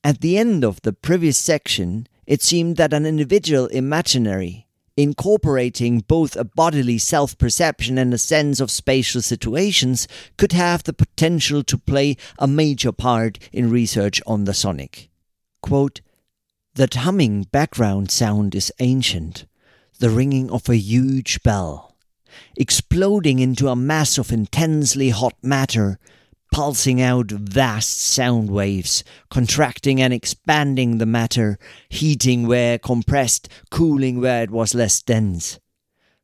At 0.05 0.21
the 0.21 0.37
end 0.37 0.65
of 0.65 0.83
the 0.83 0.93
previous 0.93 1.39
section, 1.39 2.09
it 2.27 2.43
seemed 2.43 2.77
that 2.77 2.93
an 2.93 3.07
individual 3.07 3.67
imaginary, 3.69 4.67
incorporating 4.97 6.01
both 6.01 6.35
a 6.37 6.45
bodily 6.45 6.99
self 6.99 7.39
perception 7.39 7.97
and 7.97 8.13
a 8.13 8.19
sense 8.19 8.59
of 8.59 8.71
spatial 8.71 9.23
situations, 9.23 10.09
could 10.37 10.53
have 10.53 10.83
the 10.83 10.93
potential 10.93 11.63
to 11.63 11.79
play 11.79 12.17
a 12.39 12.49
major 12.49 12.91
part 12.91 13.39
in 13.53 13.71
research 13.71 14.21
on 14.27 14.45
the 14.45 14.55
sonic. 14.55 15.09
Quote, 15.63 16.01
that 16.75 16.95
humming 16.95 17.45
background 17.45 18.11
sound 18.11 18.55
is 18.55 18.73
ancient, 18.79 19.47
the 19.99 20.11
ringing 20.11 20.51
of 20.51 20.69
a 20.69 20.77
huge 20.77 21.43
bell, 21.43 21.95
exploding 22.57 23.39
into 23.39 23.69
a 23.69 23.77
mass 23.77 24.19
of 24.19 24.33
intensely 24.33 25.11
hot 25.11 25.35
matter 25.43 25.99
pulsing 26.53 27.01
out 27.01 27.31
vast 27.31 27.99
sound 27.99 28.51
waves, 28.51 29.03
contracting 29.31 30.01
and 30.01 30.13
expanding 30.13 30.99
the 30.99 31.07
matter, 31.07 31.59
heating 31.89 32.47
where 32.47 32.79
compressed, 32.79 33.49
cooling 33.71 34.21
where 34.21 34.45
it 34.45 34.51
was 34.51 34.75
less 34.75 35.03
dense. 35.03 35.59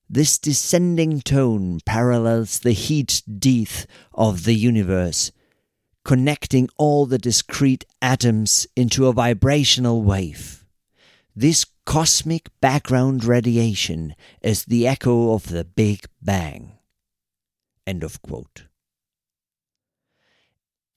This 0.08 0.38
descending 0.38 1.22
tone 1.22 1.80
parallels 1.84 2.60
the 2.60 2.72
heat 2.72 3.22
death 3.38 3.86
of 4.12 4.44
the 4.44 4.54
universe, 4.54 5.32
connecting 6.08 6.70
all 6.78 7.04
the 7.04 7.18
discrete 7.18 7.84
atoms 8.00 8.66
into 8.74 9.06
a 9.06 9.12
vibrational 9.12 10.00
wave. 10.02 10.64
This 11.36 11.66
cosmic 11.84 12.48
background 12.62 13.24
radiation 13.24 14.14
is 14.40 14.64
the 14.64 14.88
echo 14.88 15.34
of 15.34 15.48
the 15.48 15.64
Big 15.64 16.06
Bang. 16.22 16.78
End 17.86 18.02
of 18.02 18.22
quote. 18.22 18.68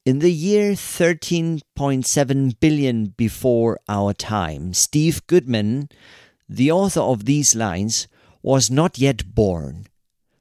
In 0.05 0.19
the 0.19 0.31
year 0.31 0.75
13.7 0.75 2.59
billion 2.61 3.07
before 3.07 3.81
our 3.89 4.13
time, 4.13 4.73
Steve 4.73 5.27
Goodman, 5.27 5.89
the 6.47 6.71
author 6.71 7.01
of 7.01 7.25
these 7.25 7.53
lines, 7.53 8.07
was 8.41 8.71
not 8.71 8.97
yet 8.97 9.35
born, 9.35 9.87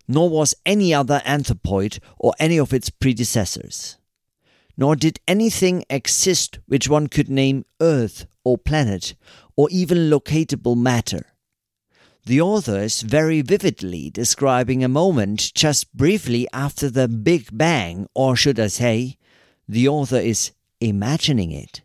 nor 0.06 0.30
was 0.30 0.54
any 0.64 0.94
other 0.94 1.20
anthropoid 1.26 1.98
or 2.18 2.34
any 2.38 2.56
of 2.56 2.72
its 2.72 2.88
predecessors. 2.88 3.96
Nor 4.80 4.96
did 4.96 5.20
anything 5.28 5.84
exist 5.90 6.58
which 6.64 6.88
one 6.88 7.08
could 7.08 7.28
name 7.28 7.66
Earth 7.82 8.24
or 8.44 8.56
planet 8.56 9.14
or 9.54 9.68
even 9.70 10.08
locatable 10.08 10.74
matter. 10.74 11.26
The 12.24 12.40
author 12.40 12.78
is 12.78 13.02
very 13.02 13.42
vividly 13.42 14.08
describing 14.08 14.82
a 14.82 14.88
moment 14.88 15.52
just 15.54 15.94
briefly 15.94 16.48
after 16.54 16.88
the 16.88 17.08
Big 17.08 17.48
Bang, 17.52 18.08
or 18.14 18.36
should 18.36 18.58
I 18.58 18.68
say, 18.68 19.18
the 19.68 19.86
author 19.86 20.16
is 20.16 20.52
imagining 20.80 21.50
it. 21.50 21.82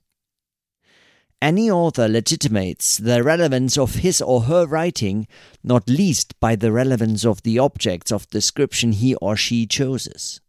Any 1.41 1.69
author 1.69 2.07
legitimates 2.07 2.97
the 2.97 3.21
relevance 3.23 3.77
of 3.77 3.95
his 3.95 4.21
or 4.21 4.43
her 4.43 4.65
writing, 4.65 5.27
not 5.61 5.89
least 5.89 6.39
by 6.39 6.55
the 6.55 6.71
relevance 6.71 7.25
of 7.25 7.43
the 7.43 7.59
objects 7.59 8.09
of 8.09 8.29
description 8.29 8.93
he 8.93 9.15
or 9.15 9.35
she 9.35 9.67
chooses. 9.67 10.39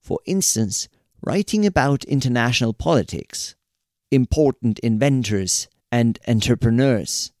For 0.00 0.18
instance, 0.24 0.88
writing 1.22 1.64
about 1.64 2.04
international 2.04 2.72
politics, 2.72 3.54
important 4.10 4.78
inventors 4.80 5.68
and 5.90 6.18
entrepreneurs, 6.26 7.32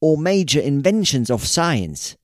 or 0.00 0.16
major 0.16 0.60
inventions 0.60 1.30
of 1.30 1.46
science 1.46 2.16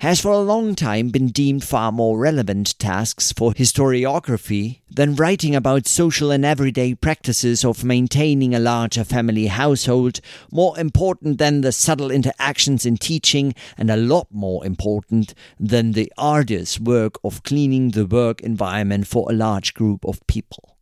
has 0.00 0.20
for 0.20 0.30
a 0.30 0.38
long 0.38 0.74
time 0.74 1.08
been 1.08 1.28
deemed 1.28 1.64
far 1.64 1.90
more 1.90 2.18
relevant 2.18 2.78
tasks 2.78 3.32
for 3.32 3.52
historiography 3.52 4.80
than 4.90 5.14
writing 5.14 5.54
about 5.54 5.86
social 5.86 6.30
and 6.30 6.44
everyday 6.44 6.94
practices 6.94 7.64
of 7.64 7.84
maintaining 7.84 8.54
a 8.54 8.58
larger 8.58 9.04
family 9.04 9.46
household, 9.46 10.20
more 10.52 10.78
important 10.78 11.38
than 11.38 11.62
the 11.62 11.72
subtle 11.72 12.10
interactions 12.10 12.84
in 12.84 12.96
teaching, 12.96 13.54
and 13.78 13.90
a 13.90 13.96
lot 13.96 14.26
more 14.30 14.64
important 14.66 15.34
than 15.58 15.92
the 15.92 16.12
arduous 16.18 16.78
work 16.78 17.18
of 17.24 17.42
cleaning 17.42 17.92
the 17.92 18.06
work 18.06 18.40
environment 18.42 19.06
for 19.06 19.30
a 19.30 19.34
large 19.34 19.72
group 19.74 20.04
of 20.04 20.26
people. 20.26 20.76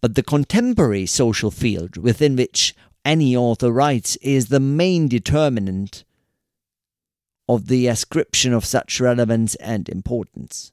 But 0.00 0.16
the 0.16 0.22
contemporary 0.22 1.06
social 1.06 1.50
field 1.50 1.96
within 1.96 2.34
which 2.34 2.74
any 3.04 3.36
author 3.36 3.72
writes 3.72 4.16
is 4.16 4.48
the 4.48 4.60
main 4.60 5.08
determinant 5.08 6.04
of 7.48 7.66
the 7.66 7.86
ascription 7.86 8.52
of 8.52 8.64
such 8.64 9.00
relevance 9.00 9.54
and 9.56 9.88
importance. 9.88 10.72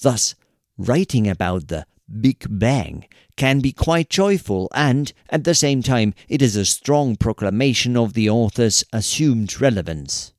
Thus, 0.00 0.34
writing 0.76 1.28
about 1.28 1.68
the 1.68 1.86
Big 2.20 2.46
Bang 2.48 3.06
can 3.36 3.60
be 3.60 3.72
quite 3.72 4.08
joyful, 4.08 4.68
and 4.74 5.12
at 5.28 5.44
the 5.44 5.54
same 5.54 5.82
time, 5.82 6.14
it 6.28 6.40
is 6.40 6.56
a 6.56 6.64
strong 6.64 7.16
proclamation 7.16 7.96
of 7.96 8.14
the 8.14 8.28
author's 8.28 8.82
assumed 8.92 9.60
relevance. 9.60 10.32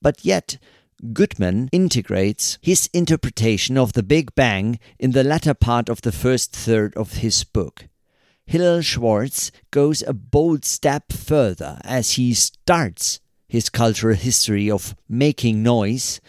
But 0.00 0.24
yet, 0.24 0.58
Goodman 1.12 1.68
integrates 1.70 2.58
his 2.62 2.88
interpretation 2.92 3.76
of 3.76 3.92
the 3.92 4.02
Big 4.02 4.34
Bang 4.34 4.78
in 4.98 5.10
the 5.10 5.24
latter 5.24 5.54
part 5.54 5.88
of 5.88 6.02
the 6.02 6.12
first 6.12 6.52
third 6.52 6.96
of 6.96 7.14
his 7.14 7.44
book. 7.44 7.88
Hillel 8.46 8.80
Schwartz 8.80 9.50
goes 9.70 10.02
a 10.02 10.12
bold 10.12 10.64
step 10.64 11.12
further 11.12 11.78
as 11.84 12.12
he 12.12 12.34
starts 12.34 13.20
his 13.54 13.70
cultural 13.70 14.16
history 14.16 14.68
of 14.68 14.96
making 15.08 15.62
noise, 15.62 16.20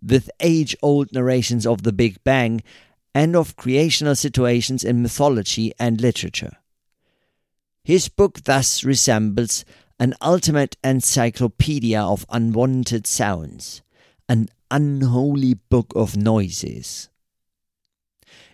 with 0.00 0.30
age 0.38 0.76
old 0.80 1.12
narrations 1.12 1.66
of 1.66 1.82
the 1.82 1.92
Big 1.92 2.22
Bang 2.22 2.62
and 3.12 3.34
of 3.34 3.56
creational 3.56 4.14
situations 4.14 4.84
in 4.84 5.02
mythology 5.02 5.72
and 5.76 6.00
literature. 6.00 6.58
His 7.82 8.08
book 8.08 8.44
thus 8.44 8.84
resembles 8.84 9.64
an 9.98 10.14
ultimate 10.22 10.76
encyclopedia 10.84 12.00
of 12.00 12.24
unwanted 12.30 13.08
sounds, 13.08 13.82
an 14.28 14.48
unholy 14.70 15.54
book 15.54 15.92
of 15.96 16.16
noises. 16.16 17.08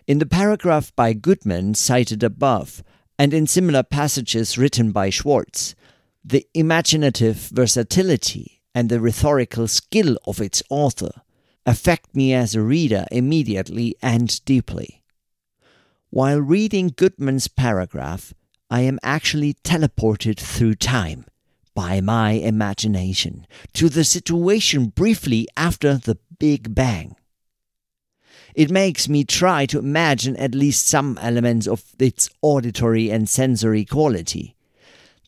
In 0.07 0.17
the 0.17 0.25
paragraph 0.25 0.91
by 0.95 1.13
Goodman 1.13 1.75
cited 1.75 2.23
above, 2.23 2.83
and 3.19 3.35
in 3.35 3.45
similar 3.45 3.83
passages 3.83 4.57
written 4.57 4.91
by 4.91 5.11
Schwartz, 5.11 5.75
the 6.23 6.45
imaginative 6.53 7.49
versatility 7.51 8.61
and 8.75 8.89
the 8.89 8.99
rhetorical 8.99 9.67
skill 9.67 10.17
of 10.25 10.39
its 10.39 10.61
author 10.69 11.11
affect 11.65 12.15
me 12.15 12.33
as 12.33 12.55
a 12.55 12.61
reader 12.61 13.05
immediately 13.11 13.95
and 14.01 14.43
deeply. 14.45 15.03
While 16.09 16.41
reading 16.41 16.93
Goodman's 16.95 17.47
paragraph, 17.47 18.33
I 18.69 18.81
am 18.81 18.99
actually 19.03 19.55
teleported 19.63 20.39
through 20.39 20.75
time 20.75 21.25
by 21.75 22.01
my 22.01 22.31
imagination 22.31 23.47
to 23.73 23.89
the 23.89 24.03
situation 24.03 24.87
briefly 24.87 25.47
after 25.55 25.95
the 25.95 26.17
Big 26.39 26.75
Bang. 26.75 27.15
It 28.55 28.71
makes 28.71 29.07
me 29.07 29.23
try 29.23 29.65
to 29.67 29.79
imagine 29.79 30.35
at 30.37 30.55
least 30.55 30.87
some 30.87 31.17
elements 31.21 31.67
of 31.67 31.83
its 31.99 32.29
auditory 32.41 33.09
and 33.09 33.29
sensory 33.29 33.85
quality, 33.85 34.55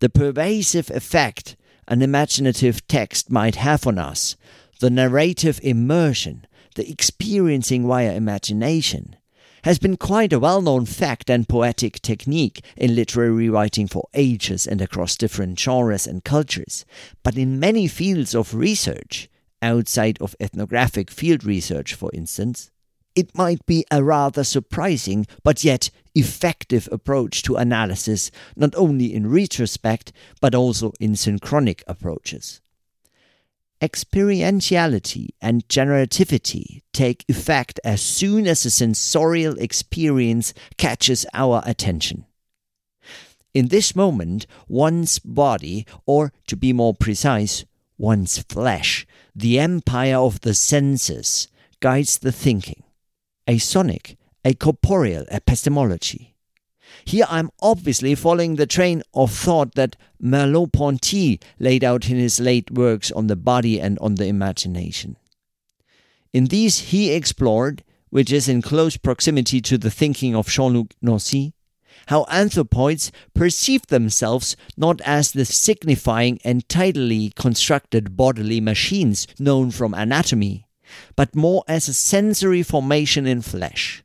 the 0.01 0.09
pervasive 0.09 0.89
effect 0.89 1.55
an 1.87 2.01
imaginative 2.01 2.85
text 2.87 3.31
might 3.31 3.55
have 3.55 3.85
on 3.85 3.97
us, 3.97 4.35
the 4.79 4.89
narrative 4.89 5.59
immersion, 5.61 6.45
the 6.75 6.89
experiencing 6.89 7.87
via 7.87 8.13
imagination, 8.13 9.15
has 9.63 9.77
been 9.77 9.97
quite 9.97 10.33
a 10.33 10.39
well 10.39 10.61
known 10.61 10.85
fact 10.85 11.29
and 11.29 11.47
poetic 11.47 12.01
technique 12.01 12.63
in 12.75 12.95
literary 12.95 13.47
writing 13.47 13.87
for 13.87 14.07
ages 14.15 14.65
and 14.65 14.81
across 14.81 15.15
different 15.15 15.59
genres 15.59 16.07
and 16.07 16.23
cultures. 16.23 16.83
But 17.21 17.37
in 17.37 17.59
many 17.59 17.87
fields 17.87 18.33
of 18.33 18.55
research, 18.55 19.29
outside 19.61 20.17
of 20.19 20.35
ethnographic 20.39 21.11
field 21.11 21.43
research, 21.43 21.93
for 21.93 22.09
instance, 22.11 22.71
it 23.13 23.37
might 23.37 23.63
be 23.65 23.85
a 23.91 24.03
rather 24.03 24.43
surprising 24.43 25.27
but 25.43 25.63
yet 25.63 25.91
effective 26.15 26.87
approach 26.91 27.43
to 27.43 27.55
analysis, 27.55 28.31
not 28.55 28.73
only 28.75 29.13
in 29.13 29.29
retrospect 29.29 30.11
but 30.39 30.55
also 30.55 30.91
in 30.99 31.15
synchronic 31.15 31.83
approaches. 31.87 32.61
Experientiality 33.81 35.29
and 35.41 35.67
generativity 35.67 36.83
take 36.93 37.25
effect 37.27 37.79
as 37.83 37.99
soon 37.99 38.45
as 38.45 38.63
a 38.63 38.69
sensorial 38.69 39.57
experience 39.57 40.53
catches 40.77 41.25
our 41.33 41.63
attention. 41.65 42.25
In 43.53 43.69
this 43.69 43.95
moment, 43.95 44.45
one's 44.67 45.19
body, 45.19 45.85
or 46.05 46.31
to 46.47 46.55
be 46.55 46.71
more 46.71 46.93
precise, 46.93 47.65
one's 47.97 48.37
flesh, 48.37 49.05
the 49.35 49.59
empire 49.59 50.17
of 50.17 50.41
the 50.41 50.53
senses, 50.53 51.47
guides 51.79 52.19
the 52.19 52.31
thinking. 52.31 52.83
A 53.47 53.57
sonic, 53.57 54.15
a 54.43 54.53
corporeal 54.53 55.25
epistemology. 55.29 56.35
Here 57.05 57.25
I'm 57.29 57.51
obviously 57.61 58.15
following 58.15 58.55
the 58.55 58.65
train 58.65 59.01
of 59.13 59.31
thought 59.31 59.75
that 59.75 59.95
Merleau-Ponty 60.21 61.39
laid 61.59 61.83
out 61.83 62.09
in 62.09 62.17
his 62.17 62.39
late 62.39 62.71
works 62.71 63.11
on 63.11 63.27
the 63.27 63.35
body 63.35 63.79
and 63.79 63.97
on 63.99 64.15
the 64.15 64.25
imagination. 64.25 65.17
In 66.33 66.45
these 66.45 66.79
he 66.79 67.11
explored, 67.11 67.83
which 68.09 68.31
is 68.31 68.49
in 68.49 68.61
close 68.61 68.97
proximity 68.97 69.61
to 69.61 69.77
the 69.77 69.91
thinking 69.91 70.35
of 70.35 70.47
Jean-Luc 70.47 70.93
Nancy, 71.01 71.53
how 72.07 72.25
anthropoids 72.25 73.11
perceive 73.33 73.85
themselves 73.87 74.55
not 74.75 74.99
as 75.01 75.31
the 75.31 75.45
signifying 75.45 76.39
and 76.43 76.67
tidily 76.67 77.31
constructed 77.35 78.17
bodily 78.17 78.59
machines 78.59 79.27
known 79.39 79.71
from 79.71 79.93
anatomy, 79.93 80.65
but 81.15 81.35
more 81.35 81.63
as 81.67 81.87
a 81.87 81.93
sensory 81.93 82.63
formation 82.63 83.25
in 83.27 83.41
flesh. 83.41 84.00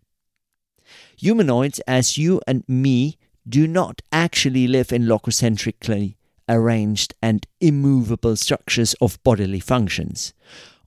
Humanoids, 1.16 1.80
as 1.86 2.18
you 2.18 2.40
and 2.46 2.62
me, 2.68 3.18
do 3.48 3.66
not 3.66 4.02
actually 4.12 4.66
live 4.66 4.92
in 4.92 5.04
logocentrically 5.04 6.16
arranged 6.48 7.14
and 7.22 7.46
immovable 7.60 8.36
structures 8.36 8.94
of 9.00 9.22
bodily 9.22 9.60
functions. 9.60 10.32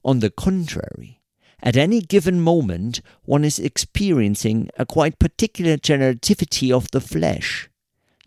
On 0.04 0.20
the 0.20 0.30
contrary, 0.30 1.20
at 1.62 1.76
any 1.76 2.00
given 2.00 2.40
moment, 2.40 3.00
one 3.24 3.44
is 3.44 3.58
experiencing 3.58 4.70
a 4.78 4.86
quite 4.86 5.18
particular 5.18 5.76
generativity 5.76 6.72
of 6.72 6.90
the 6.90 7.00
flesh. 7.00 7.68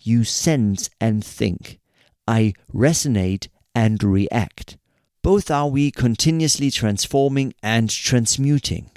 You 0.02 0.24
sense 0.24 0.90
and 1.02 1.24
think. 1.24 1.80
I 2.28 2.54
resonate 2.74 3.48
and 3.74 4.04
react. 4.04 4.78
Both 5.24 5.50
are 5.50 5.70
we 5.70 5.90
continuously 5.90 6.70
transforming 6.70 7.54
and 7.64 7.90
transmuting. 7.90 8.92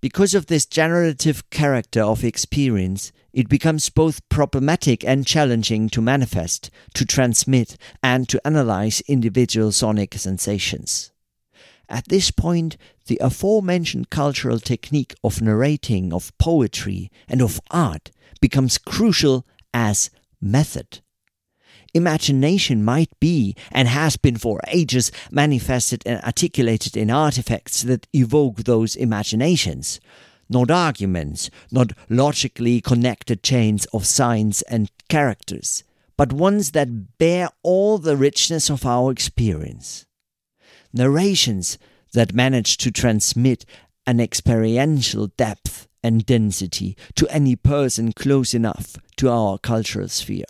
Because 0.00 0.34
of 0.34 0.46
this 0.46 0.64
generative 0.64 1.50
character 1.50 2.02
of 2.02 2.22
experience, 2.22 3.10
it 3.32 3.48
becomes 3.48 3.90
both 3.90 4.26
problematic 4.28 5.04
and 5.04 5.26
challenging 5.26 5.88
to 5.90 6.00
manifest, 6.00 6.70
to 6.94 7.04
transmit, 7.04 7.76
and 8.00 8.28
to 8.28 8.40
analyze 8.46 9.00
individual 9.08 9.72
sonic 9.72 10.14
sensations. 10.14 11.10
At 11.88 12.08
this 12.08 12.30
point, 12.30 12.76
the 13.06 13.18
aforementioned 13.20 14.10
cultural 14.10 14.60
technique 14.60 15.14
of 15.24 15.42
narrating, 15.42 16.12
of 16.12 16.36
poetry, 16.38 17.10
and 17.26 17.42
of 17.42 17.60
art 17.70 18.12
becomes 18.40 18.78
crucial 18.78 19.46
as 19.74 20.10
method. 20.40 21.00
Imagination 21.94 22.84
might 22.84 23.10
be, 23.20 23.56
and 23.72 23.88
has 23.88 24.16
been 24.16 24.36
for 24.36 24.60
ages, 24.68 25.10
manifested 25.30 26.02
and 26.06 26.22
articulated 26.22 26.96
in 26.96 27.10
artifacts 27.10 27.82
that 27.82 28.06
evoke 28.12 28.64
those 28.64 28.94
imaginations. 28.96 30.00
Not 30.48 30.70
arguments, 30.70 31.50
not 31.70 31.92
logically 32.08 32.80
connected 32.80 33.42
chains 33.42 33.84
of 33.86 34.06
signs 34.06 34.62
and 34.62 34.90
characters, 35.08 35.84
but 36.16 36.32
ones 36.32 36.72
that 36.72 37.18
bear 37.18 37.48
all 37.62 37.98
the 37.98 38.16
richness 38.16 38.70
of 38.70 38.86
our 38.86 39.10
experience 39.10 40.06
narrations 40.92 41.78
that 42.12 42.34
manage 42.34 42.76
to 42.78 42.90
transmit 42.90 43.64
an 44.06 44.20
experiential 44.20 45.28
depth 45.36 45.86
and 46.02 46.24
density 46.24 46.96
to 47.14 47.28
any 47.28 47.56
person 47.56 48.12
close 48.12 48.54
enough 48.54 48.96
to 49.16 49.28
our 49.28 49.58
cultural 49.58 50.08
sphere. 50.08 50.44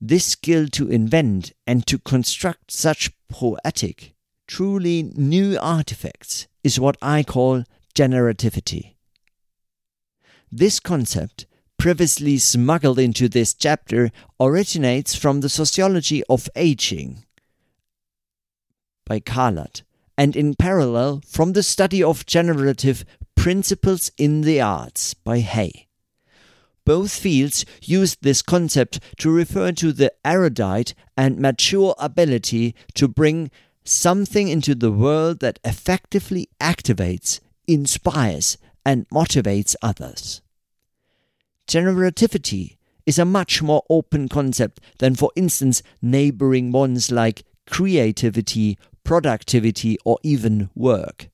This 0.00 0.26
skill 0.26 0.68
to 0.68 0.88
invent 0.88 1.52
and 1.66 1.86
to 1.86 1.98
construct 1.98 2.70
such 2.70 3.10
poetic, 3.28 4.14
truly 4.46 5.10
new 5.14 5.58
artifacts 5.58 6.46
is 6.62 6.78
what 6.78 6.98
I 7.00 7.22
call 7.22 7.64
generativity. 7.94 8.96
This 10.52 10.80
concept, 10.80 11.46
previously 11.78 12.38
smuggled 12.38 12.98
into 12.98 13.28
this 13.28 13.54
chapter, 13.54 14.10
originates 14.38 15.14
from 15.14 15.40
the 15.40 15.48
sociology 15.48 16.22
of 16.28 16.48
aging 16.54 17.24
by 19.06 19.20
Carlat, 19.20 19.82
and 20.18 20.36
in 20.36 20.54
parallel 20.54 21.22
from 21.26 21.52
the 21.52 21.62
study 21.62 22.02
of 22.02 22.26
generative 22.26 23.04
principles 23.34 24.10
in 24.18 24.42
the 24.42 24.60
arts 24.60 25.14
by 25.14 25.38
Hay. 25.38 25.85
Both 26.86 27.18
fields 27.18 27.66
use 27.82 28.16
this 28.22 28.42
concept 28.42 29.00
to 29.18 29.30
refer 29.30 29.72
to 29.72 29.92
the 29.92 30.12
erudite 30.24 30.94
and 31.16 31.40
mature 31.40 31.96
ability 31.98 32.76
to 32.94 33.08
bring 33.08 33.50
something 33.84 34.46
into 34.46 34.74
the 34.76 34.92
world 34.92 35.40
that 35.40 35.58
effectively 35.64 36.48
activates, 36.60 37.40
inspires, 37.66 38.56
and 38.84 39.08
motivates 39.08 39.74
others. 39.82 40.40
Generativity 41.66 42.76
is 43.04 43.18
a 43.18 43.24
much 43.24 43.60
more 43.62 43.82
open 43.90 44.28
concept 44.28 44.80
than, 44.98 45.16
for 45.16 45.32
instance, 45.34 45.82
neighboring 46.00 46.70
ones 46.70 47.10
like 47.10 47.42
creativity, 47.68 48.78
productivity, 49.02 49.98
or 50.04 50.18
even 50.22 50.70
work. 50.76 51.30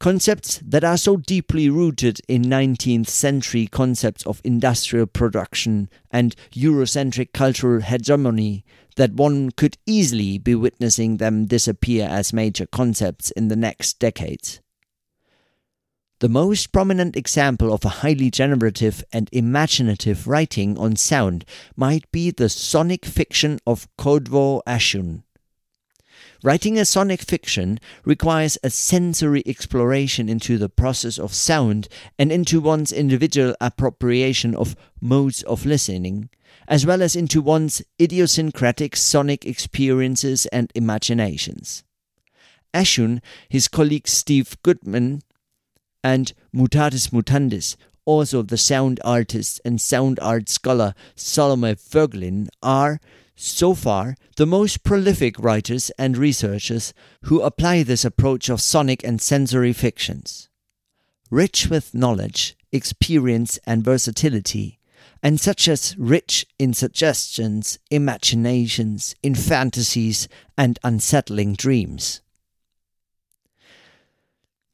Concepts 0.00 0.62
that 0.64 0.82
are 0.82 0.96
so 0.96 1.18
deeply 1.18 1.68
rooted 1.68 2.22
in 2.26 2.40
19th 2.40 3.08
century 3.08 3.66
concepts 3.66 4.24
of 4.24 4.40
industrial 4.44 5.04
production 5.04 5.90
and 6.10 6.34
Eurocentric 6.52 7.34
cultural 7.34 7.82
hegemony 7.82 8.64
that 8.96 9.12
one 9.12 9.50
could 9.50 9.76
easily 9.84 10.38
be 10.38 10.54
witnessing 10.54 11.18
them 11.18 11.44
disappear 11.44 12.08
as 12.08 12.32
major 12.32 12.64
concepts 12.64 13.30
in 13.32 13.48
the 13.48 13.56
next 13.56 13.98
decades. 13.98 14.62
The 16.20 16.30
most 16.30 16.72
prominent 16.72 17.14
example 17.14 17.70
of 17.70 17.84
a 17.84 18.00
highly 18.00 18.30
generative 18.30 19.04
and 19.12 19.28
imaginative 19.32 20.26
writing 20.26 20.78
on 20.78 20.96
sound 20.96 21.44
might 21.76 22.10
be 22.10 22.30
the 22.30 22.48
sonic 22.48 23.04
fiction 23.04 23.58
of 23.66 23.86
Kodwo 23.98 24.62
Eshun, 24.66 25.24
Writing 26.42 26.78
a 26.78 26.86
sonic 26.86 27.20
fiction 27.20 27.78
requires 28.04 28.56
a 28.62 28.70
sensory 28.70 29.42
exploration 29.44 30.30
into 30.30 30.56
the 30.56 30.70
process 30.70 31.18
of 31.18 31.34
sound 31.34 31.86
and 32.18 32.32
into 32.32 32.60
one's 32.60 32.92
individual 32.92 33.54
appropriation 33.60 34.54
of 34.54 34.74
modes 35.02 35.42
of 35.42 35.66
listening, 35.66 36.30
as 36.66 36.86
well 36.86 37.02
as 37.02 37.14
into 37.14 37.42
one's 37.42 37.82
idiosyncratic 38.00 38.96
sonic 38.96 39.44
experiences 39.44 40.46
and 40.46 40.72
imaginations. 40.74 41.84
Eshun, 42.72 43.20
his 43.50 43.68
colleague 43.68 44.08
Steve 44.08 44.56
Goodman, 44.62 45.20
and 46.02 46.32
Mutatis 46.54 47.10
Mutandis, 47.10 47.76
also 48.06 48.40
the 48.40 48.56
sound 48.56 48.98
artist 49.04 49.60
and 49.62 49.78
sound 49.78 50.18
art 50.20 50.48
scholar 50.48 50.94
Salome 51.14 51.74
Voegelin, 51.74 52.48
are, 52.62 52.98
so 53.42 53.74
far, 53.74 54.16
the 54.36 54.46
most 54.46 54.82
prolific 54.82 55.38
writers 55.38 55.90
and 55.98 56.16
researchers 56.16 56.92
who 57.22 57.40
apply 57.40 57.82
this 57.82 58.04
approach 58.04 58.48
of 58.48 58.60
sonic 58.60 59.02
and 59.02 59.20
sensory 59.20 59.72
fictions. 59.72 60.48
Rich 61.30 61.68
with 61.68 61.94
knowledge, 61.94 62.56
experience, 62.72 63.58
and 63.66 63.84
versatility, 63.84 64.78
and 65.22 65.40
such 65.40 65.68
as 65.68 65.96
rich 65.98 66.46
in 66.58 66.74
suggestions, 66.74 67.78
imaginations, 67.90 69.14
in 69.22 69.34
fantasies, 69.34 70.28
and 70.56 70.78
unsettling 70.82 71.54
dreams. 71.54 72.20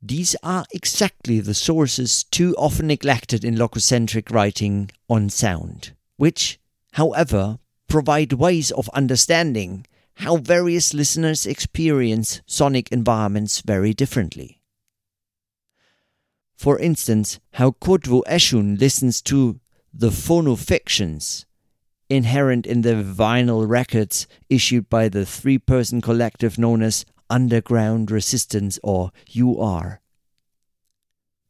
These 0.02 0.36
are 0.42 0.66
exactly 0.72 1.40
the 1.40 1.54
sources 1.54 2.24
too 2.24 2.54
often 2.56 2.86
neglected 2.86 3.44
in 3.44 3.56
logocentric 3.56 4.30
writing 4.32 4.90
on 5.08 5.30
sound, 5.30 5.94
which, 6.16 6.60
however, 6.92 7.58
provide 7.88 8.32
ways 8.32 8.70
of 8.70 8.88
understanding 8.90 9.86
how 10.16 10.36
various 10.36 10.94
listeners 10.94 11.46
experience 11.46 12.40
sonic 12.46 12.90
environments 12.90 13.60
very 13.60 13.92
differently. 13.92 14.62
For 16.56 16.78
instance, 16.78 17.38
how 17.52 17.72
Kodwo 17.72 18.22
Eshun 18.26 18.80
listens 18.80 19.20
to 19.22 19.60
the 19.92 20.08
phonofictions 20.08 21.44
inherent 22.08 22.66
in 22.66 22.82
the 22.82 22.94
vinyl 22.94 23.68
records 23.68 24.26
issued 24.48 24.88
by 24.88 25.08
the 25.08 25.26
three 25.26 25.58
person 25.58 26.00
collective 26.00 26.58
known 26.58 26.82
as 26.82 27.04
underground 27.28 28.10
resistance 28.10 28.78
or 28.82 29.10
UR. 29.38 30.00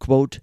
Quote, 0.00 0.40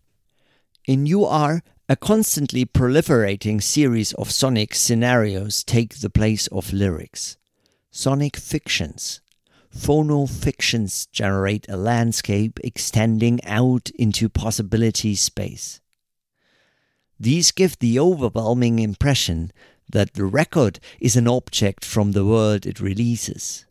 in 0.85 1.07
UR, 1.11 1.61
a 1.89 1.97
constantly 1.97 2.65
proliferating 2.65 3.61
series 3.61 4.13
of 4.13 4.31
sonic 4.31 4.73
scenarios 4.73 5.65
take 5.65 5.99
the 5.99 6.09
place 6.09 6.47
of 6.47 6.71
lyrics. 6.71 7.35
Sonic 7.91 8.37
fictions. 8.37 9.19
Phono 9.75 10.29
fictions 10.29 11.07
generate 11.07 11.67
a 11.67 11.75
landscape 11.75 12.57
extending 12.63 13.43
out 13.43 13.89
into 13.95 14.29
possibility 14.29 15.13
space. 15.15 15.81
These 17.19 17.51
give 17.51 17.77
the 17.79 17.99
overwhelming 17.99 18.79
impression 18.79 19.51
that 19.91 20.13
the 20.13 20.25
record 20.25 20.79
is 21.01 21.17
an 21.17 21.27
object 21.27 21.83
from 21.83 22.13
the 22.13 22.25
world 22.25 22.65
it 22.65 22.79
releases. 22.79 23.65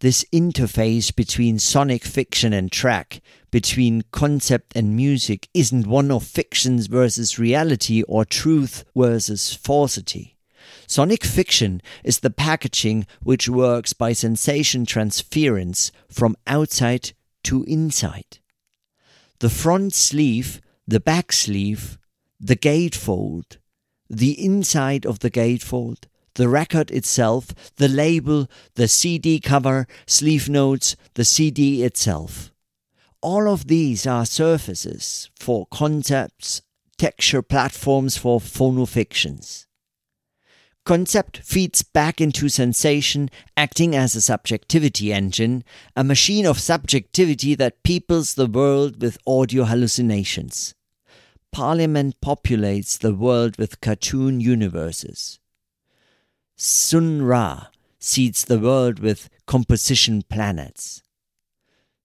This 0.00 0.24
interface 0.32 1.14
between 1.14 1.58
sonic 1.58 2.04
fiction 2.04 2.54
and 2.54 2.72
track, 2.72 3.20
between 3.50 4.04
concept 4.12 4.74
and 4.74 4.96
music, 4.96 5.48
isn't 5.52 5.86
one 5.86 6.10
of 6.10 6.24
fictions 6.24 6.86
versus 6.86 7.38
reality 7.38 8.02
or 8.04 8.24
truth 8.24 8.84
versus 8.96 9.52
falsity. 9.52 10.38
Sonic 10.86 11.22
fiction 11.22 11.82
is 12.02 12.20
the 12.20 12.30
packaging 12.30 13.06
which 13.22 13.46
works 13.46 13.92
by 13.92 14.14
sensation 14.14 14.86
transference 14.86 15.92
from 16.08 16.34
outside 16.46 17.12
to 17.44 17.64
inside. 17.64 18.38
The 19.40 19.50
front 19.50 19.92
sleeve, 19.92 20.62
the 20.88 21.00
back 21.00 21.30
sleeve, 21.30 21.98
the 22.40 22.56
gatefold, 22.56 23.58
the 24.08 24.42
inside 24.42 25.04
of 25.04 25.18
the 25.18 25.30
gatefold, 25.30 26.06
the 26.34 26.48
record 26.48 26.90
itself, 26.90 27.54
the 27.76 27.88
label, 27.88 28.48
the 28.74 28.88
CD 28.88 29.40
cover, 29.40 29.86
sleeve 30.06 30.48
notes, 30.48 30.96
the 31.14 31.24
CD 31.24 31.82
itself. 31.82 32.52
All 33.22 33.48
of 33.48 33.66
these 33.66 34.06
are 34.06 34.24
surfaces 34.24 35.30
for 35.38 35.66
concepts, 35.66 36.62
texture 36.96 37.42
platforms 37.42 38.16
for 38.16 38.40
phonofictions. 38.40 39.66
Concept 40.86 41.38
feeds 41.38 41.82
back 41.82 42.20
into 42.20 42.48
sensation, 42.48 43.30
acting 43.56 43.94
as 43.94 44.14
a 44.14 44.20
subjectivity 44.20 45.12
engine, 45.12 45.62
a 45.94 46.02
machine 46.02 46.46
of 46.46 46.58
subjectivity 46.58 47.54
that 47.54 47.82
peoples 47.82 48.34
the 48.34 48.46
world 48.46 49.02
with 49.02 49.18
audio 49.26 49.64
hallucinations. 49.64 50.74
Parliament 51.52 52.14
populates 52.22 52.98
the 52.98 53.14
world 53.14 53.58
with 53.58 53.80
cartoon 53.80 54.40
universes. 54.40 55.39
Sun 56.62 57.22
Ra 57.22 57.68
seeds 57.98 58.44
the 58.44 58.58
world 58.58 58.98
with 58.98 59.30
composition 59.46 60.20
planets. 60.28 61.02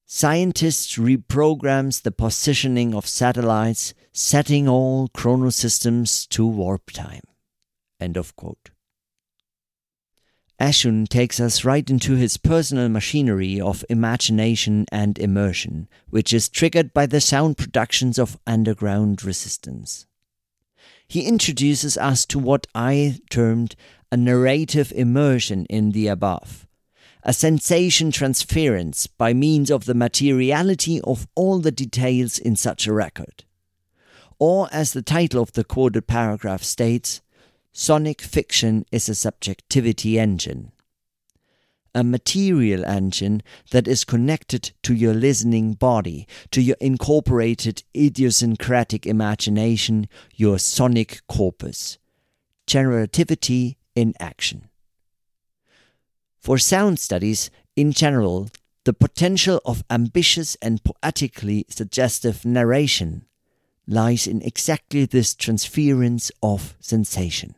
Scientists 0.05 0.95
reprograms 0.95 2.03
the 2.03 2.11
positioning 2.11 2.95
of 2.95 3.05
satellites, 3.05 3.93
setting 4.13 4.65
all 4.65 5.09
chronosystems 5.09 6.25
to 6.29 6.47
warp 6.47 6.91
time. 6.91 7.23
End 7.99 8.15
of 8.15 8.33
quote. 8.37 8.69
Eshun 10.57 11.05
takes 11.09 11.41
us 11.41 11.65
right 11.65 11.89
into 11.89 12.15
his 12.15 12.37
personal 12.37 12.87
machinery 12.87 13.59
of 13.59 13.83
imagination 13.89 14.85
and 14.89 15.19
immersion, 15.19 15.89
which 16.09 16.31
is 16.31 16.47
triggered 16.47 16.93
by 16.93 17.05
the 17.05 17.19
sound 17.19 17.57
productions 17.57 18.17
of 18.17 18.39
underground 18.47 19.21
resistance. 19.21 20.07
He 21.07 21.27
introduces 21.27 21.97
us 21.97 22.25
to 22.27 22.39
what 22.39 22.67
I 22.73 23.19
termed 23.29 23.75
a 24.15 24.17
narrative 24.17 24.93
immersion 24.95 25.65
in 25.65 25.91
the 25.91 26.07
above, 26.07 26.65
a 27.23 27.33
sensation 27.33 28.11
transference 28.11 29.07
by 29.07 29.33
means 29.33 29.69
of 29.69 29.83
the 29.83 29.93
materiality 29.93 31.01
of 31.01 31.27
all 31.35 31.59
the 31.59 31.69
details 31.69 32.39
in 32.39 32.55
such 32.55 32.87
a 32.87 32.93
record. 32.93 33.43
Or, 34.39 34.69
as 34.71 34.93
the 34.93 35.01
title 35.01 35.41
of 35.41 35.51
the 35.51 35.65
quoted 35.65 36.07
paragraph 36.07 36.63
states, 36.63 37.21
sonic 37.73 38.21
fiction 38.21 38.85
is 38.89 39.09
a 39.09 39.15
subjectivity 39.15 40.17
engine. 40.17 40.71
A 41.93 42.01
material 42.01 42.85
engine 42.85 43.43
that 43.71 43.85
is 43.85 44.05
connected 44.05 44.71
to 44.83 44.93
your 44.93 45.13
listening 45.13 45.73
body, 45.73 46.25
to 46.51 46.61
your 46.61 46.77
incorporated 46.79 47.83
idiosyncratic 47.93 49.05
imagination, 49.05 50.07
your 50.33 50.57
sonic 50.57 51.19
corpus. 51.27 51.97
Generativity 52.65 53.75
in 53.95 54.13
action. 54.19 54.69
For 56.37 56.57
sound 56.57 56.99
studies, 56.99 57.49
in 57.75 57.91
general, 57.91 58.49
the 58.83 58.93
potential 58.93 59.61
of 59.65 59.83
ambitious 59.89 60.55
and 60.61 60.83
poetically 60.83 61.65
suggestive 61.69 62.45
narration 62.45 63.25
lies 63.87 64.27
in 64.27 64.41
exactly 64.41 65.05
this 65.05 65.33
transference 65.33 66.31
of 66.43 66.75
sensation. 66.79 67.55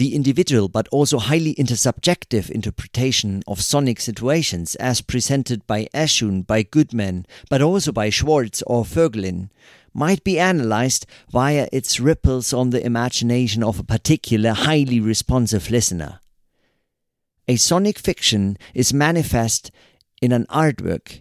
The 0.00 0.14
individual 0.14 0.70
but 0.70 0.88
also 0.88 1.18
highly 1.18 1.54
intersubjective 1.56 2.48
interpretation 2.48 3.42
of 3.46 3.60
sonic 3.60 4.00
situations 4.00 4.74
as 4.76 5.02
presented 5.02 5.66
by 5.66 5.88
Eshun, 5.92 6.46
by 6.46 6.62
Goodman, 6.62 7.26
but 7.50 7.60
also 7.60 7.92
by 7.92 8.08
Schwartz 8.08 8.62
or 8.66 8.82
Voegelin 8.82 9.50
might 9.92 10.24
be 10.24 10.38
analyzed 10.38 11.04
via 11.30 11.68
its 11.70 12.00
ripples 12.00 12.54
on 12.54 12.70
the 12.70 12.82
imagination 12.82 13.62
of 13.62 13.78
a 13.78 13.84
particular 13.84 14.54
highly 14.54 15.00
responsive 15.00 15.70
listener. 15.70 16.20
A 17.46 17.56
sonic 17.56 17.98
fiction 17.98 18.56
is 18.72 18.94
manifest 18.94 19.70
in 20.22 20.32
an 20.32 20.46
artwork, 20.46 21.20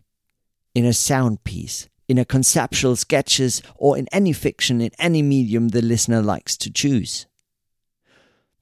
in 0.73 0.85
a 0.85 0.93
sound 0.93 1.43
piece, 1.43 1.89
in 2.07 2.17
a 2.17 2.23
conceptual 2.23 2.95
sketches, 2.95 3.61
or 3.75 3.97
in 3.97 4.07
any 4.13 4.31
fiction 4.31 4.79
in 4.79 4.91
any 4.97 5.21
medium 5.21 5.67
the 5.67 5.81
listener 5.81 6.21
likes 6.21 6.55
to 6.55 6.71
choose. 6.71 7.25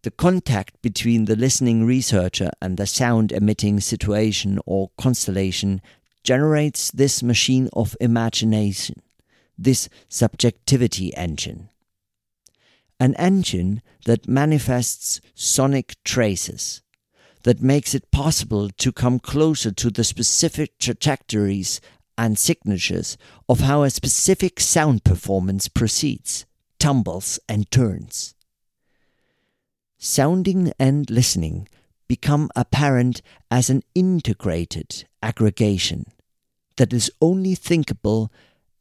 The 0.04 0.12
contact 0.12 0.82
between 0.82 1.26
the 1.26 1.36
listening 1.36 1.86
researcher 1.86 2.52
and 2.62 2.78
the 2.78 2.88
sound 2.88 3.32
emitting 3.32 3.80
situation 3.80 4.60
or 4.66 4.92
constellation 4.98 5.82
generates 6.24 6.92
this 6.92 7.24
machine 7.24 7.70
of 7.74 7.96
imagination 8.00 9.02
this 9.58 9.90
subjectivity 10.08 11.16
engine. 11.16 11.70
An 13.00 13.16
engine 13.16 13.82
that 14.06 14.28
manifests 14.28 15.20
sonic 15.34 15.96
traces, 16.04 16.82
that 17.44 17.62
makes 17.62 17.96
it 17.96 18.12
possible 18.12 18.70
to 18.70 18.92
come 18.92 19.20
closer 19.20 19.72
to 19.72 19.90
the 19.90 20.04
specific 20.04 20.78
trajectories 20.80 21.80
and 22.18 22.38
signatures 22.38 23.18
of 23.48 23.60
how 23.60 23.84
a 23.84 23.90
specific 23.90 24.60
sound 24.60 25.04
performance 25.04 25.68
proceeds, 25.68 26.46
tumbles, 26.80 27.40
and 27.48 27.70
turns. 27.72 28.34
Sounding 30.00 30.72
and 30.78 31.10
listening 31.10 31.68
become 32.08 32.52
apparent 32.56 33.22
as 33.50 33.70
an 33.70 33.82
integrated 33.96 35.06
aggregation 35.24 36.06
that 36.76 36.94
is 36.94 37.12
only 37.20 37.56
thinkable 37.56 38.32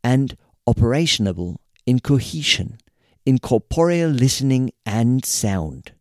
and 0.04 0.36
operationable 0.66 1.56
in 1.86 2.00
cohesion, 2.00 2.78
in 3.24 3.38
corporeal 3.38 4.10
listening 4.10 4.70
and 4.84 5.24
sound. 5.24 5.92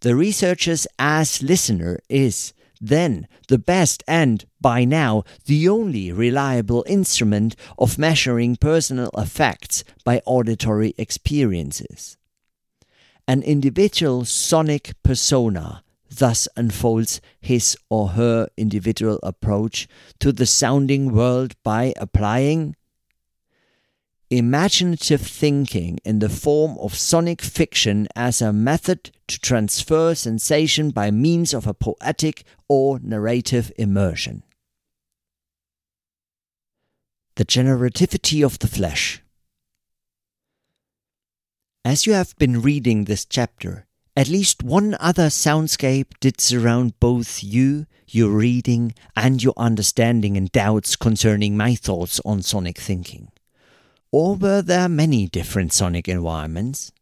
The 0.00 0.16
researcher's 0.16 0.86
as 0.98 1.40
listener 1.40 2.00
is 2.08 2.52
then 2.80 3.28
the 3.46 3.58
best 3.58 4.02
and, 4.08 4.44
by 4.60 4.84
now, 4.84 5.22
the 5.46 5.68
only 5.68 6.10
reliable 6.10 6.84
instrument 6.88 7.54
of 7.78 7.98
measuring 7.98 8.56
personal 8.56 9.10
effects 9.16 9.84
by 10.04 10.20
auditory 10.26 10.92
experiences. 10.98 12.16
An 13.32 13.42
individual 13.42 14.26
sonic 14.26 14.92
persona 15.02 15.82
thus 16.18 16.48
unfolds 16.54 17.22
his 17.40 17.78
or 17.88 18.08
her 18.08 18.48
individual 18.58 19.18
approach 19.22 19.88
to 20.20 20.32
the 20.32 20.44
sounding 20.44 21.14
world 21.14 21.54
by 21.62 21.94
applying 21.96 22.76
imaginative 24.28 25.22
thinking 25.22 25.98
in 26.04 26.18
the 26.18 26.28
form 26.28 26.76
of 26.76 26.94
sonic 26.94 27.40
fiction 27.40 28.06
as 28.14 28.42
a 28.42 28.52
method 28.52 29.10
to 29.28 29.40
transfer 29.40 30.14
sensation 30.14 30.90
by 30.90 31.10
means 31.10 31.54
of 31.54 31.66
a 31.66 31.72
poetic 31.72 32.44
or 32.68 33.00
narrative 33.02 33.72
immersion. 33.78 34.42
The 37.36 37.46
generativity 37.46 38.44
of 38.44 38.58
the 38.58 38.68
flesh. 38.68 39.21
As 41.84 42.06
you 42.06 42.12
have 42.12 42.38
been 42.38 42.62
reading 42.62 43.04
this 43.04 43.24
chapter, 43.24 43.86
at 44.16 44.28
least 44.28 44.62
one 44.62 44.96
other 45.00 45.26
soundscape 45.26 46.12
did 46.20 46.40
surround 46.40 47.00
both 47.00 47.42
you, 47.42 47.86
your 48.06 48.30
reading, 48.30 48.94
and 49.16 49.42
your 49.42 49.54
understanding 49.56 50.36
and 50.36 50.52
doubts 50.52 50.94
concerning 50.94 51.56
my 51.56 51.74
thoughts 51.74 52.20
on 52.24 52.42
sonic 52.42 52.78
thinking. 52.78 53.32
Or 54.12 54.36
were 54.36 54.62
there 54.62 54.88
many 54.88 55.26
different 55.26 55.72
sonic 55.72 56.08
environments? 56.08 56.92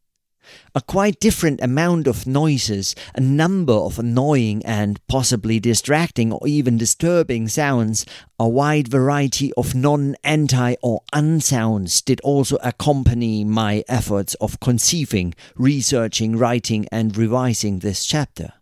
A 0.75 0.81
quite 0.81 1.21
different 1.21 1.61
amount 1.63 2.07
of 2.07 2.27
noises, 2.27 2.95
a 3.15 3.21
number 3.21 3.73
of 3.73 3.99
annoying 3.99 4.65
and 4.65 5.05
possibly 5.07 5.61
distracting 5.61 6.33
or 6.33 6.47
even 6.47 6.79
disturbing 6.79 7.49
sounds, 7.49 8.07
a 8.39 8.49
wide 8.49 8.89
variety 8.89 9.53
of 9.55 9.75
non, 9.75 10.17
anti, 10.25 10.75
or 10.83 11.03
unsounds 11.13 12.01
did 12.03 12.21
also 12.23 12.57
accompany 12.63 13.45
my 13.45 13.85
efforts 13.89 14.35
of 14.35 14.61
conceiving, 14.61 15.35
researching, 15.57 16.37
writing, 16.37 16.87
and 16.93 17.17
revising 17.17 17.79
this 17.81 18.05
chapter. 18.05 18.53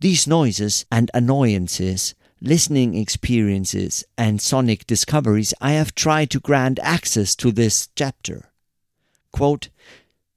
These 0.00 0.26
noises 0.26 0.84
and 0.90 1.10
annoyances 1.14 2.14
listening 2.40 2.94
experiences, 2.94 4.04
and 4.18 4.40
sonic 4.40 4.86
discoveries, 4.86 5.54
I 5.60 5.72
have 5.72 5.94
tried 5.94 6.30
to 6.30 6.40
grant 6.40 6.78
access 6.82 7.34
to 7.36 7.50
this 7.50 7.88
chapter. 7.94 8.50
Quote, 9.32 9.68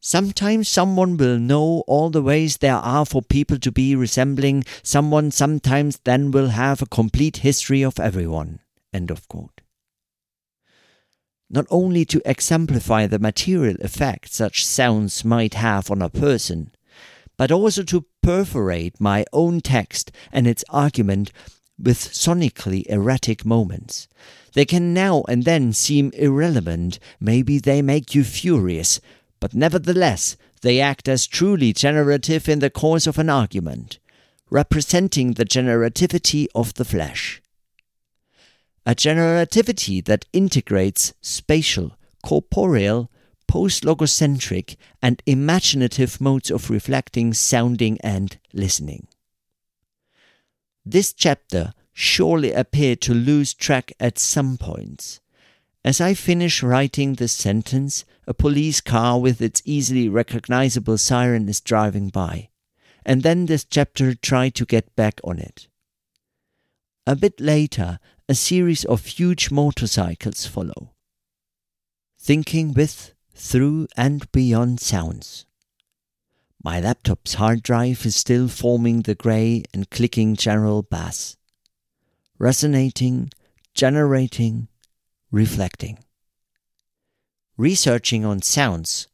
Sometimes 0.01 0.69
someone 0.69 1.17
will 1.17 1.37
know 1.37 1.83
all 1.85 2.09
the 2.09 2.21
ways 2.21 2.57
there 2.57 2.77
are 2.77 3.05
for 3.05 3.21
people 3.21 3.59
to 3.59 3.71
be 3.71 3.95
resembling 3.95 4.63
someone, 4.81 5.29
sometimes 5.29 5.99
then 6.05 6.31
will 6.31 6.49
have 6.49 6.81
a 6.81 6.85
complete 6.85 7.37
history 7.37 7.81
of 7.81 7.99
everyone. 7.99 8.59
End 8.93 9.11
of 9.11 9.27
quote. 9.27 9.61
Not 11.49 11.65
only 11.69 12.05
to 12.05 12.21
exemplify 12.25 13.07
the 13.07 13.19
material 13.19 13.75
effect 13.81 14.31
such 14.31 14.65
sounds 14.65 15.25
might 15.25 15.55
have 15.55 15.91
on 15.91 16.01
a 16.01 16.09
person, 16.09 16.71
but 17.37 17.51
also 17.51 17.83
to 17.83 18.05
perforate 18.21 19.01
my 19.01 19.25
own 19.33 19.59
text 19.59 20.11
and 20.31 20.47
its 20.47 20.63
argument 20.69 21.31
with 21.77 21.97
sonically 21.97 22.85
erratic 22.87 23.45
moments. 23.45 24.07
They 24.53 24.65
can 24.65 24.93
now 24.93 25.23
and 25.27 25.43
then 25.43 25.73
seem 25.73 26.11
irrelevant, 26.11 26.99
maybe 27.19 27.59
they 27.59 27.81
make 27.81 28.13
you 28.13 28.23
furious, 28.23 28.99
but 29.39 29.53
nevertheless 29.53 30.35
they 30.61 30.79
act 30.79 31.07
as 31.07 31.27
truly 31.27 31.73
generative 31.73 32.49
in 32.49 32.59
the 32.59 32.69
course 32.69 33.07
of 33.07 33.17
an 33.17 33.29
argument, 33.29 33.99
representing 34.49 35.33
the 35.33 35.45
generativity 35.45 36.47
of 36.53 36.73
the 36.73 36.85
flesh. 36.85 37.41
A 38.85 38.95
generativity 38.95 40.03
that 40.05 40.25
integrates 40.33 41.13
spatial, 41.21 41.97
corporeal, 42.23 43.09
post-logocentric, 43.47 44.75
and 45.01 45.21
imaginative 45.25 46.21
modes 46.21 46.51
of 46.51 46.69
reflecting, 46.69 47.33
sounding, 47.33 47.99
and 48.01 48.37
listening. 48.53 49.07
This 50.85 51.13
chapter 51.13 51.73
surely 51.93 52.51
appeared 52.53 53.01
to 53.01 53.13
lose 53.13 53.53
track 53.53 53.91
at 53.99 54.17
some 54.17 54.57
points. 54.57 55.19
As 55.85 56.01
I 56.01 56.13
finish 56.13 56.61
writing 56.61 57.13
this 57.13 57.31
sentence, 57.31 58.03
a 58.27 58.33
police 58.33 58.81
car 58.81 59.19
with 59.19 59.41
its 59.41 59.61
easily 59.63 60.09
recognizable 60.09 60.97
siren 60.97 61.47
is 61.47 61.61
driving 61.61 62.09
by, 62.09 62.49
and 63.05 63.23
then 63.23 63.45
this 63.45 63.63
chapter 63.63 64.13
tried 64.13 64.55
to 64.55 64.65
get 64.65 64.93
back 64.95 65.21
on 65.23 65.39
it. 65.39 65.67
A 67.07 67.15
bit 67.15 67.39
later, 67.39 67.99
a 68.27 68.35
series 68.35 68.83
of 68.85 69.05
huge 69.05 69.51
motorcycles 69.51 70.45
follow. 70.45 70.91
Thinking 72.19 72.73
with, 72.73 73.13
through, 73.33 73.87
and 73.95 74.29
beyond 74.33 74.81
sounds. 74.81 75.45
My 76.61 76.81
laptop's 76.81 77.35
hard 77.35 77.63
drive 77.63 78.05
is 78.05 78.17
still 78.17 78.49
forming 78.49 79.03
the 79.03 79.15
grey 79.15 79.63
and 79.73 79.89
clicking 79.89 80.35
general 80.35 80.83
bass. 80.83 81.37
Resonating, 82.37 83.31
generating, 83.73 84.67
reflecting. 85.31 85.99
Researching 87.57 88.25
on 88.25 88.41
sounds 88.41 89.07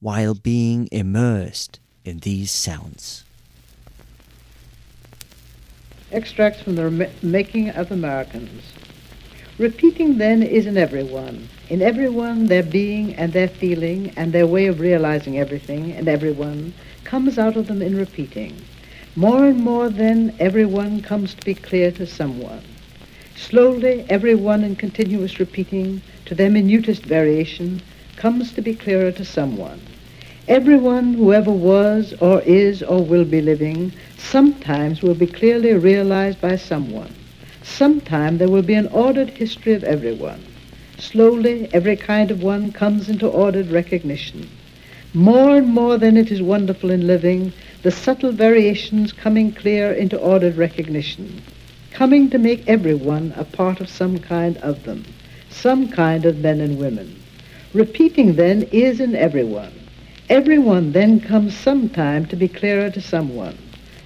while 0.00 0.34
being 0.34 0.88
immersed 0.92 1.80
in 2.04 2.18
these 2.18 2.50
sounds. 2.50 3.24
Extracts 6.12 6.60
from 6.60 6.74
the 6.74 7.10
Making 7.22 7.70
of 7.70 7.90
Americans. 7.90 8.72
Repeating 9.56 10.18
then 10.18 10.42
is 10.42 10.66
in 10.66 10.76
everyone, 10.76 11.48
in 11.70 11.80
everyone 11.80 12.46
their 12.46 12.62
being 12.62 13.14
and 13.14 13.32
their 13.32 13.48
feeling 13.48 14.10
and 14.16 14.32
their 14.32 14.46
way 14.46 14.66
of 14.66 14.80
realizing 14.80 15.38
everything 15.38 15.92
and 15.92 16.08
everyone 16.08 16.74
comes 17.04 17.38
out 17.38 17.56
of 17.56 17.68
them 17.68 17.80
in 17.80 17.96
repeating. 17.96 18.54
More 19.16 19.46
and 19.46 19.60
more 19.60 19.88
then 19.88 20.34
everyone 20.40 21.00
comes 21.00 21.34
to 21.34 21.44
be 21.44 21.54
clear 21.54 21.90
to 21.92 22.06
someone. 22.06 22.62
Slowly 23.36 24.04
everyone 24.08 24.62
in 24.62 24.76
continuous 24.76 25.40
repeating 25.40 26.02
to 26.26 26.34
their 26.36 26.50
minutest 26.50 27.04
variation 27.04 27.82
comes 28.16 28.52
to 28.52 28.62
be 28.62 28.74
clearer 28.74 29.10
to 29.10 29.24
someone. 29.24 29.80
Everyone 30.46 31.14
who 31.14 31.32
ever 31.32 31.50
was 31.50 32.14
or 32.20 32.42
is 32.42 32.82
or 32.82 33.02
will 33.02 33.24
be 33.24 33.40
living 33.40 33.92
sometimes 34.16 35.02
will 35.02 35.14
be 35.14 35.26
clearly 35.26 35.72
realized 35.72 36.40
by 36.40 36.54
someone. 36.54 37.12
Sometime 37.62 38.38
there 38.38 38.48
will 38.48 38.62
be 38.62 38.74
an 38.74 38.86
ordered 38.88 39.30
history 39.30 39.72
of 39.72 39.82
everyone. 39.82 40.44
Slowly, 40.98 41.68
every 41.72 41.96
kind 41.96 42.30
of 42.30 42.42
one 42.42 42.70
comes 42.70 43.08
into 43.08 43.26
ordered 43.26 43.70
recognition. 43.70 44.48
More 45.12 45.56
and 45.56 45.66
more 45.66 45.98
than 45.98 46.16
it 46.16 46.30
is 46.30 46.40
wonderful 46.40 46.90
in 46.90 47.06
living, 47.06 47.52
the 47.82 47.90
subtle 47.90 48.32
variations 48.32 49.12
coming 49.12 49.50
clear 49.50 49.92
into 49.92 50.18
ordered 50.18 50.56
recognition, 50.56 51.42
coming 51.94 52.28
to 52.28 52.38
make 52.38 52.68
everyone 52.68 53.32
a 53.36 53.44
part 53.44 53.80
of 53.80 53.88
some 53.88 54.18
kind 54.18 54.56
of 54.58 54.82
them, 54.82 55.04
some 55.48 55.88
kind 55.88 56.26
of 56.26 56.40
men 56.40 56.60
and 56.60 56.76
women. 56.76 57.22
Repeating 57.72 58.34
then 58.34 58.64
is 58.72 58.98
in 58.98 59.14
everyone. 59.14 59.72
Everyone 60.28 60.90
then 60.90 61.20
comes 61.20 61.56
sometime 61.56 62.26
to 62.26 62.36
be 62.36 62.48
clearer 62.48 62.90
to 62.90 63.00
someone. 63.00 63.56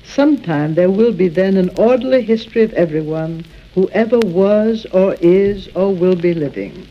Sometime 0.04 0.74
there 0.74 0.90
will 0.90 1.12
be 1.12 1.28
then 1.28 1.56
an 1.56 1.70
orderly 1.78 2.22
history 2.22 2.62
of 2.62 2.74
everyone 2.74 3.44
whoever 3.74 4.18
was 4.18 4.86
or 4.92 5.14
is 5.20 5.68
or 5.74 5.94
will 5.94 6.16
be 6.16 6.34
living. 6.34 6.86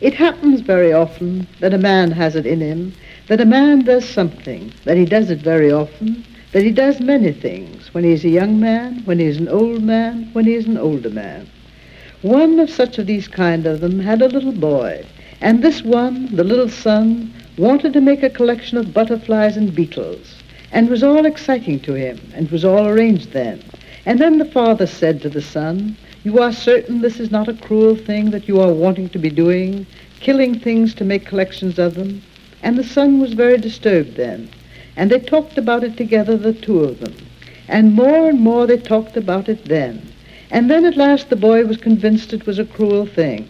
It 0.00 0.14
happens 0.14 0.60
very 0.60 0.92
often 0.92 1.48
that 1.58 1.74
a 1.74 1.78
man 1.78 2.12
has 2.12 2.36
it 2.36 2.46
in 2.46 2.60
him, 2.60 2.92
that 3.26 3.40
a 3.40 3.46
man 3.46 3.82
does 3.84 4.08
something, 4.08 4.72
that 4.84 4.96
he 4.96 5.06
does 5.06 5.30
it 5.30 5.38
very 5.38 5.72
often, 5.72 6.24
that 6.54 6.62
he 6.62 6.70
does 6.70 7.00
many 7.00 7.32
things, 7.32 7.92
when 7.92 8.04
he 8.04 8.12
is 8.12 8.24
a 8.24 8.28
young 8.28 8.60
man, 8.60 9.02
when 9.06 9.18
he 9.18 9.24
is 9.24 9.38
an 9.38 9.48
old 9.48 9.82
man, 9.82 10.30
when 10.34 10.44
he 10.44 10.54
is 10.54 10.66
an 10.66 10.78
older 10.78 11.10
man. 11.10 11.48
One 12.22 12.60
of 12.60 12.70
such 12.70 12.96
of 12.96 13.08
these 13.08 13.26
kind 13.26 13.66
of 13.66 13.80
them 13.80 13.98
had 13.98 14.22
a 14.22 14.28
little 14.28 14.52
boy, 14.52 15.04
and 15.40 15.64
this 15.64 15.82
one, 15.82 16.28
the 16.36 16.44
little 16.44 16.68
son, 16.68 17.34
wanted 17.58 17.92
to 17.94 18.00
make 18.00 18.22
a 18.22 18.30
collection 18.30 18.78
of 18.78 18.94
butterflies 18.94 19.56
and 19.56 19.74
beetles, 19.74 20.36
and 20.70 20.88
was 20.88 21.02
all 21.02 21.26
exciting 21.26 21.80
to 21.80 21.94
him, 21.94 22.20
and 22.36 22.48
was 22.52 22.64
all 22.64 22.86
arranged 22.86 23.32
then. 23.32 23.60
And 24.06 24.20
then 24.20 24.38
the 24.38 24.44
father 24.44 24.86
said 24.86 25.22
to 25.22 25.28
the 25.28 25.42
son, 25.42 25.96
You 26.22 26.38
are 26.38 26.52
certain 26.52 27.00
this 27.00 27.18
is 27.18 27.32
not 27.32 27.48
a 27.48 27.54
cruel 27.54 27.96
thing 27.96 28.30
that 28.30 28.46
you 28.46 28.60
are 28.60 28.72
wanting 28.72 29.08
to 29.08 29.18
be 29.18 29.28
doing, 29.28 29.88
killing 30.20 30.60
things 30.60 30.94
to 30.94 31.04
make 31.04 31.26
collections 31.26 31.80
of 31.80 31.96
them? 31.96 32.22
And 32.62 32.78
the 32.78 32.84
son 32.84 33.18
was 33.20 33.32
very 33.32 33.58
disturbed 33.58 34.14
then. 34.14 34.50
And 34.96 35.10
they 35.10 35.18
talked 35.18 35.58
about 35.58 35.84
it 35.84 35.96
together, 35.96 36.36
the 36.36 36.52
two 36.52 36.80
of 36.80 37.00
them. 37.00 37.14
And 37.68 37.94
more 37.94 38.28
and 38.28 38.40
more 38.40 38.66
they 38.66 38.78
talked 38.78 39.16
about 39.16 39.48
it 39.48 39.64
then. 39.64 40.12
And 40.50 40.70
then 40.70 40.84
at 40.84 40.96
last 40.96 41.30
the 41.30 41.36
boy 41.36 41.64
was 41.64 41.76
convinced 41.78 42.32
it 42.32 42.46
was 42.46 42.58
a 42.58 42.64
cruel 42.64 43.06
thing. 43.06 43.48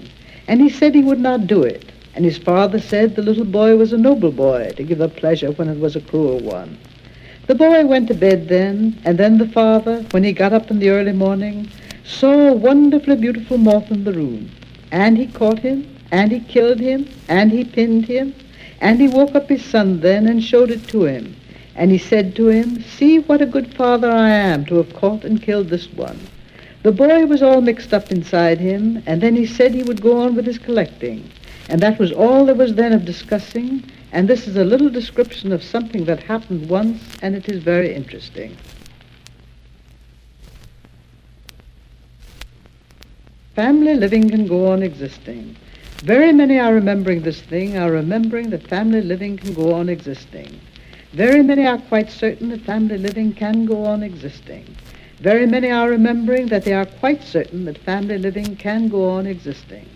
And 0.48 0.60
he 0.60 0.70
said 0.70 0.94
he 0.94 1.02
would 1.02 1.20
not 1.20 1.46
do 1.46 1.62
it. 1.62 1.92
And 2.14 2.24
his 2.24 2.38
father 2.38 2.78
said 2.78 3.16
the 3.16 3.22
little 3.22 3.44
boy 3.44 3.76
was 3.76 3.92
a 3.92 3.98
noble 3.98 4.30
boy 4.30 4.72
to 4.76 4.82
give 4.84 5.00
a 5.00 5.08
pleasure 5.08 5.50
when 5.52 5.68
it 5.68 5.80
was 5.80 5.96
a 5.96 6.00
cruel 6.00 6.38
one. 6.40 6.78
The 7.46 7.54
boy 7.54 7.84
went 7.84 8.08
to 8.08 8.14
bed 8.14 8.48
then, 8.48 8.98
and 9.04 9.18
then 9.18 9.36
the 9.36 9.48
father, 9.48 10.02
when 10.12 10.24
he 10.24 10.32
got 10.32 10.54
up 10.54 10.70
in 10.70 10.78
the 10.78 10.88
early 10.88 11.12
morning, 11.12 11.68
saw 12.04 12.48
a 12.48 12.54
wonderfully 12.54 13.16
beautiful 13.16 13.58
moth 13.58 13.90
in 13.90 14.04
the 14.04 14.12
room. 14.12 14.50
And 14.92 15.18
he 15.18 15.26
caught 15.26 15.58
him, 15.58 15.86
and 16.10 16.32
he 16.32 16.40
killed 16.40 16.80
him, 16.80 17.06
and 17.28 17.50
he 17.50 17.64
pinned 17.64 18.06
him, 18.06 18.34
and 18.80 19.00
he 19.00 19.08
woke 19.08 19.34
up 19.34 19.48
his 19.48 19.64
son 19.64 20.00
then 20.00 20.26
and 20.26 20.42
showed 20.42 20.70
it 20.70 20.88
to 20.88 21.04
him. 21.04 21.36
And 21.76 21.90
he 21.90 21.98
said 21.98 22.36
to 22.36 22.48
him, 22.48 22.82
See 22.82 23.18
what 23.18 23.42
a 23.42 23.46
good 23.46 23.74
father 23.74 24.10
I 24.10 24.30
am 24.30 24.64
to 24.66 24.76
have 24.76 24.94
caught 24.94 25.24
and 25.24 25.42
killed 25.42 25.68
this 25.68 25.92
one. 25.92 26.20
The 26.82 26.92
boy 26.92 27.26
was 27.26 27.42
all 27.42 27.60
mixed 27.60 27.94
up 27.94 28.12
inside 28.12 28.58
him, 28.58 29.02
and 29.06 29.20
then 29.20 29.34
he 29.34 29.46
said 29.46 29.72
he 29.72 29.82
would 29.82 30.02
go 30.02 30.18
on 30.20 30.34
with 30.34 30.46
his 30.46 30.58
collecting. 30.58 31.30
And 31.68 31.80
that 31.80 31.98
was 31.98 32.12
all 32.12 32.44
there 32.44 32.54
was 32.54 32.74
then 32.74 32.92
of 32.92 33.04
discussing, 33.04 33.82
and 34.12 34.28
this 34.28 34.46
is 34.46 34.56
a 34.56 34.64
little 34.64 34.90
description 34.90 35.50
of 35.50 35.62
something 35.62 36.04
that 36.04 36.22
happened 36.22 36.68
once, 36.68 37.02
and 37.22 37.34
it 37.34 37.48
is 37.48 37.62
very 37.62 37.94
interesting. 37.94 38.56
Family 43.54 43.94
living 43.94 44.28
can 44.28 44.46
go 44.46 44.70
on 44.70 44.82
existing. 44.82 45.56
Very 46.02 46.32
many 46.32 46.58
are 46.58 46.74
remembering 46.74 47.22
this 47.22 47.40
thing, 47.40 47.78
are 47.78 47.90
remembering 47.90 48.50
that 48.50 48.68
family 48.68 49.00
living 49.00 49.38
can 49.38 49.54
go 49.54 49.72
on 49.72 49.88
existing. 49.88 50.60
Very 51.14 51.42
many 51.42 51.66
are 51.66 51.78
quite 51.78 52.10
certain 52.10 52.48
that 52.48 52.62
family 52.62 52.98
living 52.98 53.32
can 53.32 53.66
go 53.66 53.84
on 53.84 54.02
existing. 54.02 54.64
Very 55.20 55.46
many 55.46 55.70
are 55.70 55.88
remembering 55.88 56.48
that 56.48 56.64
they 56.64 56.72
are 56.72 56.86
quite 56.86 57.22
certain 57.22 57.64
that 57.66 57.78
family 57.78 58.18
living 58.18 58.56
can 58.56 58.88
go 58.88 59.08
on 59.10 59.26
existing. 59.26 59.88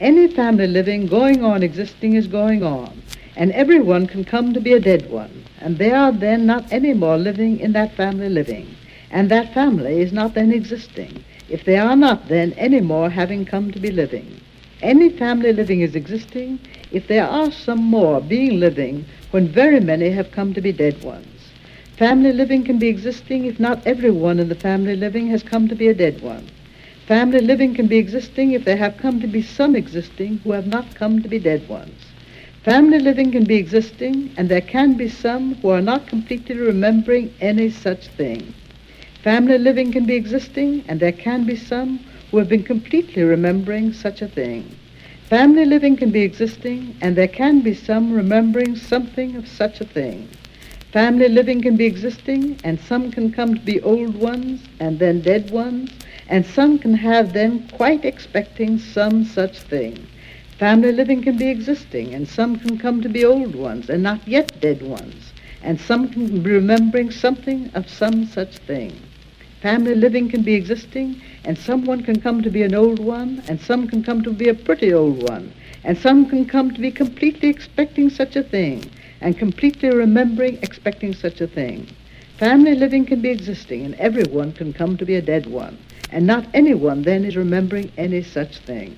Any 0.00 0.28
family 0.28 0.66
living 0.66 1.06
going 1.06 1.44
on 1.44 1.62
existing 1.62 2.14
is 2.14 2.26
going 2.26 2.62
on. 2.62 3.02
and 3.36 3.50
everyone 3.52 4.06
can 4.06 4.24
come 4.24 4.52
to 4.52 4.60
be 4.60 4.72
a 4.72 4.80
dead 4.80 5.10
one, 5.10 5.44
and 5.60 5.78
they 5.78 5.90
are 5.90 6.12
then 6.12 6.46
not 6.46 6.72
any 6.72 6.94
more 6.94 7.16
living 7.16 7.58
in 7.58 7.72
that 7.72 7.94
family 7.94 8.28
living, 8.28 8.76
and 9.10 9.30
that 9.30 9.52
family 9.52 10.00
is 10.00 10.12
not 10.12 10.34
then 10.34 10.52
existing, 10.52 11.24
if 11.48 11.64
they 11.64 11.76
are 11.76 11.96
not 11.96 12.28
then 12.28 12.52
any 12.52 12.80
more 12.80 13.10
having 13.10 13.44
come 13.44 13.70
to 13.72 13.80
be 13.80 13.90
living. 13.90 14.40
Any 14.82 15.08
family 15.08 15.52
living 15.52 15.80
is 15.80 15.94
existing 15.94 16.60
if 16.92 17.08
there 17.08 17.26
are 17.26 17.50
some 17.50 17.82
more 17.82 18.20
being 18.20 18.60
living 18.60 19.04
when 19.34 19.48
very 19.48 19.80
many 19.80 20.10
have 20.10 20.30
come 20.30 20.54
to 20.54 20.60
be 20.60 20.70
dead 20.70 21.02
ones. 21.02 21.26
Family 21.96 22.32
living 22.32 22.62
can 22.62 22.78
be 22.78 22.86
existing 22.86 23.46
if 23.46 23.58
not 23.58 23.84
everyone 23.84 24.38
in 24.38 24.48
the 24.48 24.54
family 24.54 24.94
living 24.94 25.26
has 25.26 25.42
come 25.42 25.66
to 25.66 25.74
be 25.74 25.88
a 25.88 25.94
dead 25.94 26.22
one. 26.22 26.46
Family 27.08 27.40
living 27.40 27.74
can 27.74 27.88
be 27.88 27.96
existing 27.96 28.52
if 28.52 28.64
there 28.64 28.76
have 28.76 28.96
come 28.96 29.20
to 29.20 29.26
be 29.26 29.42
some 29.42 29.74
existing 29.74 30.38
who 30.44 30.52
have 30.52 30.68
not 30.68 30.94
come 30.94 31.20
to 31.20 31.28
be 31.28 31.40
dead 31.40 31.68
ones. 31.68 32.00
Family 32.62 33.00
living 33.00 33.32
can 33.32 33.42
be 33.42 33.56
existing, 33.56 34.32
and 34.36 34.48
there 34.48 34.60
can 34.60 34.94
be 34.96 35.08
some 35.08 35.56
who 35.56 35.70
are 35.70 35.82
not 35.82 36.06
completely 36.06 36.54
remembering 36.54 37.34
any 37.40 37.70
such 37.70 38.06
thing. 38.10 38.54
Family 39.24 39.58
living 39.58 39.90
can 39.90 40.06
be 40.06 40.14
existing, 40.14 40.84
and 40.86 41.00
there 41.00 41.10
can 41.26 41.44
be 41.44 41.56
some 41.56 41.98
who 42.30 42.38
have 42.38 42.48
been 42.48 42.62
completely 42.62 43.24
remembering 43.24 43.92
such 43.92 44.22
a 44.22 44.28
thing. 44.28 44.64
Family 45.28 45.64
living 45.64 45.96
can 45.96 46.10
be 46.10 46.20
existing, 46.20 46.96
and 47.00 47.16
there 47.16 47.28
can 47.28 47.62
be 47.62 47.72
some 47.72 48.12
remembering 48.12 48.76
something 48.76 49.36
of 49.36 49.48
such 49.48 49.80
a 49.80 49.84
thing. 49.84 50.28
Family 50.92 51.28
living 51.28 51.62
can 51.62 51.76
be 51.76 51.86
existing, 51.86 52.60
and 52.62 52.78
some 52.78 53.10
can 53.10 53.32
come 53.32 53.54
to 53.54 53.60
be 53.60 53.80
old 53.80 54.14
ones 54.16 54.60
and 54.80 54.98
then 54.98 55.22
dead 55.22 55.50
ones, 55.50 55.90
and 56.28 56.44
some 56.44 56.78
can 56.78 56.92
have 56.92 57.32
then 57.32 57.66
quite 57.68 58.04
expecting 58.04 58.78
some 58.78 59.24
such 59.24 59.60
thing. 59.60 60.06
Family 60.58 60.92
living 60.92 61.22
can 61.22 61.38
be 61.38 61.48
existing, 61.48 62.14
and 62.14 62.28
some 62.28 62.56
can 62.56 62.76
come 62.76 63.00
to 63.00 63.08
be 63.08 63.24
old 63.24 63.54
ones 63.54 63.88
and 63.88 64.02
not 64.02 64.28
yet 64.28 64.60
dead 64.60 64.82
ones, 64.82 65.32
and 65.62 65.80
some 65.80 66.06
can 66.10 66.42
be 66.42 66.50
remembering 66.50 67.10
something 67.10 67.70
of 67.74 67.88
some 67.88 68.26
such 68.26 68.58
thing. 68.58 68.92
Family 69.64 69.94
living 69.94 70.28
can 70.28 70.42
be 70.42 70.52
existing, 70.52 71.22
and 71.46 71.56
someone 71.56 72.02
can 72.02 72.20
come 72.20 72.42
to 72.42 72.50
be 72.50 72.64
an 72.64 72.74
old 72.74 72.98
one, 72.98 73.42
and 73.48 73.58
some 73.58 73.88
can 73.88 74.02
come 74.02 74.22
to 74.22 74.30
be 74.30 74.50
a 74.50 74.54
pretty 74.54 74.92
old 74.92 75.22
one, 75.26 75.54
and 75.84 75.96
some 75.96 76.26
can 76.28 76.44
come 76.44 76.70
to 76.74 76.80
be 76.82 76.90
completely 76.90 77.48
expecting 77.48 78.10
such 78.10 78.36
a 78.36 78.42
thing, 78.42 78.84
and 79.22 79.38
completely 79.38 79.88
remembering 79.88 80.58
expecting 80.60 81.14
such 81.14 81.40
a 81.40 81.46
thing. 81.46 81.86
Family 82.36 82.74
living 82.74 83.06
can 83.06 83.22
be 83.22 83.30
existing, 83.30 83.86
and 83.86 83.94
everyone 83.94 84.52
can 84.52 84.74
come 84.74 84.98
to 84.98 85.06
be 85.06 85.14
a 85.14 85.22
dead 85.22 85.46
one, 85.46 85.78
and 86.10 86.26
not 86.26 86.46
anyone 86.52 87.00
then 87.00 87.24
is 87.24 87.34
remembering 87.34 87.90
any 87.96 88.22
such 88.22 88.58
thing. 88.58 88.94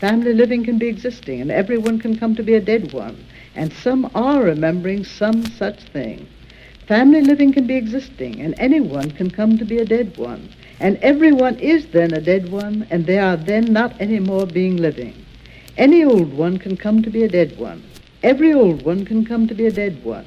Family 0.00 0.34
living 0.34 0.64
can 0.64 0.76
be 0.76 0.88
existing, 0.88 1.40
and 1.40 1.52
everyone 1.52 2.00
can 2.00 2.18
come 2.18 2.34
to 2.34 2.42
be 2.42 2.54
a 2.54 2.60
dead 2.60 2.92
one, 2.92 3.16
and 3.54 3.72
some 3.72 4.10
are 4.16 4.42
remembering 4.42 5.04
some 5.04 5.46
such 5.46 5.78
thing. 5.78 6.26
Family 6.90 7.20
living 7.20 7.52
can 7.52 7.68
be 7.68 7.76
existing, 7.76 8.40
and 8.40 8.52
anyone 8.58 9.12
can 9.12 9.30
come 9.30 9.56
to 9.58 9.64
be 9.64 9.78
a 9.78 9.84
dead 9.84 10.16
one, 10.16 10.48
and 10.80 10.96
everyone 10.96 11.54
is 11.60 11.86
then 11.86 12.12
a 12.12 12.20
dead 12.20 12.50
one, 12.50 12.84
and 12.90 13.06
they 13.06 13.16
are 13.16 13.36
then 13.36 13.72
not 13.72 13.94
any 14.00 14.18
more 14.18 14.44
being 14.44 14.76
living. 14.76 15.14
Any 15.76 16.02
old 16.02 16.34
one 16.34 16.58
can 16.58 16.76
come 16.76 17.00
to 17.04 17.08
be 17.08 17.22
a 17.22 17.28
dead 17.28 17.56
one. 17.60 17.84
Every 18.24 18.52
old 18.52 18.82
one 18.82 19.04
can 19.04 19.24
come 19.24 19.46
to 19.46 19.54
be 19.54 19.66
a 19.66 19.70
dead 19.70 20.02
one. 20.02 20.26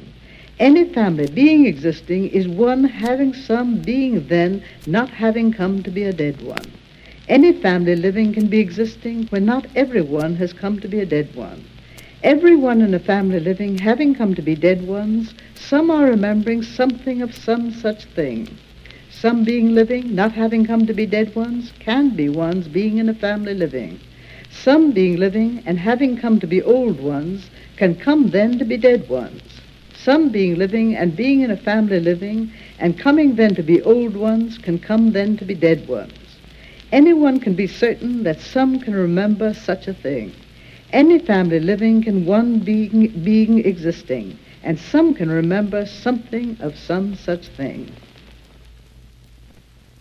Any 0.58 0.86
family 0.86 1.28
being 1.28 1.66
existing 1.66 2.30
is 2.30 2.48
one 2.48 2.86
having 2.86 3.34
some 3.34 3.82
being 3.82 4.26
then 4.30 4.64
not 4.88 5.10
having 5.10 5.52
come 5.52 5.84
to 5.84 5.92
be 5.92 6.04
a 6.04 6.14
dead 6.14 6.42
one. 6.42 6.72
Any 7.28 7.52
family 7.52 7.98
living 7.98 8.32
can 8.34 8.48
be 8.48 8.62
existing 8.62 9.28
when 9.32 9.44
not 9.44 9.68
everyone 9.76 10.38
has 10.38 10.54
come 10.54 10.80
to 10.80 10.88
be 10.88 11.02
a 11.02 11.06
dead 11.06 11.36
one. 11.36 11.66
Everyone 12.24 12.80
in 12.80 12.94
a 12.94 13.00
family 13.00 13.42
living 13.42 13.78
having 13.78 14.16
come 14.16 14.34
to 14.34 14.42
be 14.42 14.56
dead 14.56 14.88
ones, 14.88 15.34
some 15.56 15.92
are 15.92 16.06
remembering 16.06 16.64
something 16.64 17.22
of 17.22 17.36
some 17.36 17.70
such 17.74 18.06
thing. 18.06 18.48
Some 19.12 19.44
being 19.44 19.76
living, 19.76 20.16
not 20.16 20.32
having 20.32 20.66
come 20.66 20.86
to 20.86 20.94
be 20.94 21.06
dead 21.06 21.36
ones, 21.36 21.74
can 21.80 22.12
be 22.12 22.30
ones 22.30 22.70
being 22.70 22.98
in 22.98 23.10
a 23.10 23.14
family 23.14 23.54
living. 23.54 24.00
Some 24.50 24.94
being 24.94 25.18
living 25.18 25.64
and 25.66 25.78
having 25.78 26.16
come 26.16 26.40
to 26.40 26.48
be 26.48 26.62
old 26.62 27.02
ones 27.02 27.50
can 27.76 27.94
come 27.94 28.30
then 28.30 28.58
to 28.58 28.64
be 28.64 28.78
dead 28.78 29.10
ones. 29.10 29.42
Some 29.94 30.30
being 30.30 30.56
living 30.56 30.96
and 30.96 31.18
being 31.18 31.42
in 31.42 31.52
a 31.52 31.58
family 31.58 32.00
living 32.00 32.54
and 32.80 32.98
coming 32.98 33.36
then 33.36 33.54
to 33.56 33.64
be 33.64 33.82
old 33.82 34.16
ones 34.16 34.58
can 34.58 34.80
come 34.80 35.12
then 35.12 35.36
to 35.36 35.44
be 35.44 35.56
dead 35.56 35.90
ones. 35.90 36.14
Anyone 36.94 37.42
can 37.42 37.54
be 37.54 37.68
certain 37.68 38.24
that 38.24 38.40
some 38.40 38.80
can 38.80 38.96
remember 38.96 39.54
such 39.54 39.90
a 39.90 39.94
thing. 39.94 40.32
Any 40.94 41.18
family 41.18 41.60
living 41.60 42.04
can 42.04 42.24
one 42.26 42.60
being, 42.60 43.08
being 43.24 43.66
existing, 43.66 44.38
and 44.64 44.80
some 44.80 45.16
can 45.16 45.30
remember 45.30 45.88
something 45.88 46.56
of 46.62 46.78
some 46.78 47.16
such 47.16 47.48
thing. 47.48 47.92